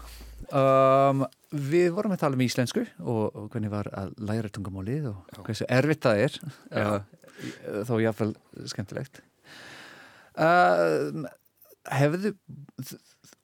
Um, 0.53 1.23
við 1.53 1.91
vorum 1.95 2.13
að 2.15 2.23
tala 2.23 2.37
um 2.37 2.43
íslensku 2.43 2.83
og, 2.99 3.23
og 3.29 3.47
hvernig 3.53 3.71
var 3.73 3.89
að 3.93 4.13
læra 4.17 4.49
tungumálið 4.53 5.11
og 5.11 5.45
hversu 5.45 5.67
erfitt 5.69 6.03
það 6.05 6.23
er. 6.25 6.37
Uh, 6.73 7.83
þó 7.87 7.95
jáfnvel 8.01 8.33
skemmtilegt. 8.71 9.21
Uh, 10.33 11.25
hefðu 11.93 12.33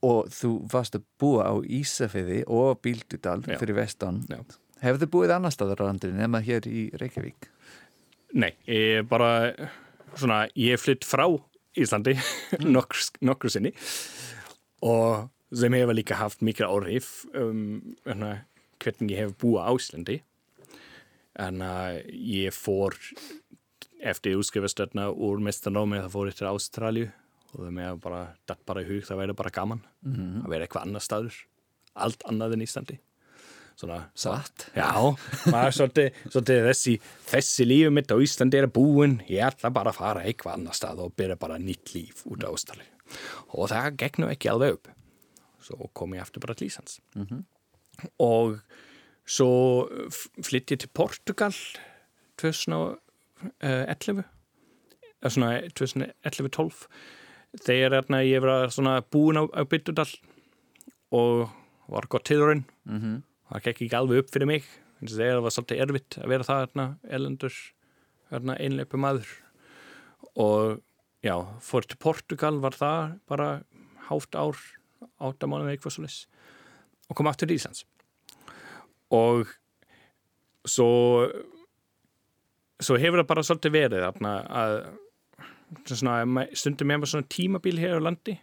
og 0.06 0.30
þú 0.32 0.54
varst 0.72 0.95
að 0.95 1.06
búa 1.20 1.50
á 1.52 1.54
Ísafeyði 1.60 2.43
og 2.47 2.80
Bíldudal 2.84 3.43
Já. 3.43 3.58
fyrir 3.60 3.76
vestan 3.78 4.22
Já. 4.32 4.39
hefðu 4.80 5.10
búið 5.12 5.36
annar 5.36 5.52
staðar 5.52 5.84
á 5.84 5.89
landinu 5.89 6.16
nema 6.16 6.39
hér 6.39 6.64
í 6.72 6.88
Reykjavík 6.95 7.50
Nei, 8.39 8.54
ég 8.70 9.02
er 9.02 9.06
bara 9.10 9.52
svona, 10.16 10.45
ég 10.56 10.80
flytt 10.80 11.04
frá 11.04 11.28
Íslandi 11.76 12.16
nokkur, 12.76 13.04
nokkur 13.28 13.52
sinni 13.52 13.74
og 14.86 15.30
sem 15.56 15.74
hefur 15.74 15.98
líka 15.98 16.20
haft 16.20 16.44
mikil 16.46 16.70
áhrif 16.70 17.26
um 17.34 17.96
hérna, 18.06 18.46
hvernig 18.80 19.16
ég 19.16 19.24
hef 19.24 19.38
búið 19.42 19.66
á 19.66 19.72
Íslandi. 19.74 20.18
En 21.40 21.64
ég 22.10 22.54
fór 22.56 22.96
eftir 24.00 24.40
útskrifastöðna 24.40 25.10
úr 25.12 25.42
mestanámi 25.44 26.00
það 26.00 26.14
fór 26.16 26.32
ég 26.32 26.40
til 26.40 26.50
Ástralju 26.50 27.10
og 27.50 27.62
það 27.64 27.76
með 27.76 28.02
bara 28.04 28.24
datt 28.48 28.62
bara 28.68 28.84
í 28.84 28.88
hug 28.88 29.06
það 29.08 29.22
væri 29.24 29.36
bara 29.40 29.54
gaman 29.54 29.82
að 30.06 30.52
vera 30.54 30.68
eitthvað 30.68 30.86
annar 30.86 31.04
staður 31.04 31.38
allt 32.00 32.26
annað 32.30 32.58
en 32.58 32.66
Íslandi. 32.66 33.00
Svona 33.80 34.00
Satt. 34.12 34.66
Já, 34.76 34.92
maður 35.48 35.76
svolítið, 35.78 36.18
svolítið 36.28 36.66
þessi, 36.68 36.94
þessi 37.30 37.68
lífið 37.68 37.94
mitt 37.96 38.12
á 38.12 38.18
Íslandi 38.20 38.60
er 38.60 38.68
búin, 38.76 39.22
ég 39.32 39.46
ætla 39.48 39.72
bara 39.72 39.94
að 39.94 40.02
fara 40.02 40.24
eitthvað 40.28 40.58
annar 40.58 40.76
stað 40.76 41.06
og 41.06 41.14
byrja 41.16 41.38
bara 41.40 41.60
nýtt 41.64 41.94
líf 41.96 42.26
út 42.28 42.44
á 42.44 42.52
Ástali. 42.52 42.84
Og 43.53 43.70
það 43.72 43.86
nú 44.22 44.30
ekki 44.32 44.51
alveg 44.51 44.78
upp. 44.78 44.89
Svo 45.64 45.89
kom 45.93 46.16
ég 46.16 46.24
aftur 46.24 46.43
bara 46.43 46.55
til 46.57 46.70
Íslands. 46.70 46.99
Og 48.24 48.60
svo 49.30 49.51
flytti 50.41 50.76
ég 50.76 50.84
til 50.84 50.91
Portugal 50.93 51.53
2011, 52.39 54.24
eða 55.20 55.34
svona 55.36 55.51
2011-12. 55.78 56.86
Þegar 57.66 58.05
ég 58.24 58.43
var 58.45 58.70
svona 58.72 59.01
búin 59.01 59.39
á, 59.41 59.43
á 59.49 59.62
Byttudal 59.66 60.10
og 61.12 61.49
var 61.89 62.05
gott 62.10 62.28
tilurinn 62.30 62.66
það 63.49 63.64
gekk 63.66 63.82
ekki 63.86 63.97
alveg 63.97 64.24
upp 64.24 64.34
fyrir 64.34 64.49
mig 64.49 64.68
þegar 64.99 65.39
það 65.39 65.45
var 65.45 65.55
svolítið 65.55 65.82
erfitt 65.86 66.18
að 66.20 66.30
vera 66.34 66.47
það 66.47 66.60
hérna, 68.30 68.57
einleipu 68.60 68.99
maður 69.01 69.32
og 70.36 70.82
já, 71.26 71.36
fór 71.64 71.88
til 71.88 72.00
Portugal 72.02 72.60
var 72.64 72.78
það 72.78 73.16
bara 73.30 73.50
hátt 74.10 74.36
ár 74.36 74.60
áttamánuð 75.20 75.72
eitthvað 75.74 75.96
svo 75.96 76.04
leys 76.06 76.20
og 77.10 77.18
kom 77.18 77.30
aftur 77.30 77.50
til 77.50 77.58
Íslands. 77.58 77.86
Og 79.16 79.50
svo 80.70 80.90
svo 82.80 82.98
hefur 83.00 83.22
það 83.22 83.30
bara 83.32 83.46
svolítið 83.46 83.76
verið 83.76 84.04
þarna, 84.06 84.34
að 84.48 84.76
svona, 85.92 86.46
stundum 86.56 86.92
með 86.92 87.08
svona 87.12 87.30
tímabil 87.32 87.80
hér 87.82 88.00
á 88.00 88.06
landi 88.08 88.38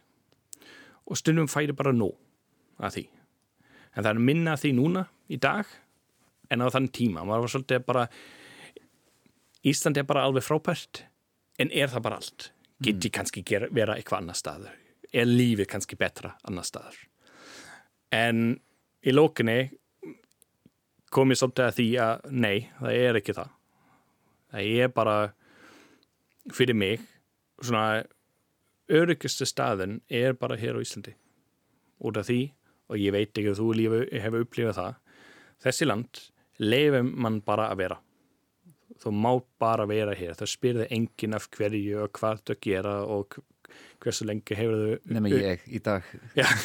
og 1.07 1.19
stundum 1.19 1.49
færi 1.51 1.77
bara 1.77 1.95
nóg 1.95 2.17
að 2.83 2.99
því. 2.99 3.05
En 3.97 4.03
það 4.05 4.11
er 4.13 4.25
minna 4.29 4.57
því 4.61 4.73
núna 4.77 5.07
í 5.33 5.39
dag 5.41 5.71
en 6.53 6.63
á 6.63 6.67
þann 6.71 6.91
tíma. 6.95 7.25
Maður 7.25 7.47
var 7.47 7.55
svolítið 7.55 7.87
bara 7.87 8.09
Íslandi 9.67 10.03
er 10.03 10.07
bara 10.07 10.27
alveg 10.27 10.45
frábært 10.47 11.07
en 11.59 11.73
er 11.75 11.89
það 11.91 12.05
bara 12.05 12.21
allt 12.21 12.51
get 12.83 13.05
ég 13.05 13.13
kannski 13.15 13.43
gera, 13.47 13.69
vera 13.73 13.97
eitthvað 13.97 14.23
annar 14.23 14.39
staður? 14.39 14.77
Er 15.13 15.29
lífið 15.29 15.69
kannski 15.71 15.99
betra 15.99 16.35
annar 16.47 16.67
staður? 16.67 16.99
En 18.13 18.59
í 19.07 19.15
lókinni 19.15 19.71
kom 21.13 21.33
ég 21.33 21.41
svolítið 21.41 21.67
að 21.67 21.79
því 21.79 21.89
að 22.03 22.27
nei, 22.35 22.57
það 22.81 22.99
er 23.01 23.21
ekki 23.21 23.37
það. 23.37 23.55
Það 24.53 24.73
er 24.83 24.93
bara 24.97 25.17
fyrir 26.55 26.79
mig 26.79 27.07
svona 27.63 28.05
öryggustu 28.93 29.47
staðin 29.49 30.01
er 30.13 30.37
bara 30.39 30.59
hér 30.61 30.79
á 30.79 30.85
Íslandi. 30.85 31.17
Út 32.05 32.21
af 32.21 32.29
því 32.29 32.41
og 32.87 33.01
ég 33.01 33.15
veit 33.15 33.33
ekki 33.33 33.51
að 33.51 33.61
þú 33.61 33.69
hefur 34.13 34.45
upplifað 34.45 34.79
það 34.79 34.99
þessi 35.65 35.89
land 35.89 36.21
leifum 36.63 37.13
mann 37.23 37.41
bara 37.45 37.71
að 37.73 37.81
vera 37.83 37.99
þú 39.03 39.13
má 39.15 39.31
bara 39.61 39.87
vera 39.89 40.15
hér 40.17 40.37
það 40.39 40.53
spyrði 40.53 40.89
enginn 40.97 41.37
af 41.37 41.49
hverju 41.55 42.03
og 42.05 42.13
hvað 42.17 42.43
þú 42.49 42.59
gera 42.67 42.97
og 43.17 43.39
hversu 44.03 44.27
lengi 44.29 44.57
hefur 44.57 44.77
þau 44.83 45.15
Nefnir 45.17 45.43
ég 45.43 45.67
í 45.67 45.83
dag. 45.85 46.07
Já. 46.39 46.47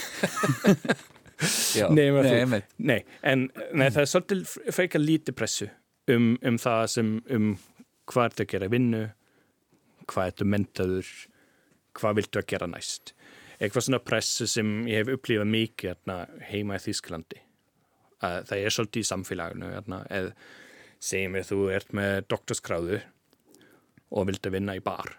Já. 1.73 1.87
Nema 1.89 2.21
Nei, 2.21 2.33
einmitt. 2.37 2.73
Nei, 2.77 2.99
en 3.25 3.47
nei, 3.73 3.87
það 3.89 4.03
er 4.03 4.09
svolítið 4.11 4.51
frekar 4.75 5.01
lítið 5.01 5.37
pressu 5.39 5.67
um, 6.13 6.35
um 6.37 6.59
það 6.61 6.83
sem 6.93 7.15
um 7.33 7.47
hvað 8.11 8.27
ertu 8.27 8.45
að 8.45 8.51
gera 8.51 8.69
vinnu 8.69 9.01
hvað 10.11 10.29
ertu 10.31 10.47
mentaður 10.53 11.09
hvað 11.97 12.19
viltu 12.19 12.41
að 12.41 12.49
gera 12.53 12.69
næst 12.69 13.15
eitthvað 13.57 13.87
svona 13.87 14.01
pressu 14.05 14.47
sem 14.49 14.69
ég 14.89 15.01
hef 15.01 15.15
upplifað 15.15 15.49
mikið 15.53 15.91
hérna, 15.91 16.19
heima 16.49 16.77
í 16.77 16.83
Þýsklandi 16.85 17.41
að 18.21 18.37
það 18.51 18.65
er 18.65 18.75
svolítið 18.75 19.01
í 19.01 19.09
samfélaginu 19.09 19.71
hérna, 19.71 20.01
eða 20.13 20.35
segjum 21.01 21.37
við 21.37 21.47
þú 21.49 21.61
ert 21.75 21.95
með 21.97 22.17
doktorskráðu 22.31 22.99
og 24.11 24.27
vilt 24.29 24.45
að 24.47 24.57
vinna 24.57 24.75
í 24.77 24.83
bar. 24.83 25.15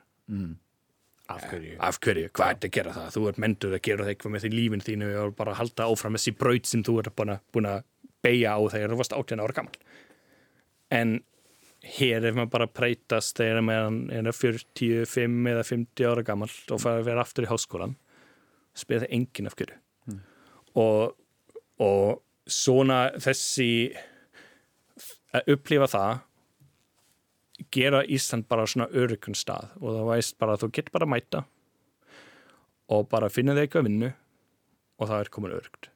Af 1.32 1.46
hverju? 1.48 1.76
af 1.80 1.98
hverju, 2.02 2.28
hvað 2.34 2.50
ert 2.52 2.64
að 2.66 2.72
gera 2.76 2.92
það? 2.92 3.10
Þú 3.14 3.20
ert 3.30 3.38
mentur 3.40 3.74
að 3.76 3.84
gera 3.86 4.04
það 4.04 4.12
eitthvað 4.12 4.32
með 4.34 4.44
því 4.44 4.50
lífin 4.52 4.82
þínu 4.84 5.10
og 5.22 5.34
bara 5.38 5.54
halda 5.56 5.86
áfram 5.88 6.16
þessi 6.18 6.34
braut 6.36 6.68
sem 6.68 6.82
þú 6.84 6.96
ert 7.00 7.14
búin 7.16 7.68
að, 7.70 7.84
beigja 8.22 8.54
á 8.54 8.60
þegar 8.70 8.92
þú 8.92 8.98
varst 9.00 9.14
18 9.16 9.40
ára 9.42 9.54
gammal 9.56 9.78
en 10.94 11.14
hér 11.96 12.26
er 12.28 12.36
maður 12.36 12.52
bara 12.52 12.66
að 12.68 12.74
breytast 12.78 13.40
þegar 13.40 13.64
maður 13.66 14.28
er 14.30 14.36
40, 14.38 15.06
5 15.10 15.48
eða 15.52 15.64
50 15.66 16.10
ára 16.10 16.24
gammal 16.26 16.50
og 16.52 16.82
fara 16.82 17.00
að 17.00 17.08
vera 17.08 17.24
aftur 17.24 17.48
í 17.48 17.50
háskólan 17.50 17.96
spila 18.78 19.02
það 19.02 19.14
enginn 19.18 19.50
af 19.50 19.56
hverju. 19.58 19.78
Og, 20.80 21.16
og 21.82 22.22
svona 22.48 23.00
þessi 23.20 23.68
að 25.32 25.54
upplifa 25.54 25.88
það 25.92 26.12
gera 27.72 28.02
Ísland 28.04 28.48
bara 28.50 28.66
svona 28.66 28.88
öryggun 28.90 29.38
stað 29.38 29.70
og 29.80 29.96
það 29.96 30.10
veist 30.10 30.36
bara 30.40 30.56
að 30.56 30.64
þú 30.64 30.70
getur 30.78 30.96
bara 30.96 31.08
að 31.08 31.12
mæta 31.14 31.44
og 32.92 33.08
bara 33.12 33.30
finna 33.32 33.54
þig 33.56 33.66
eitthvað 33.66 33.84
að 33.84 33.88
vinnu 33.88 34.12
og 34.98 35.08
það 35.08 35.24
er 35.24 35.32
komin 35.36 35.56
öryggt 35.56 35.90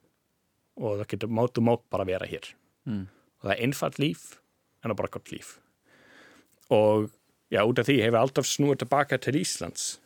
og 0.76 0.98
það 1.00 1.10
getur 1.12 1.36
mátu 1.40 1.64
mát 1.64 1.84
bara 1.90 2.06
að 2.06 2.12
vera 2.12 2.30
hér. 2.30 2.50
Mm. 2.86 3.06
og 3.40 3.48
það 3.48 3.52
er 3.56 3.62
einfalt 3.66 3.98
líf 3.98 4.24
en 4.36 4.88
það 4.88 4.92
er 4.92 4.98
bara 5.00 5.14
gott 5.16 5.30
líf. 5.32 5.48
Og 6.70 7.08
já, 7.50 7.62
út 7.62 7.78
af 7.80 7.86
því 7.88 7.96
hefur 8.04 8.18
alltaf 8.20 8.46
snúið 8.46 8.82
tilbaka 8.84 9.18
til 9.18 9.40
Íslands. 9.40 9.96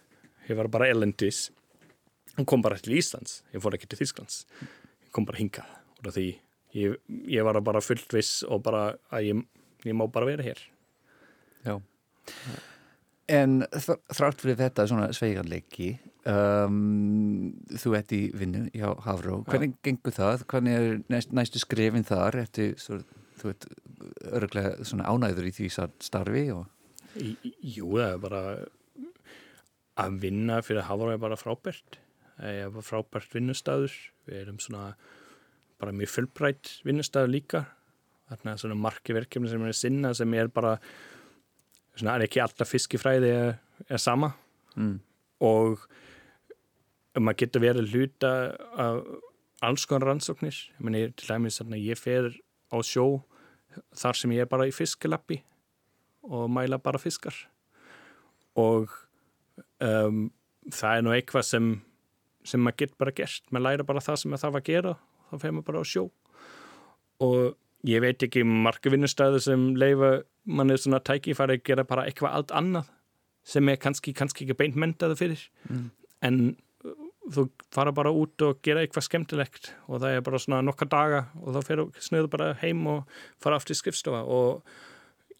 Hefur 0.47 0.71
bara 0.73 0.89
elendis 0.89 1.51
hún 2.37 2.47
kom 2.47 2.63
bara 2.63 2.79
til 2.81 2.97
Íslands, 2.99 3.43
ég 3.53 3.63
fór 3.63 3.77
ekki 3.77 3.89
til 3.91 4.01
Þísklands 4.01 4.45
ég 4.61 5.11
kom 5.15 5.27
bara 5.29 5.41
hingað 5.41 5.69
út 5.99 6.11
af 6.11 6.17
því 6.17 6.29
ég, 6.77 6.97
ég 7.31 7.43
var 7.47 7.61
bara 7.67 7.81
fullt 7.85 8.13
viss 8.15 8.43
og 8.47 8.63
bara 8.67 8.85
að 9.11 9.29
ég, 9.31 9.45
ég 9.89 9.97
má 9.97 10.07
bara 10.13 10.29
vera 10.31 10.43
hér 10.47 10.61
Já. 11.67 11.75
En 13.31 13.61
þr- 13.71 14.01
þrátt 14.17 14.41
fyrir 14.43 14.57
þetta 14.59 14.87
svona 14.91 15.09
sveigarleiki 15.15 15.91
um, 16.31 17.53
þú 17.79 17.93
ert 17.99 18.15
í 18.17 18.21
vinnu 18.35 18.65
hjá 18.75 18.89
Hafró 19.05 19.41
hvernig 19.47 19.77
gengur 19.87 20.15
það? 20.17 20.45
Hvernig 20.51 20.79
er 20.79 20.89
næst, 21.13 21.31
næstu 21.37 21.63
skrifin 21.63 22.07
þar? 22.09 22.41
Ertu, 22.43 22.71
svo, 22.81 22.99
þú 23.41 23.53
ert 23.53 23.69
örglega 24.41 24.73
svona 24.89 25.07
ánæður 25.13 25.47
í 25.51 25.55
því 25.61 25.71
starfi 26.03 26.45
og 26.57 26.67
í- 27.21 27.55
Jú, 27.77 27.93
það 28.01 28.15
er 28.17 28.23
bara 28.25 28.43
að 30.01 30.19
vinna 30.25 30.61
fyrir 30.67 30.87
Hafró 30.89 31.13
er 31.15 31.23
bara 31.23 31.39
frábært 31.39 32.01
það 32.41 32.59
er 32.65 32.75
bara 32.75 32.87
frábært 32.89 33.35
vinnustæður 33.37 33.95
við 34.27 34.43
erum 34.43 34.59
svona 34.65 34.85
bara 35.81 35.95
mjög 35.97 36.13
fullbrætt 36.15 36.75
vinnustæður 36.87 37.33
líka. 37.33 37.65
Þarna 38.31 38.57
svona 38.61 38.79
marki 38.79 39.17
verkefni 39.17 39.51
sem 39.51 39.65
er 39.65 39.73
að 39.73 39.81
sinna 39.81 40.13
sem 40.15 40.35
er 40.39 40.53
bara 40.55 40.77
svona 41.97 42.17
er 42.17 42.29
ekki 42.29 42.43
alltaf 42.43 42.71
fiskifræði 42.71 43.33
er, 43.35 43.59
er 43.89 44.03
sama. 44.03 44.35
Mm. 44.79 45.01
og 45.43 45.81
maður 47.19 47.39
getur 47.43 47.63
verið 47.65 47.95
hluta 47.95 48.31
af 48.79 49.01
alls 49.67 49.87
konar 49.89 50.13
rannsóknir. 50.13 50.57
Ég 50.79 50.85
meni 50.87 51.03
til 51.11 51.29
dæmis 51.29 51.61
að 51.61 51.77
ég 51.81 51.99
fer 51.99 52.31
á 52.71 52.77
sjó 52.87 53.25
þar 53.97 54.19
sem 54.19 54.35
ég 54.37 54.45
er 54.45 54.51
bara 54.51 54.69
í 54.69 54.75
fiskelappi 54.75 55.41
og 56.29 56.51
mæla 56.53 56.79
bara 56.79 57.01
fiskar. 57.03 57.35
Og 58.59 58.93
um, 59.81 60.29
það 60.71 60.97
er 60.97 61.05
nú 61.05 61.15
eitthvað 61.15 61.49
sem 61.51 61.71
sem 62.47 62.63
maður 62.63 62.85
getur 62.85 63.01
bara 63.03 63.17
gert. 63.17 63.45
Maður 63.51 63.67
læra 63.67 63.87
bara 63.91 64.05
það 64.05 64.21
sem 64.23 64.33
maður 64.33 64.45
þarf 64.47 64.61
að 64.61 64.69
gera 64.71 64.95
þá 65.31 65.35
fer 65.39 65.55
maður 65.55 65.69
bara 65.71 65.83
á 65.83 65.87
sjó. 65.87 66.07
Og 67.25 67.57
ég 67.89 68.03
veit 68.05 68.23
ekki 68.23 68.45
marga 68.45 68.93
vinnustæðu 68.93 69.41
sem 69.45 69.69
leifa 69.81 70.21
mann 70.51 70.73
er 70.73 70.81
svona 70.81 71.01
tækifæri 71.05 71.59
að 71.59 71.65
gera 71.69 71.85
bara 71.89 72.07
eitthvað 72.09 72.37
allt 72.37 72.55
annað 72.57 72.91
sem 73.47 73.69
er 73.73 73.79
kannski, 73.81 74.13
kannski 74.17 74.45
ekki 74.45 74.57
beint 74.59 74.77
mentaðu 74.79 75.17
fyrir. 75.17 75.43
En 76.27 76.41
uh, 76.85 76.95
þú 77.33 77.47
fara 77.73 77.93
bara 77.97 78.13
út 78.13 78.43
og 78.45 78.61
gera 78.67 78.85
eitthvað 78.85 79.07
skemmtilegt 79.07 79.73
og 79.89 80.03
það 80.03 80.17
er 80.17 80.25
bara 80.27 80.41
svona 80.43 80.63
nokkar 80.67 80.91
daga 80.93 81.23
og 81.41 81.55
þá 81.57 81.61
fer 81.67 81.85
snöðu 82.01 82.33
bara 82.33 82.53
heim 82.63 82.87
og 82.87 83.21
fara 83.43 83.61
aftur 83.61 83.77
í 83.77 83.81
skrifstofa. 83.81 84.25
Og 84.25 84.65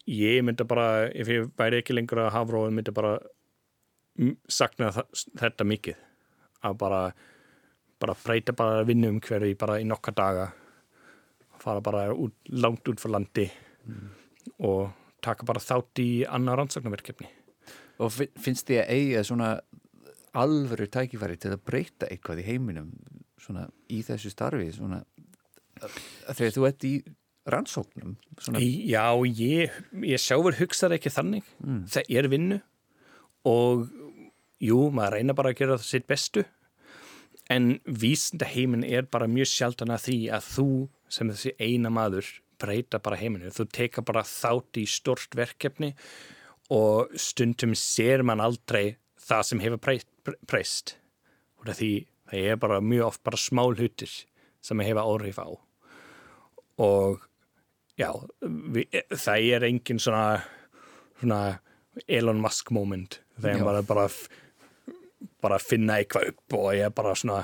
ég 0.09 0.41
myndi 0.45 0.65
bara, 0.67 1.09
ef 1.09 1.29
ég 1.29 1.51
væri 1.57 1.81
ekki 1.81 1.95
lengur 1.97 2.23
að 2.23 2.33
hafra 2.37 2.65
og 2.65 2.73
myndi 2.73 2.93
bara 2.95 3.19
sakna 4.49 4.91
þetta 5.39 5.67
mikið. 5.67 6.01
Að 6.61 6.77
bara 6.77 7.03
bara 8.01 8.15
breyta 8.23 8.53
bara 8.57 8.83
vinnum 8.87 9.19
hverju 9.23 9.57
bara 9.61 9.77
í 9.81 9.85
nokkar 9.87 10.15
daga. 10.17 10.47
Fara 11.61 11.81
bara 11.85 12.07
út, 12.13 12.33
langt 12.49 12.87
út 12.89 12.99
fyrir 13.01 13.13
landi 13.19 13.45
og 14.65 14.89
taka 15.21 15.45
bara 15.45 15.61
þátt 15.61 16.01
í 16.01 16.09
annar 16.25 16.57
rannsóknarverkefni. 16.57 17.29
Og 18.01 18.09
fin- 18.15 18.31
finnst 18.41 18.65
þið 18.69 18.79
að 18.81 18.89
eiga 18.95 19.23
svona 19.27 19.49
alvöru 20.33 20.87
tækifæri 20.89 21.37
til 21.37 21.51
að 21.53 21.61
breyta 21.67 22.07
eitthvað 22.09 22.39
í 22.41 22.45
heiminum 22.47 22.91
svona 23.41 23.67
í 23.91 23.99
þessu 24.05 24.31
starfi 24.31 24.71
svona 24.73 25.01
að 25.81 26.37
þegar 26.39 26.55
þú 26.55 26.65
ert 26.69 26.85
í 26.87 26.93
rannsóknum 27.51 28.15
svona, 28.39 28.59
Já, 28.61 29.05
ég, 29.27 29.71
ég 30.05 30.21
sjálfur 30.21 30.57
hugsaði 30.61 30.97
ekki 30.99 31.11
þannig. 31.13 31.43
Það 31.89 32.11
er 32.17 32.27
vinnu 32.31 32.59
og 33.49 33.87
jú, 34.61 34.79
maður 34.93 35.15
reyna 35.17 35.33
bara 35.37 35.51
að 35.53 35.57
gera 35.61 35.77
það 35.77 35.87
sitt 35.89 36.07
bestu 36.09 36.43
en 37.51 37.65
vísindaheimin 37.85 38.85
er 38.87 39.07
bara 39.11 39.27
mjög 39.27 39.49
sjaldan 39.51 39.91
að 39.95 40.05
því 40.07 40.17
að 40.37 40.47
þú 40.55 40.65
sem 41.11 41.31
þessi 41.33 41.51
eina 41.59 41.91
maður 41.91 42.29
breyta 42.61 42.99
bara 43.03 43.17
heiminu, 43.17 43.49
þú 43.51 43.65
teka 43.73 44.03
bara 44.05 44.21
þátt 44.27 44.77
í 44.79 44.85
stort 44.87 45.33
verkefni 45.35 45.91
og 46.71 47.11
stundum 47.19 47.73
sér 47.75 48.21
man 48.23 48.39
aldrei 48.43 48.95
það 49.21 49.43
sem 49.49 49.63
hefur 49.63 49.81
breyst, 50.47 50.93
og 51.59 51.71
því 51.73 51.91
það 52.31 52.45
er 52.53 52.59
bara 52.61 52.77
mjög 52.85 53.07
oft 53.09 53.23
bara 53.27 53.39
smá 53.41 53.63
hlutir 53.67 54.13
sem 54.63 54.79
hefur 54.85 55.01
áhrif 55.03 55.39
á. 55.41 55.49
Og 56.81 57.19
já, 57.99 58.09
vi, 58.73 58.85
það 59.11 59.47
er 59.57 59.65
engin 59.67 59.99
svona, 60.01 60.41
svona 61.19 61.41
Elon 62.07 62.39
Musk 62.41 62.71
moment. 62.73 63.19
Þegar 63.41 63.65
maður 63.67 63.87
bara 63.89 64.05
f- 64.09 64.29
bara 65.41 65.59
finna 65.61 65.99
eitthvað 65.99 66.31
upp 66.31 66.55
og 66.57 66.71
ég 66.75 66.87
er 66.87 66.95
bara 66.95 67.15
svona 67.17 67.41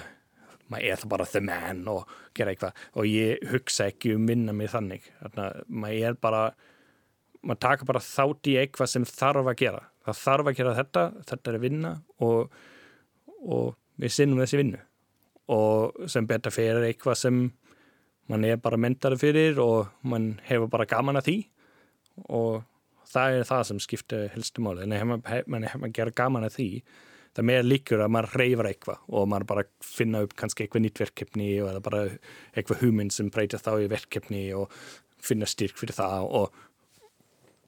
maður 0.72 0.92
er 0.92 1.02
það 1.02 1.12
bara 1.14 1.28
the 1.32 1.42
man 1.44 1.84
og 1.92 2.16
gera 2.36 2.54
eitthvað. 2.54 2.82
Og 3.00 3.10
ég 3.10 3.46
hugsa 3.52 3.90
ekki 3.92 4.16
um 4.16 4.26
minna 4.28 4.56
mig 4.56 4.72
þannig. 4.74 5.06
Að 5.24 5.62
maður 5.68 6.10
er 6.10 6.18
bara 6.22 6.42
maður 7.42 7.62
taka 7.64 7.88
bara 7.88 8.04
þátt 8.04 8.52
í 8.52 8.58
eitthvað 8.62 8.92
sem 8.92 9.08
þarf 9.08 9.52
að 9.52 9.60
gera. 9.62 9.84
Það 10.08 10.22
þarf 10.24 10.50
að 10.50 10.60
gera 10.60 10.76
þetta, 10.78 11.06
þetta 11.30 11.52
er 11.52 11.58
að 11.60 11.66
vinna 11.68 11.94
og, 12.24 12.58
og 13.44 13.76
við 14.02 14.16
sinnum 14.16 14.42
þessi 14.44 14.62
vinnu. 14.62 14.82
Og 15.54 16.08
sem 16.12 16.28
betur 16.28 16.56
fyrir 16.56 16.88
eitthvað 16.88 17.22
sem 17.22 17.44
mann 18.28 18.48
er 18.48 18.60
bara 18.60 18.80
mentari 18.80 19.20
fyrir 19.20 19.62
og 19.64 19.94
mann 20.04 20.34
hefur 20.48 20.72
bara 20.72 20.88
gaman 20.90 21.20
að 21.22 21.30
því. 21.30 21.38
Og 22.28 22.64
það 23.08 23.38
er 23.38 23.48
það 23.48 23.68
sem 23.70 23.84
skiptir 23.84 24.32
helstu 24.34 24.64
máli. 24.66 24.84
En 24.84 24.98
ef 24.98 25.08
mann 25.08 25.24
man, 25.48 25.70
man 25.80 25.96
gera 25.96 26.16
gaman 26.16 26.48
að 26.50 26.58
því 26.60 26.72
það 27.38 27.44
er 27.44 27.46
meira 27.52 27.66
líkur 27.68 28.02
að 28.02 28.14
maður 28.16 28.40
reyfar 28.42 28.68
eitthvað 28.72 29.02
og 29.14 29.28
maður 29.30 29.44
bara 29.52 29.64
finna 29.86 30.24
upp 30.26 30.32
kannski 30.40 30.64
eitthvað 30.66 30.84
nýtt 30.88 31.02
verkefni 31.04 31.50
eða 31.62 31.82
bara 31.86 32.00
eitthvað 32.58 32.82
hugmynd 32.82 33.14
sem 33.14 33.30
breytir 33.30 33.62
þá 33.62 33.76
í 33.84 33.92
verkefni 33.92 34.42
og 34.58 34.74
finna 35.22 35.46
styrk 35.46 35.78
fyrir 35.78 35.94
það 36.00 36.32
og 36.40 36.58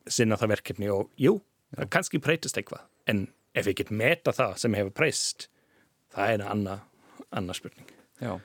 sinna 0.09 0.39
það 0.41 0.55
verkefni 0.55 0.89
og 0.89 1.13
jú, 1.22 1.36
það 1.76 1.91
kannski 1.93 2.22
breytist 2.26 2.57
eitthvað. 2.57 2.88
En 3.05 3.28
ef 3.53 3.70
ég 3.70 3.78
get 3.78 3.93
meta 3.93 4.34
það 4.34 4.57
sem 4.63 4.80
hefur 4.80 4.95
breyst 4.97 5.49
það 6.15 6.34
er 6.34 6.45
annað 6.49 7.30
annar 7.38 7.61
spurning. 7.61 7.93
Já, 8.17 8.39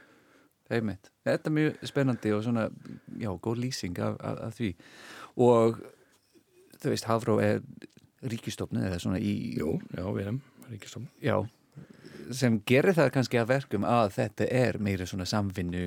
einmitt. 0.76 1.08
Þetta 1.24 1.48
er 1.48 1.56
mjög 1.56 1.88
spennandi 1.88 2.36
og 2.36 2.44
svona 2.44 2.68
já, 3.16 3.30
góð 3.32 3.64
lýsing 3.64 3.96
af, 4.04 4.20
af, 4.20 4.40
af 4.50 4.60
því. 4.60 4.74
Og 5.40 5.80
þú 6.82 6.92
veist, 6.92 7.08
Hafró 7.08 7.40
er 7.40 7.64
ríkistofnið 8.28 8.90
eða 8.90 9.00
svona 9.00 9.24
í 9.24 9.32
Jú, 9.56 9.78
já, 9.88 10.04
við 10.04 10.26
erum 10.26 10.44
ríkistofn 10.70 11.08
já, 11.24 11.36
sem 12.34 12.60
gerir 12.68 12.96
það 12.96 13.10
kannski 13.18 13.40
að 13.40 13.50
verkum 13.52 13.84
að 13.88 14.12
þetta 14.18 14.48
er 14.62 14.78
meira 14.82 15.06
svona 15.08 15.26
samvinnu 15.28 15.84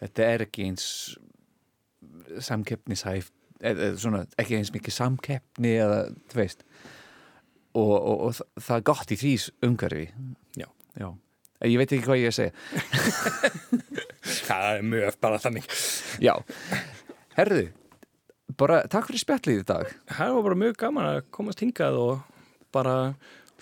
þetta 0.00 0.28
er 0.34 0.44
ekki 0.46 0.66
eins 0.70 0.86
samkeppnishæft 2.40 3.32
eða 3.60 3.90
svona 4.00 4.22
ekki 4.40 4.56
eins 4.56 4.70
mikið 4.72 4.94
samkeppni 4.96 5.74
eða 5.82 5.98
þú 6.32 6.38
veist 6.40 6.62
og, 7.76 7.90
og, 7.92 8.14
og 8.28 8.32
þa- 8.38 8.46
það 8.66 8.76
er 8.80 8.86
gott 8.88 9.12
í 9.14 9.18
því 9.20 9.32
umhverfi. 9.68 10.06
Já. 10.58 10.66
já. 10.98 11.08
Ég 11.68 11.76
veit 11.78 11.92
ekki 11.92 12.06
hvað 12.06 12.18
ég 12.22 12.30
er 12.30 12.32
að 12.32 12.38
segja. 12.38 12.54
Það 14.50 14.64
er 14.78 14.82
mjög 14.90 15.18
bara 15.22 15.38
þannig. 15.42 15.66
Já, 16.24 16.32
herðu 17.36 17.66
bara 18.58 18.80
takk 18.90 19.06
fyrir 19.10 19.22
spjallið 19.22 19.60
í 19.62 19.66
dag. 19.68 19.92
Það 20.10 20.32
var 20.34 20.44
bara 20.48 20.58
mjög 20.64 20.74
gaman 20.80 21.08
að 21.12 21.20
komast 21.36 21.62
hingað 21.62 21.98
og 22.00 22.24
bara 22.74 22.96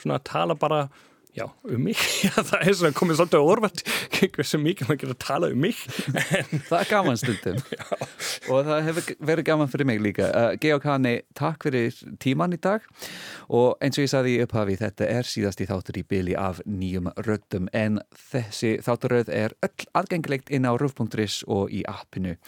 svona 0.01 0.19
tala 0.25 0.57
bara 0.59 0.87
já, 1.39 1.51
um 1.65 1.83
mig. 1.83 1.97
Já, 2.25 2.33
það 2.43 2.63
er 2.63 2.77
svona 2.77 2.97
komið 2.97 3.19
svolítið 3.21 3.43
á 3.43 3.51
orðvært 3.53 3.83
hversu 4.35 4.59
mikið 4.63 4.89
maður 4.89 5.01
getur 5.03 5.15
að 5.15 5.21
tala 5.23 5.51
um 5.53 5.61
mig. 5.63 5.81
Það 6.69 6.79
er 6.79 6.91
gaman 6.91 7.21
stundum. 7.21 7.61
Og 8.53 8.67
það 8.67 8.89
hefur 8.89 9.09
verið 9.31 9.49
gaman 9.51 9.71
fyrir 9.73 9.89
mig 9.91 10.03
líka. 10.03 10.29
Uh, 10.33 10.51
Georg 10.63 10.87
Hanni, 10.89 11.15
takk 11.39 11.69
fyrir 11.69 11.95
tíman 12.23 12.57
í 12.57 12.61
dag. 12.65 12.87
Og 13.55 13.77
eins 13.85 13.99
og 13.99 14.07
ég 14.07 14.13
saði 14.13 14.37
í 14.37 14.43
upphafi 14.45 14.79
þetta 14.81 15.11
er 15.19 15.29
síðasti 15.29 15.69
þáttur 15.71 16.01
í 16.01 16.07
byli 16.11 16.37
af 16.39 16.63
nýjum 16.67 17.13
röddum. 17.27 17.71
En 17.77 18.01
þessi 18.31 18.79
þátturöð 18.85 19.33
er 19.35 19.57
öll 19.67 19.91
aðgengilegt 19.99 20.51
inn 20.51 20.69
á 20.69 20.73
röf.is 20.81 21.43
og 21.47 21.71
í 21.75 21.85
appinu. 21.89 22.39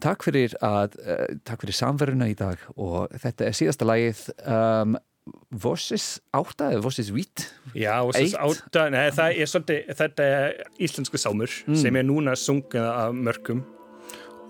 Takk 0.00 0.24
fyrir 0.24 0.54
að 0.64 0.96
uh, 1.04 1.26
takk 1.44 1.66
fyrir 1.66 1.76
samveruna 1.76 2.30
í 2.32 2.34
dag. 2.38 2.58
Og 2.80 3.12
þetta 3.20 3.50
er 3.50 3.56
síðasta 3.58 3.88
lagið 3.88 4.26
um, 4.42 4.98
Vossis 5.50 6.20
átta 6.36 6.70
eða 6.74 6.84
Vossis 6.84 7.10
vít 7.14 7.46
já, 7.74 7.96
Eitt? 8.14 8.36
átta, 8.38 8.88
nei, 8.92 9.10
það 9.14 9.36
er 9.42 9.50
svolítið 9.50 9.92
þetta 9.98 10.28
er 10.36 10.56
íslensku 10.86 11.20
sámur 11.20 11.50
sem 11.76 11.96
er 12.00 12.06
núna 12.06 12.36
sungið 12.38 12.86
af 12.86 13.14
mörgum 13.16 13.64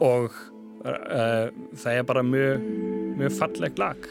og 0.01 0.33
uh, 0.85 1.49
það 1.77 1.93
er 1.97 2.09
bara 2.09 2.25
mjög 2.25 2.67
mjög 3.21 3.39
falleg 3.41 3.81
lag 3.81 4.11